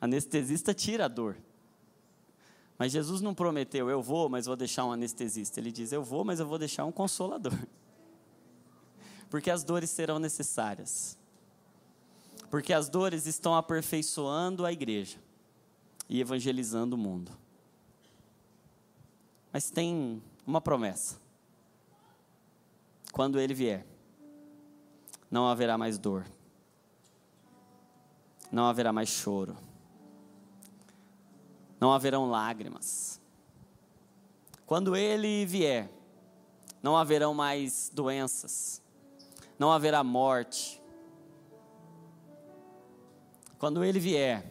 Anestesista 0.00 0.72
tira 0.72 1.06
a 1.06 1.08
dor. 1.08 1.36
Mas 2.78 2.92
Jesus 2.92 3.20
não 3.20 3.34
prometeu, 3.34 3.90
eu 3.90 4.00
vou, 4.00 4.28
mas 4.28 4.46
vou 4.46 4.54
deixar 4.54 4.84
um 4.84 4.92
anestesista. 4.92 5.58
Ele 5.58 5.72
diz, 5.72 5.92
eu 5.92 6.02
vou, 6.02 6.24
mas 6.24 6.38
eu 6.38 6.46
vou 6.46 6.58
deixar 6.58 6.84
um 6.84 6.92
consolador. 6.92 7.58
Porque 9.28 9.50
as 9.50 9.64
dores 9.64 9.90
serão 9.90 10.20
necessárias. 10.20 11.18
Porque 12.48 12.72
as 12.72 12.88
dores 12.88 13.26
estão 13.26 13.56
aperfeiçoando 13.56 14.64
a 14.64 14.72
igreja 14.72 15.18
e 16.08 16.20
evangelizando 16.20 16.94
o 16.94 16.98
mundo. 16.98 17.32
Mas 19.52 19.70
tem 19.70 20.22
uma 20.46 20.60
promessa. 20.60 21.20
Quando 23.12 23.40
ele 23.40 23.54
vier, 23.54 23.84
não 25.28 25.48
haverá 25.48 25.76
mais 25.76 25.98
dor, 25.98 26.24
não 28.52 28.66
haverá 28.66 28.92
mais 28.92 29.08
choro 29.08 29.56
não 31.80 31.92
haverão 31.92 32.28
lágrimas. 32.28 33.20
Quando 34.66 34.96
ele 34.96 35.46
vier, 35.46 35.90
não 36.82 36.96
haverão 36.96 37.32
mais 37.32 37.90
doenças, 37.92 38.82
não 39.58 39.72
haverá 39.72 40.04
morte. 40.04 40.82
Quando 43.58 43.82
ele 43.82 43.98
vier, 43.98 44.44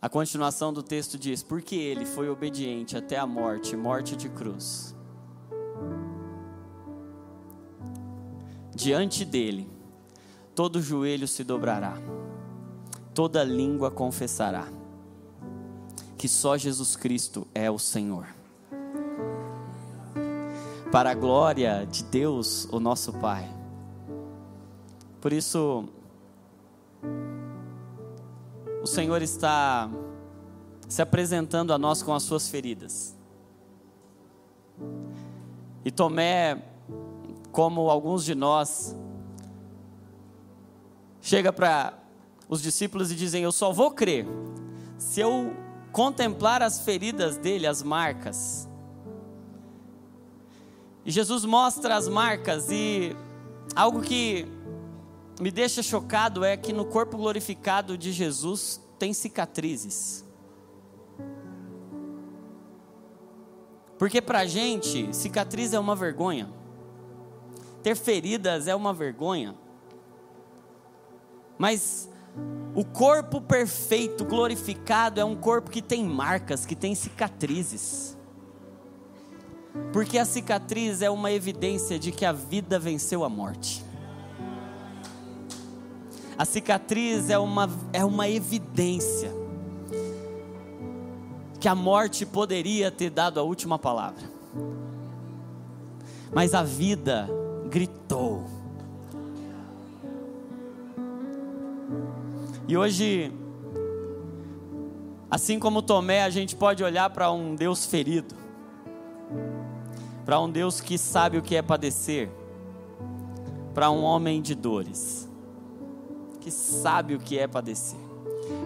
a 0.00 0.08
continuação 0.08 0.72
do 0.72 0.82
texto 0.82 1.18
diz: 1.18 1.42
Porque 1.42 1.76
ele 1.76 2.06
foi 2.06 2.28
obediente 2.28 2.96
até 2.96 3.18
a 3.18 3.26
morte 3.26 3.76
morte 3.76 4.16
de 4.16 4.28
cruz. 4.28 4.94
Diante 8.74 9.24
dele, 9.24 9.70
todo 10.54 10.82
joelho 10.82 11.28
se 11.28 11.44
dobrará, 11.44 11.94
toda 13.14 13.44
língua 13.44 13.88
confessará 13.90 14.66
que 16.24 16.28
só 16.30 16.56
Jesus 16.56 16.96
Cristo 16.96 17.46
é 17.54 17.70
o 17.70 17.78
Senhor. 17.78 18.26
Para 20.90 21.10
a 21.10 21.14
glória 21.14 21.86
de 21.86 22.02
Deus, 22.02 22.66
o 22.72 22.80
nosso 22.80 23.12
Pai. 23.12 23.46
Por 25.20 25.34
isso, 25.34 25.86
o 28.82 28.86
Senhor 28.86 29.20
está 29.20 29.90
se 30.88 31.02
apresentando 31.02 31.74
a 31.74 31.76
nós 31.76 32.02
com 32.02 32.14
as 32.14 32.22
suas 32.22 32.48
feridas. 32.48 33.14
E 35.84 35.90
Tomé, 35.90 36.64
como 37.52 37.90
alguns 37.90 38.24
de 38.24 38.34
nós, 38.34 38.96
chega 41.20 41.52
para 41.52 41.92
os 42.48 42.62
discípulos 42.62 43.12
e 43.12 43.14
dizem: 43.14 43.42
Eu 43.42 43.52
só 43.52 43.70
vou 43.70 43.90
crer 43.90 44.26
se 44.96 45.20
eu 45.20 45.63
contemplar 45.94 46.60
as 46.60 46.80
feridas 46.80 47.36
dele, 47.36 47.68
as 47.68 47.80
marcas. 47.80 48.68
E 51.04 51.10
Jesus 51.12 51.44
mostra 51.44 51.94
as 51.94 52.08
marcas, 52.08 52.68
e 52.68 53.16
algo 53.76 54.02
que 54.02 54.44
me 55.40 55.52
deixa 55.52 55.84
chocado 55.84 56.44
é 56.44 56.56
que 56.56 56.72
no 56.72 56.84
corpo 56.84 57.16
glorificado 57.16 57.96
de 57.96 58.10
Jesus 58.10 58.80
tem 58.98 59.12
cicatrizes. 59.12 60.24
Porque 63.96 64.20
para 64.20 64.40
a 64.40 64.46
gente, 64.46 65.14
cicatriz 65.14 65.72
é 65.72 65.78
uma 65.78 65.94
vergonha. 65.94 66.52
ter 67.84 67.94
feridas 67.94 68.66
é 68.66 68.74
uma 68.74 68.92
vergonha. 68.92 69.54
Mas 71.56 72.08
o 72.74 72.84
corpo 72.84 73.40
perfeito, 73.40 74.24
glorificado, 74.24 75.20
é 75.20 75.24
um 75.24 75.36
corpo 75.36 75.70
que 75.70 75.80
tem 75.80 76.04
marcas, 76.04 76.66
que 76.66 76.74
tem 76.74 76.94
cicatrizes. 76.94 78.16
Porque 79.92 80.18
a 80.18 80.24
cicatriz 80.24 81.02
é 81.02 81.10
uma 81.10 81.30
evidência 81.30 81.98
de 81.98 82.10
que 82.10 82.24
a 82.24 82.32
vida 82.32 82.78
venceu 82.78 83.24
a 83.24 83.28
morte. 83.28 83.84
A 86.36 86.44
cicatriz 86.44 87.30
é 87.30 87.38
uma, 87.38 87.70
é 87.92 88.04
uma 88.04 88.28
evidência 88.28 89.32
que 91.60 91.68
a 91.68 91.74
morte 91.74 92.26
poderia 92.26 92.90
ter 92.90 93.08
dado 93.08 93.38
a 93.38 93.42
última 93.42 93.78
palavra. 93.78 94.22
Mas 96.32 96.54
a 96.54 96.62
vida 96.62 97.28
gritou. 97.70 98.53
E 102.74 102.76
hoje, 102.76 103.32
assim 105.30 105.60
como 105.60 105.80
Tomé, 105.80 106.24
a 106.24 106.28
gente 106.28 106.56
pode 106.56 106.82
olhar 106.82 107.08
para 107.08 107.30
um 107.30 107.54
Deus 107.54 107.86
ferido, 107.86 108.34
para 110.24 110.40
um 110.40 110.50
Deus 110.50 110.80
que 110.80 110.98
sabe 110.98 111.38
o 111.38 111.42
que 111.42 111.54
é 111.54 111.62
padecer, 111.62 112.28
para 113.72 113.92
um 113.92 114.02
homem 114.02 114.42
de 114.42 114.56
dores, 114.56 115.30
que 116.40 116.50
sabe 116.50 117.14
o 117.14 117.20
que 117.20 117.38
é 117.38 117.46
padecer, 117.46 118.00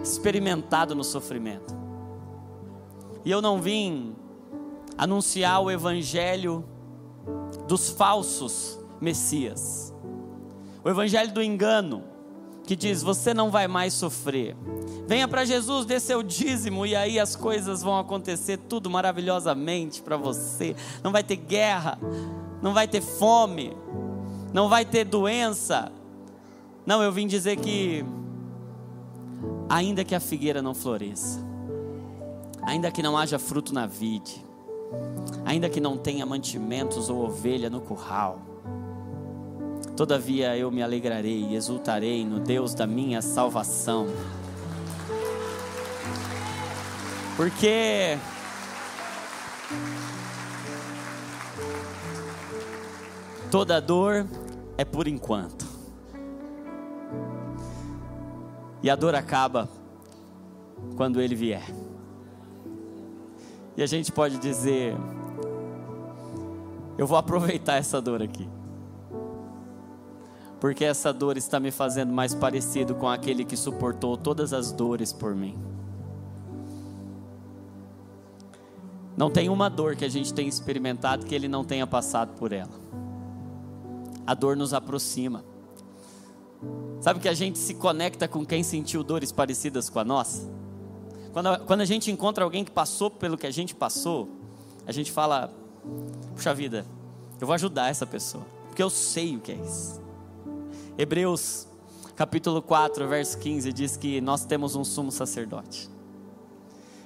experimentado 0.03 0.95
no 0.95 1.03
sofrimento. 1.03 1.77
E 3.23 3.29
eu 3.29 3.43
não 3.43 3.61
vim 3.61 4.15
anunciar 4.97 5.61
o 5.61 5.69
evangelho 5.69 6.65
dos 7.67 7.91
falsos 7.91 8.79
messias, 8.99 9.93
o 10.83 10.89
evangelho 10.89 11.31
do 11.31 11.43
engano 11.43 12.08
que 12.69 12.75
diz: 12.75 13.01
você 13.01 13.33
não 13.33 13.49
vai 13.49 13.67
mais 13.67 13.95
sofrer. 13.95 14.55
Venha 15.07 15.27
para 15.27 15.43
Jesus, 15.43 15.87
dê 15.87 15.99
seu 15.99 16.21
dízimo 16.21 16.85
e 16.85 16.95
aí 16.95 17.19
as 17.19 17.35
coisas 17.35 17.81
vão 17.81 17.97
acontecer 17.97 18.57
tudo 18.57 18.91
maravilhosamente 18.91 20.03
para 20.03 20.15
você. 20.15 20.75
Não 21.03 21.11
vai 21.11 21.23
ter 21.23 21.35
guerra, 21.35 21.97
não 22.61 22.71
vai 22.71 22.87
ter 22.87 23.01
fome, 23.01 23.75
não 24.53 24.69
vai 24.69 24.85
ter 24.85 25.03
doença. 25.03 25.91
Não, 26.85 27.01
eu 27.01 27.11
vim 27.11 27.25
dizer 27.25 27.55
que 27.55 28.05
ainda 29.67 30.03
que 30.03 30.13
a 30.13 30.19
figueira 30.19 30.61
não 30.61 30.75
floresça, 30.75 31.43
ainda 32.61 32.91
que 32.91 33.01
não 33.01 33.17
haja 33.17 33.39
fruto 33.39 33.73
na 33.73 33.87
vide, 33.87 34.45
ainda 35.43 35.67
que 35.69 35.79
não 35.79 35.97
tenha 35.97 36.23
mantimentos 36.23 37.09
ou 37.09 37.25
ovelha 37.25 37.67
no 37.67 37.81
curral, 37.81 38.37
Todavia 39.99 40.55
eu 40.55 40.71
me 40.71 40.81
alegrarei 40.81 41.43
e 41.43 41.55
exultarei 41.55 42.23
no 42.25 42.39
Deus 42.39 42.73
da 42.73 42.87
minha 42.87 43.21
salvação. 43.21 44.07
Porque 47.35 48.17
toda 53.51 53.81
dor 53.81 54.25
é 54.77 54.85
por 54.85 55.05
enquanto. 55.05 55.65
E 58.81 58.89
a 58.89 58.95
dor 58.95 59.13
acaba 59.15 59.67
quando 60.95 61.19
ele 61.19 61.35
vier. 61.35 61.65
E 63.75 63.83
a 63.83 63.85
gente 63.85 64.13
pode 64.13 64.37
dizer: 64.37 64.95
Eu 66.97 67.05
vou 67.05 67.17
aproveitar 67.17 67.75
essa 67.75 68.01
dor 68.01 68.23
aqui 68.23 68.47
porque 70.59 70.83
essa 70.83 71.13
dor 71.13 71.37
está 71.37 71.59
me 71.59 71.71
fazendo 71.71 72.11
mais 72.11 72.35
parecido 72.35 72.93
com 72.93 73.07
aquele 73.07 73.45
que 73.45 73.55
suportou 73.55 74.17
todas 74.17 74.51
as 74.51 74.71
dores 74.71 75.13
por 75.13 75.33
mim. 75.33 75.57
Não 79.15 79.29
tem 79.29 79.49
uma 79.49 79.69
dor 79.69 79.95
que 79.95 80.05
a 80.05 80.09
gente 80.09 80.33
tenha 80.33 80.47
experimentado 80.47 81.25
que 81.25 81.33
ele 81.33 81.47
não 81.47 81.63
tenha 81.63 81.87
passado 81.87 82.33
por 82.35 82.51
ela. 82.51 82.71
A 84.25 84.33
dor 84.33 84.55
nos 84.55 84.73
aproxima. 84.73 85.43
Sabe 87.01 87.19
que 87.19 87.29
a 87.29 87.33
gente 87.33 87.57
se 87.57 87.73
conecta 87.73 88.27
com 88.27 88.45
quem 88.45 88.63
sentiu 88.63 89.03
dores 89.03 89.31
parecidas 89.31 89.89
com 89.89 89.99
a 89.99 90.03
nossa? 90.03 90.49
Quando 91.31 91.47
a, 91.47 91.59
quando 91.59 91.81
a 91.81 91.85
gente 91.85 92.11
encontra 92.11 92.43
alguém 92.43 92.65
que 92.65 92.71
passou 92.71 93.09
pelo 93.09 93.37
que 93.37 93.47
a 93.47 93.51
gente 93.51 93.73
passou, 93.73 94.29
a 94.85 94.91
gente 94.91 95.11
fala: 95.11 95.53
puxa 96.35 96.53
vida, 96.53 96.85
eu 97.39 97.47
vou 97.47 97.53
ajudar 97.53 97.89
essa 97.89 98.05
pessoa, 98.05 98.45
porque 98.67 98.83
eu 98.83 98.89
sei 98.89 99.37
o 99.37 99.39
que 99.39 99.53
é 99.53 99.55
isso. 99.55 100.08
Hebreus 100.99 101.65
capítulo 102.13 102.61
4, 102.61 103.07
verso 103.07 103.37
15 103.37 103.71
diz 103.71 103.95
que 103.95 104.19
nós 104.19 104.43
temos 104.43 104.75
um 104.75 104.83
sumo 104.83 105.13
sacerdote 105.13 105.89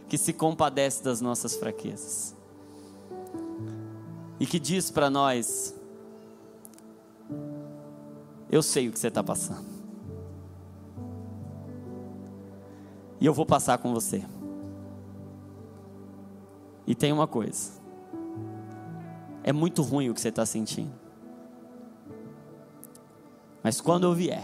que 0.10 0.18
se 0.18 0.34
compadece 0.34 1.04
das 1.04 1.22
nossas 1.22 1.56
fraquezas 1.56 2.36
e 4.40 4.48
que 4.48 4.58
diz 4.58 4.90
para 4.90 5.12
nós: 5.12 5.76
Eu 8.50 8.64
sei 8.64 8.90
o 8.90 8.92
que 8.92 8.98
você 8.98 9.10
está 9.10 9.24
passando, 9.24 9.68
e 13.22 13.26
eu 13.28 13.34
vou 13.34 13.46
passar 13.46 13.78
com 13.78 13.94
você. 13.94 14.26
E 16.88 16.96
tem 16.96 17.14
uma 17.14 17.28
coisa: 17.28 17.74
é 19.44 19.54
muito 19.54 19.84
ruim 19.84 20.10
o 20.10 20.16
que 20.16 20.20
você 20.22 20.30
está 20.30 20.48
sentindo. 20.48 21.03
Mas 23.64 23.80
quando 23.80 24.04
eu 24.04 24.14
vier, 24.14 24.44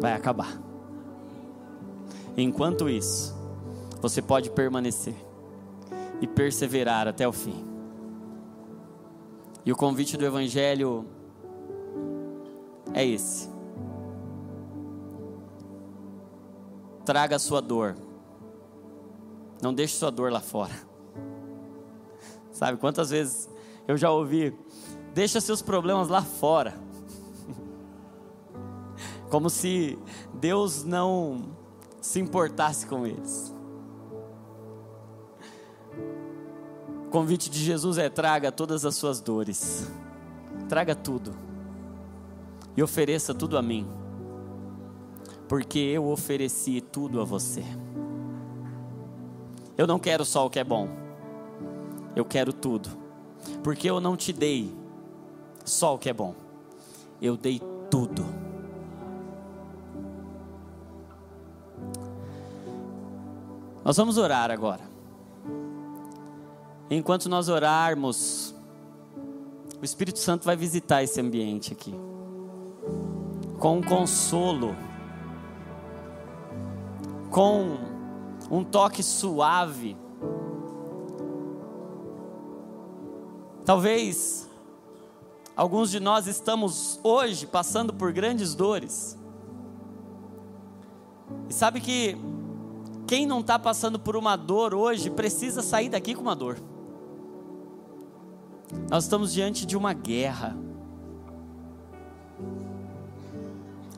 vai 0.00 0.12
acabar. 0.12 0.60
Enquanto 2.36 2.88
isso, 2.88 3.34
você 4.00 4.20
pode 4.20 4.50
permanecer 4.50 5.14
e 6.20 6.26
perseverar 6.26 7.06
até 7.06 7.28
o 7.28 7.32
fim. 7.32 7.64
E 9.64 9.70
o 9.70 9.76
convite 9.76 10.16
do 10.16 10.24
Evangelho 10.24 11.06
é 12.92 13.06
esse: 13.06 13.48
traga 17.04 17.36
a 17.36 17.38
sua 17.38 17.60
dor, 17.60 17.96
não 19.62 19.72
deixe 19.72 19.94
sua 19.94 20.10
dor 20.10 20.32
lá 20.32 20.40
fora. 20.40 20.74
Sabe 22.50 22.78
quantas 22.78 23.10
vezes 23.10 23.48
eu 23.86 23.96
já 23.96 24.10
ouvi 24.10 24.54
Deixa 25.14 25.40
seus 25.40 25.60
problemas 25.60 26.08
lá 26.08 26.22
fora. 26.22 26.74
Como 29.28 29.50
se 29.50 29.98
Deus 30.34 30.84
não 30.84 31.50
se 32.00 32.18
importasse 32.20 32.86
com 32.86 33.06
eles. 33.06 33.54
O 37.06 37.10
convite 37.10 37.50
de 37.50 37.58
Jesus 37.58 37.98
é: 37.98 38.08
traga 38.08 38.52
todas 38.52 38.84
as 38.84 38.94
suas 38.94 39.20
dores, 39.20 39.90
traga 40.68 40.94
tudo 40.94 41.32
e 42.76 42.82
ofereça 42.82 43.34
tudo 43.34 43.58
a 43.58 43.62
mim, 43.62 43.86
porque 45.48 45.78
eu 45.78 46.06
ofereci 46.06 46.80
tudo 46.80 47.20
a 47.20 47.24
você. 47.24 47.64
Eu 49.76 49.86
não 49.86 49.98
quero 49.98 50.24
só 50.24 50.46
o 50.46 50.50
que 50.50 50.58
é 50.58 50.64
bom, 50.64 50.88
eu 52.14 52.24
quero 52.24 52.52
tudo, 52.52 52.88
porque 53.62 53.90
eu 53.90 54.00
não 54.00 54.16
te 54.16 54.32
dei 54.32 54.79
só 55.64 55.94
o 55.94 55.98
que 55.98 56.08
é 56.08 56.12
bom. 56.12 56.34
Eu 57.20 57.36
dei 57.36 57.60
tudo. 57.90 58.24
Nós 63.84 63.96
vamos 63.96 64.18
orar 64.18 64.50
agora. 64.50 64.82
Enquanto 66.90 67.28
nós 67.28 67.48
orarmos, 67.48 68.54
o 69.80 69.84
Espírito 69.84 70.18
Santo 70.18 70.44
vai 70.44 70.56
visitar 70.56 71.02
esse 71.02 71.20
ambiente 71.20 71.72
aqui. 71.72 71.94
Com 73.58 73.78
um 73.78 73.82
consolo. 73.82 74.76
Com 77.30 77.78
um 78.50 78.64
toque 78.64 79.02
suave. 79.02 79.96
Talvez 83.64 84.49
Alguns 85.56 85.90
de 85.90 86.00
nós 86.00 86.26
estamos 86.26 86.98
hoje 87.02 87.46
passando 87.46 87.92
por 87.92 88.12
grandes 88.12 88.54
dores. 88.54 89.18
E 91.48 91.52
sabe 91.52 91.80
que 91.80 92.16
quem 93.06 93.26
não 93.26 93.40
está 93.40 93.58
passando 93.58 93.98
por 93.98 94.16
uma 94.16 94.36
dor 94.36 94.72
hoje 94.72 95.10
precisa 95.10 95.62
sair 95.62 95.88
daqui 95.88 96.14
com 96.14 96.22
uma 96.22 96.36
dor. 96.36 96.58
Nós 98.88 99.04
estamos 99.04 99.32
diante 99.32 99.66
de 99.66 99.76
uma 99.76 99.92
guerra. 99.92 100.56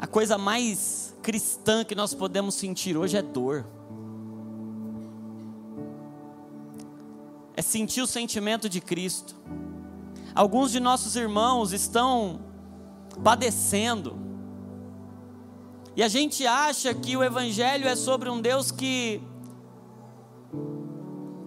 A 0.00 0.07
coisa 0.07 0.38
mais 0.38 1.14
cristã 1.22 1.84
que 1.84 1.94
nós 1.94 2.14
podemos 2.14 2.55
sentir 2.55 2.96
hoje 2.96 3.16
é 3.16 3.22
dor. 3.22 3.66
É 7.55 7.61
sentir 7.61 8.00
o 8.00 8.07
sentimento 8.07 8.68
de 8.68 8.80
Cristo 8.80 9.36
alguns 10.35 10.72
de 10.72 10.80
nossos 10.80 11.16
irmãos 11.16 11.72
estão 11.72 12.41
padecendo. 13.22 14.16
E 15.95 16.03
a 16.03 16.09
gente 16.09 16.47
acha 16.47 16.95
que 16.95 17.16
o 17.16 17.22
Evangelho 17.22 17.87
é 17.87 17.95
sobre 17.95 18.30
um 18.30 18.41
Deus 18.41 18.70
que 18.70 19.20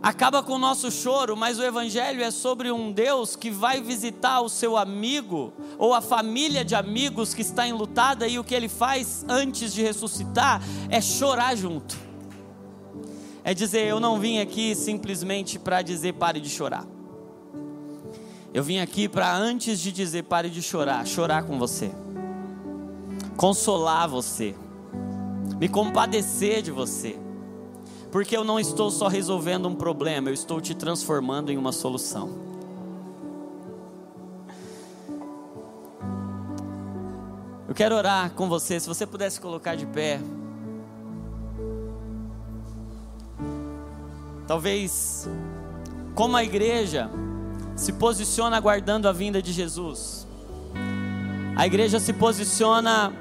acaba 0.04 0.44
com 0.44 0.54
o 0.54 0.60
nosso 0.60 0.92
choro, 0.92 1.36
mas 1.36 1.58
o 1.58 1.64
Evangelho 1.64 2.24
é 2.24 2.30
sobre 2.30 2.72
um 2.72 2.92
Deus 2.92 3.36
que 3.36 3.50
vai 3.50 3.82
visitar 3.82 4.42
o 4.42 4.50
seu 4.50 4.78
amigo 4.78 5.52
ou 5.80 5.96
a 5.96 6.02
família 6.02 6.64
de 6.64 6.76
amigos 6.76 7.34
que 7.34 7.42
está 7.42 7.68
enlutada 7.68 8.28
e 8.28 8.38
o 8.38 8.44
que 8.44 8.54
ele 8.54 8.70
faz 8.70 9.26
antes 9.28 9.74
de 9.74 9.82
ressuscitar 9.82 10.62
é 10.90 11.02
chorar 11.02 11.58
junto. 11.58 11.98
É 13.44 13.52
dizer, 13.52 13.88
eu 13.88 14.00
não 14.00 14.20
vim 14.20 14.38
aqui 14.38 14.76
simplesmente 14.76 15.58
para 15.58 15.82
dizer 15.82 16.14
pare 16.14 16.40
de 16.40 16.50
chorar. 16.50 16.95
Eu 18.56 18.64
vim 18.64 18.80
aqui 18.80 19.10
para 19.10 19.36
antes 19.36 19.82
de 19.82 19.92
dizer 19.92 20.24
pare 20.24 20.50
de 20.50 20.62
chorar, 20.62 21.06
chorar 21.06 21.44
com 21.44 21.60
você. 21.60 21.92
Consolar 23.36 24.08
você. 24.08 24.56
Me 25.60 25.68
compadecer 25.68 26.62
de 26.62 26.72
você 26.72 27.20
porque 28.16 28.38
eu 28.38 28.46
não 28.46 28.58
estou 28.58 28.90
só 28.90 29.10
resolvendo 29.10 29.68
um 29.68 29.76
problema, 29.76 30.30
eu 30.30 30.34
estou 30.34 30.62
te 30.62 30.74
transformando 30.74 31.52
em 31.52 31.58
uma 31.58 31.74
solução. 31.74 32.30
Eu 37.68 37.76
quero 37.76 37.94
orar 37.94 38.32
com 38.32 38.48
você, 38.48 38.80
se 38.80 38.88
você 38.88 39.06
pudesse 39.06 39.38
colocar 39.42 39.76
de 39.76 39.86
pé. 39.86 40.22
Talvez, 44.48 45.28
como 46.16 46.38
a 46.38 46.44
igreja 46.46 47.12
se 47.76 47.94
posiciona 47.94 48.58
aguardando 48.58 49.08
a 49.08 49.12
vinda 49.12 49.42
de 49.42 49.52
Jesus, 49.52 50.26
a 51.56 51.66
igreja 51.66 52.00
se 52.00 52.14
posiciona 52.14 53.14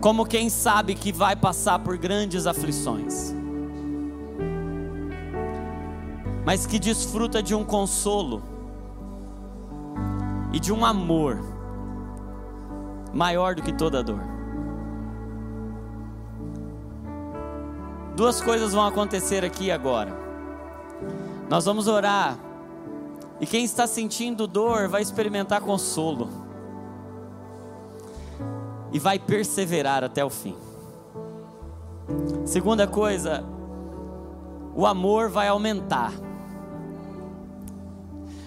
como 0.00 0.26
quem 0.26 0.50
sabe 0.50 0.94
que 0.94 1.12
vai 1.12 1.34
passar 1.34 1.78
por 1.78 1.96
grandes 1.96 2.46
aflições, 2.46 3.34
mas 6.44 6.66
que 6.66 6.78
desfruta 6.78 7.42
de 7.42 7.54
um 7.54 7.64
consolo 7.64 8.42
e 10.52 10.60
de 10.60 10.72
um 10.72 10.84
amor 10.84 11.40
maior 13.12 13.54
do 13.54 13.62
que 13.62 13.72
toda 13.72 14.02
dor. 14.02 14.20
Duas 18.14 18.40
coisas 18.40 18.72
vão 18.72 18.86
acontecer 18.86 19.44
aqui 19.44 19.70
agora. 19.70 20.23
Nós 21.48 21.64
vamos 21.64 21.86
orar, 21.86 22.38
e 23.40 23.46
quem 23.46 23.64
está 23.64 23.86
sentindo 23.86 24.46
dor 24.46 24.88
vai 24.88 25.02
experimentar 25.02 25.60
consolo 25.60 26.28
e 28.92 28.98
vai 28.98 29.18
perseverar 29.18 30.04
até 30.04 30.24
o 30.24 30.30
fim. 30.30 30.56
Segunda 32.44 32.86
coisa, 32.86 33.44
o 34.74 34.86
amor 34.86 35.28
vai 35.28 35.48
aumentar. 35.48 36.12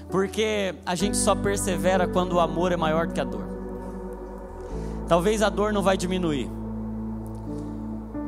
Porque 0.10 0.74
a 0.86 0.96
gente 0.96 1.18
só 1.18 1.36
persevera 1.36 2.08
quando 2.08 2.34
o 2.34 2.40
amor 2.40 2.72
é 2.72 2.78
maior 2.78 3.08
que 3.08 3.20
a 3.20 3.26
dor. 3.26 3.46
Talvez 5.08 5.42
a 5.42 5.50
dor 5.50 5.74
não 5.74 5.82
vai 5.82 5.98
diminuir, 5.98 6.50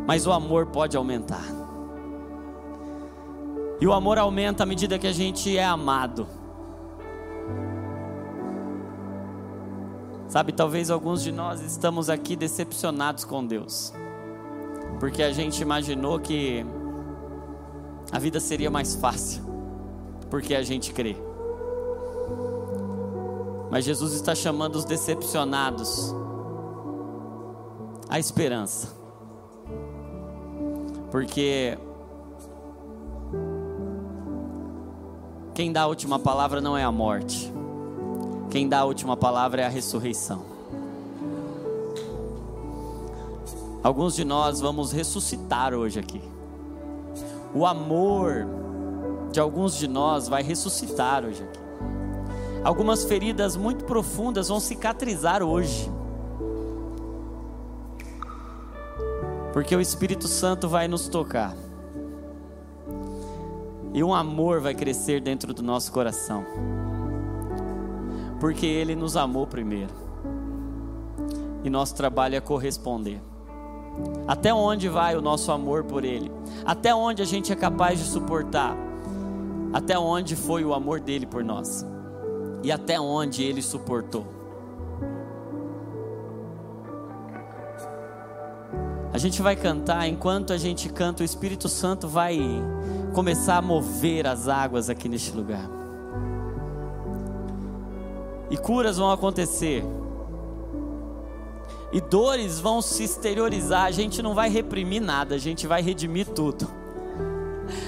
mas 0.06 0.28
o 0.28 0.32
amor 0.32 0.68
pode 0.68 0.98
aumentar. 0.98 1.59
E 3.82 3.88
o 3.88 3.94
amor 3.94 4.18
aumenta 4.18 4.64
à 4.64 4.66
medida 4.66 5.00
que 5.00 5.08
a 5.08 5.14
gente 5.14 5.58
é 5.58 5.64
amado. 5.64 6.28
Sabe, 10.28 10.52
talvez 10.52 10.92
alguns 10.92 11.24
de 11.24 11.32
nós 11.32 11.62
estamos 11.62 12.10
aqui 12.10 12.36
decepcionados 12.36 13.24
com 13.24 13.44
Deus, 13.44 13.92
porque 15.00 15.24
a 15.24 15.32
gente 15.32 15.60
imaginou 15.60 16.20
que 16.20 16.64
a 18.12 18.20
vida 18.20 18.40
seria 18.40 18.70
mais 18.70 18.94
fácil, 18.94 19.42
porque 20.30 20.54
a 20.54 20.62
gente 20.62 20.94
crê. 20.94 21.16
Mas 23.72 23.86
Jesus 23.86 24.14
está 24.14 24.36
chamando 24.36 24.76
os 24.76 24.86
decepcionados 24.86 26.14
à 28.08 28.20
esperança, 28.20 28.94
porque 31.10 31.76
quem 35.60 35.74
dá 35.74 35.82
a 35.82 35.88
última 35.88 36.18
palavra 36.18 36.62
não 36.62 36.78
é 36.78 36.86
a 36.86 36.92
morte 36.92 37.52
quem 38.50 38.68
dá 38.68 38.80
a 38.80 38.86
última 38.86 39.16
palavra 39.16 39.62
é 39.62 39.66
a 39.66 39.70
ressurreição. 39.70 40.42
Alguns 43.84 44.16
de 44.16 44.26
nós 44.26 44.60
vamos 44.60 44.92
ressuscitar 44.92 45.74
hoje 45.74 46.00
aqui. 46.00 46.22
O 47.54 47.66
amor 47.66 48.48
de 49.32 49.40
alguns 49.40 49.76
de 49.76 49.88
nós 49.88 50.28
vai 50.28 50.42
ressuscitar 50.42 51.24
hoje 51.24 51.44
aqui. 51.44 51.60
Algumas 52.64 53.06
feridas 53.06 53.56
muito 53.56 53.86
profundas 53.86 54.50
vão 54.50 54.60
cicatrizar 54.60 55.44
hoje. 55.44 55.92
Porque 59.54 59.76
o 59.76 59.82
Espírito 59.82 60.28
Santo 60.28 60.68
vai 60.68 60.88
nos 60.88 61.08
tocar. 61.08 61.56
E 63.94 64.04
um 64.04 64.14
amor 64.14 64.62
vai 64.62 64.74
crescer 64.74 65.22
dentro 65.22 65.54
do 65.54 65.64
nosso 65.64 65.92
coração 65.92 66.46
porque 68.40 68.66
Ele 68.66 68.96
nos 68.96 69.18
amou 69.18 69.46
primeiro. 69.46 69.94
E 71.64 71.70
nosso 71.70 71.94
trabalho 71.94 72.36
é 72.36 72.40
corresponder. 72.40 73.22
Até 74.26 74.54
onde 74.54 74.88
vai 74.88 75.16
o 75.16 75.22
nosso 75.22 75.52
amor 75.52 75.84
por 75.84 76.06
Ele? 76.06 76.32
Até 76.66 76.96
onde 76.96 77.22
a 77.22 77.26
gente 77.26 77.52
é 77.52 77.56
capaz 77.56 78.00
de 78.00 78.06
suportar? 78.06 78.76
Até 79.74 80.00
onde 80.00 80.36
foi 80.36 80.64
o 80.64 80.74
amor 80.74 81.02
dele 81.02 81.26
por 81.26 81.44
nós? 81.44 81.86
E 82.64 82.72
até 82.72 83.00
onde 83.00 83.44
Ele 83.44 83.62
suportou? 83.62 84.26
A 89.12 89.18
gente 89.18 89.42
vai 89.42 89.56
cantar, 89.56 90.08
enquanto 90.08 90.54
a 90.54 90.58
gente 90.58 90.88
canta, 90.88 91.24
o 91.24 91.26
Espírito 91.26 91.68
Santo 91.68 92.08
vai 92.08 92.40
começar 93.14 93.58
a 93.58 93.62
mover 93.62 94.28
as 94.28 94.48
águas 94.48 94.90
aqui 94.90 95.10
neste 95.10 95.32
lugar 95.32 95.80
e 98.50 98.58
curas 98.58 98.98
vão 98.98 99.12
acontecer, 99.12 99.86
e 101.92 102.02
dores 102.02 102.60
vão 102.60 102.82
se 102.82 103.04
exteriorizar. 103.04 103.86
A 103.86 103.92
gente 103.92 104.22
não 104.22 104.34
vai 104.34 104.50
reprimir 104.50 105.02
nada, 105.02 105.36
a 105.36 105.38
gente 105.38 105.68
vai 105.68 105.82
redimir 105.82 106.28
tudo. 106.28 106.70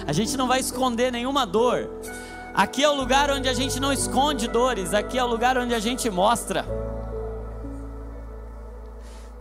A 0.05 0.13
gente 0.13 0.37
não 0.37 0.47
vai 0.47 0.59
esconder 0.59 1.11
nenhuma 1.11 1.45
dor. 1.45 1.89
Aqui 2.53 2.83
é 2.83 2.89
o 2.89 2.93
lugar 2.93 3.31
onde 3.31 3.47
a 3.47 3.53
gente 3.53 3.79
não 3.79 3.91
esconde 3.91 4.47
dores, 4.47 4.93
aqui 4.93 5.17
é 5.17 5.23
o 5.23 5.27
lugar 5.27 5.57
onde 5.57 5.73
a 5.73 5.79
gente 5.79 6.09
mostra. 6.09 6.65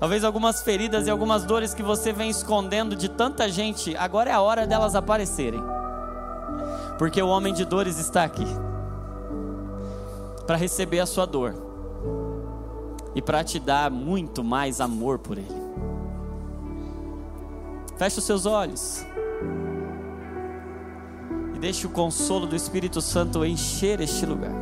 Talvez 0.01 0.25
algumas 0.25 0.63
feridas 0.63 1.07
e 1.07 1.11
algumas 1.11 1.45
dores 1.45 1.75
que 1.75 1.83
você 1.83 2.11
vem 2.11 2.31
escondendo 2.31 2.97
de 2.97 3.07
tanta 3.07 3.51
gente, 3.51 3.95
agora 3.97 4.31
é 4.31 4.33
a 4.33 4.41
hora 4.41 4.67
delas 4.67 4.95
aparecerem. 4.95 5.63
Porque 6.99 7.21
o 7.21 7.29
homem 7.29 7.53
de 7.53 7.67
dores 7.67 7.99
está 7.99 8.25
aqui 8.25 8.47
para 10.47 10.57
receber 10.57 11.01
a 11.01 11.07
sua 11.07 11.27
dor 11.27 11.55
e 13.15 13.21
para 13.21 13.45
te 13.45 13.59
dar 13.59 13.91
muito 13.91 14.43
mais 14.43 14.81
amor 14.81 15.19
por 15.19 15.37
Ele. 15.37 15.61
Feche 17.99 18.21
os 18.21 18.25
seus 18.25 18.47
olhos 18.47 19.05
e 21.55 21.59
deixe 21.59 21.87
o 21.87 21.91
consolo 21.91 22.47
do 22.47 22.57
Espírito 22.57 23.03
Santo 23.03 23.45
encher 23.45 24.01
este 24.01 24.25
lugar. 24.25 24.55